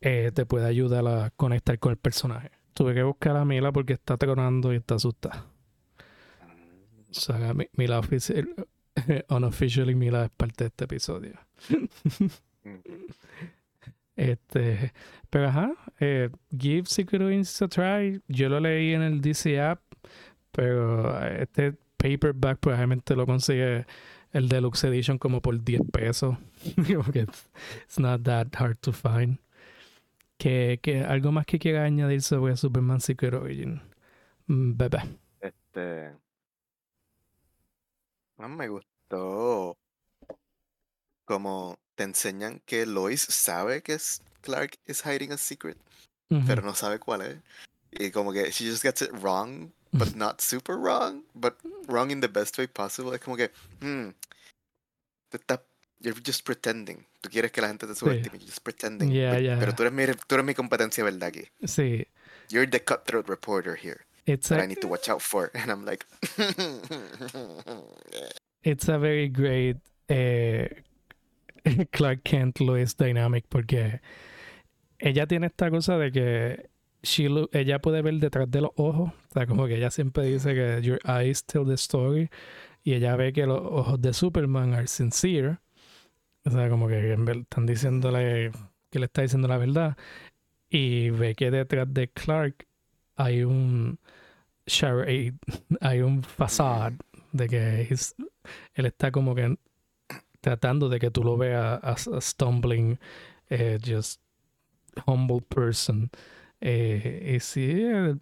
eh, 0.00 0.30
te 0.32 0.46
puede 0.46 0.66
ayudar 0.66 1.06
a 1.08 1.30
conectar 1.30 1.78
con 1.78 1.90
el 1.90 1.96
personaje. 1.96 2.50
Tuve 2.74 2.94
que 2.94 3.02
buscar 3.02 3.36
a 3.36 3.44
Mila 3.44 3.72
porque 3.72 3.94
está 3.94 4.16
tronando 4.16 4.72
y 4.72 4.76
está 4.76 4.94
asustada. 4.94 5.46
O 7.10 7.14
sea, 7.14 7.54
Mila 7.72 7.98
oficial, 7.98 8.48
unofficially 9.28 9.94
Mila 9.94 10.24
es 10.24 10.30
parte 10.30 10.64
de 10.64 10.68
este 10.68 10.84
episodio. 10.84 11.38
Este, 14.18 14.92
pero 15.30 15.46
ajá, 15.46 15.72
eh, 16.00 16.28
Give 16.50 16.84
Secret 16.86 17.22
Wings 17.22 17.62
a 17.62 17.68
try. 17.68 18.20
Yo 18.26 18.48
lo 18.48 18.58
leí 18.58 18.92
en 18.92 19.02
el 19.02 19.20
DC 19.20 19.60
app, 19.60 19.80
pero 20.50 21.24
este 21.24 21.74
paperback 21.96 22.58
probablemente 22.58 23.14
lo 23.14 23.26
consigue 23.26 23.86
el 24.32 24.48
Deluxe 24.48 24.84
Edition 24.84 25.18
como 25.18 25.40
por 25.40 25.62
10 25.62 25.82
pesos. 25.92 26.36
it's 27.14 27.98
not 27.98 28.24
that 28.24 28.48
hard 28.56 28.78
to 28.80 28.92
find. 28.92 29.38
Que, 30.36 30.80
que 30.82 31.04
algo 31.04 31.30
más 31.30 31.46
que 31.46 31.60
quiera 31.60 31.84
añadir 31.84 32.22
sobre 32.22 32.56
Superman 32.56 33.00
Secret 33.00 33.34
Origin. 33.34 33.80
Mm, 34.48 34.76
bebé. 34.76 34.98
Este. 35.40 36.10
No 38.36 38.48
me 38.48 38.66
gustó 38.66 39.76
como 41.24 41.78
te 41.98 42.04
enseñan 42.04 42.62
que 42.64 42.86
Lois 42.86 43.20
sabe 43.20 43.82
que 43.82 43.94
es 43.94 44.22
Clark 44.42 44.78
is 44.86 45.02
hiding 45.04 45.32
a 45.32 45.36
secret, 45.36 45.76
pero 46.46 46.62
no 46.62 46.72
sabe 46.72 47.00
cuál 47.00 47.22
es. 47.22 47.36
Y 47.90 48.12
como 48.12 48.32
que 48.32 48.52
she 48.52 48.70
just 48.70 48.84
gets 48.84 49.02
it 49.02 49.10
wrong, 49.20 49.72
but 49.92 50.14
not 50.14 50.40
super 50.40 50.76
wrong, 50.76 51.24
but 51.34 51.56
wrong 51.88 52.12
in 52.12 52.20
the 52.20 52.28
best 52.28 52.56
way 52.56 52.68
possible. 52.68 53.12
Es 53.16 53.20
como 53.20 53.36
que, 53.36 53.50
hmm, 53.80 54.10
you're 56.00 56.22
just 56.24 56.44
pretending. 56.44 57.04
Tú 57.20 57.30
quieres 57.30 57.50
que 57.50 57.60
la 57.60 57.66
gente 57.66 57.88
te 57.88 57.96
subestime, 57.96 58.38
just 58.38 58.62
pretending. 58.62 59.10
Pero 59.10 59.74
tú 59.74 59.82
eres, 59.82 59.92
mi, 59.92 60.06
tú 60.06 60.36
eres 60.36 60.46
mi 60.46 60.54
competencia, 60.54 61.02
¿verdad? 61.02 61.30
Aquí. 61.30 61.48
Sí. 61.66 62.06
You're 62.48 62.70
the 62.70 62.78
cutthroat 62.78 63.28
reporter 63.28 63.74
here. 63.74 64.06
It's 64.24 64.50
that 64.50 64.60
I 64.60 64.66
need 64.66 64.80
to 64.82 64.88
watch 64.88 65.08
out 65.08 65.20
for. 65.20 65.50
And 65.54 65.68
I'm 65.68 65.84
like, 65.84 66.06
it's 68.62 68.88
a 68.88 68.98
very 69.00 69.28
great 69.28 69.78
eh, 70.08 70.68
Clark 71.90 72.22
Kent 72.22 72.60
Lois 72.60 72.96
dynamic 72.96 73.46
porque 73.48 74.00
ella 74.98 75.26
tiene 75.26 75.46
esta 75.46 75.70
cosa 75.70 75.98
de 75.98 76.12
que 76.12 76.70
ella 77.52 77.80
puede 77.80 78.02
ver 78.02 78.14
detrás 78.14 78.50
de 78.50 78.60
los 78.62 78.70
ojos. 78.76 79.10
O 79.10 79.32
sea, 79.32 79.46
como 79.46 79.66
que 79.66 79.76
ella 79.76 79.90
siempre 79.90 80.24
dice 80.24 80.54
que 80.54 80.82
your 80.82 80.98
eyes 81.04 81.44
tell 81.44 81.66
the 81.66 81.74
story. 81.74 82.30
Y 82.82 82.94
ella 82.94 83.16
ve 83.16 83.32
que 83.32 83.46
los 83.46 83.60
ojos 83.60 84.00
de 84.00 84.12
Superman 84.12 84.74
are 84.74 84.86
sincere. 84.86 85.58
O 86.44 86.50
sea, 86.50 86.68
como 86.68 86.88
que 86.88 87.12
están 87.12 87.66
diciéndole 87.66 88.50
que 88.90 88.98
le 88.98 89.06
está 89.06 89.22
diciendo 89.22 89.48
la 89.48 89.58
verdad. 89.58 89.96
Y 90.70 91.10
ve 91.10 91.34
que 91.34 91.50
detrás 91.50 91.92
de 91.92 92.08
Clark 92.08 92.66
hay 93.16 93.44
un 93.44 93.98
charade, 94.66 95.34
hay 95.80 96.00
un 96.00 96.22
facade 96.22 96.98
de 97.32 97.48
que 97.48 97.96
él 98.74 98.86
está 98.86 99.10
como 99.10 99.34
que 99.34 99.58
tratando 100.40 100.88
de 100.88 100.98
que 100.98 101.10
tú 101.10 101.24
lo 101.24 101.36
veas 101.36 101.80
as 101.82 102.08
a 102.08 102.20
stumbling, 102.20 102.98
eh, 103.50 103.78
just 103.84 104.20
humble 105.06 105.40
person. 105.40 106.10
Eh, 106.60 107.34
y 107.36 107.40
sí, 107.40 107.70
eh, 107.70 108.16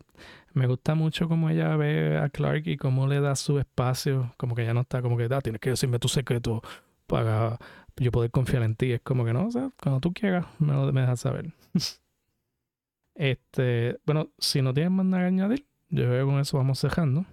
me 0.53 0.67
gusta 0.67 0.95
mucho 0.95 1.29
cómo 1.29 1.51
ella 1.51 1.77
ve 1.77 2.19
a 2.19 2.29
Clark 2.29 2.67
y 2.67 2.77
cómo 2.77 3.07
le 3.07 3.21
da 3.21 3.37
su 3.37 3.59
espacio, 3.59 4.35
como 4.37 4.55
que 4.55 4.65
ya 4.65 4.75
no 4.75 4.83
está 4.83 5.03
como 5.03 5.17
que, 5.17 5.29
ah, 5.31 5.41
tienes 5.41 5.61
que 5.61 5.71
decirme 5.71 5.99
tu 5.99 6.09
secreto 6.09 6.63
para 7.07 7.59
yo 7.97 8.11
poder 8.13 8.31
confiar 8.31 8.63
en 8.63 8.77
ti. 8.77 8.93
Es 8.93 9.01
como 9.03 9.25
que 9.25 9.33
no, 9.33 9.47
o 9.47 9.51
sea, 9.51 9.71
cuando 9.83 10.01
tú 10.01 10.13
quieras, 10.13 10.47
me 10.59 10.73
lo 10.73 10.93
me 10.93 11.03
dejas 11.03 11.21
saber. 11.21 11.53
este, 13.15 13.99
bueno, 14.07 14.31
si 14.39 14.63
no 14.63 14.75
tienes 14.75 14.93
más 14.93 15.07
nada 15.07 15.25
que 15.25 15.29
añadir, 15.29 15.67
yo 15.89 16.05
creo 16.05 16.27
que 16.27 16.33
con 16.33 16.41
eso 16.41 16.57
vamos 16.59 16.79
cerrando. 16.79 17.27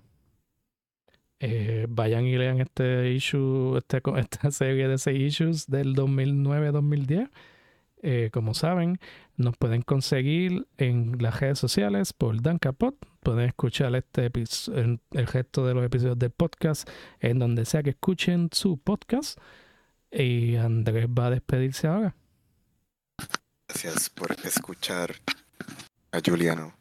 Eh, 1.45 1.87
vayan 1.89 2.25
y 2.25 2.37
lean 2.37 2.61
este 2.61 3.11
issue, 3.11 3.77
este, 3.77 4.01
esta 4.17 4.49
serie 4.49 4.87
de 4.87 4.97
seis 4.97 5.19
issues 5.19 5.67
del 5.67 5.93
2009-2010. 5.93 7.29
Eh, 8.05 8.29
como 8.31 8.53
saben, 8.53 8.97
nos 9.35 9.57
pueden 9.57 9.81
conseguir 9.81 10.67
en 10.77 11.17
las 11.19 11.41
redes 11.41 11.59
sociales 11.59 12.13
por 12.13 12.41
Dan 12.41 12.59
Capot. 12.59 12.95
Pueden 13.19 13.49
escuchar 13.49 13.93
este 13.95 14.25
el, 14.27 14.99
el 15.11 15.27
resto 15.27 15.67
de 15.67 15.73
los 15.73 15.83
episodios 15.85 16.17
del 16.17 16.31
podcast 16.31 16.89
en 17.19 17.39
donde 17.39 17.65
sea 17.65 17.83
que 17.83 17.89
escuchen 17.89 18.47
su 18.53 18.77
podcast. 18.77 19.37
Y 20.11 20.55
Andrés 20.55 21.07
va 21.07 21.25
a 21.25 21.31
despedirse 21.31 21.87
ahora. 21.87 22.15
Gracias 23.67 24.09
por 24.09 24.31
escuchar 24.45 25.15
a 26.13 26.21
Juliano 26.25 26.73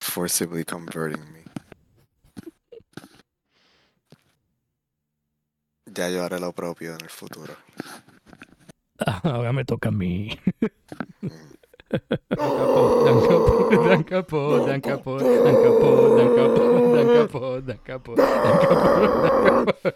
forcibly 0.00 0.64
converting 0.64 1.32
me. 1.32 1.45
Ya 5.86 6.08
yo 6.10 6.24
haré 6.24 6.40
lo 6.40 6.52
propio 6.52 6.94
en 6.94 7.00
el 7.00 7.10
futuro. 7.10 7.54
Ahora 9.22 9.52
me 9.52 9.64
toca 9.64 9.88
a 9.90 9.92
mí. 9.92 10.36
Dan 11.88 12.00
capo, 12.28 13.06
dan 13.86 14.02
capo, 14.02 14.58
dan 14.66 14.80
capo, 14.82 15.18
dan 15.20 15.60
capo, 15.62 16.16
dan 16.16 16.28
capo, 16.34 16.80
dan 16.90 17.08
capo, 17.08 17.60
dan 17.60 17.78
capo, 17.86 17.86
dan 17.86 17.86
capo, 17.86 18.14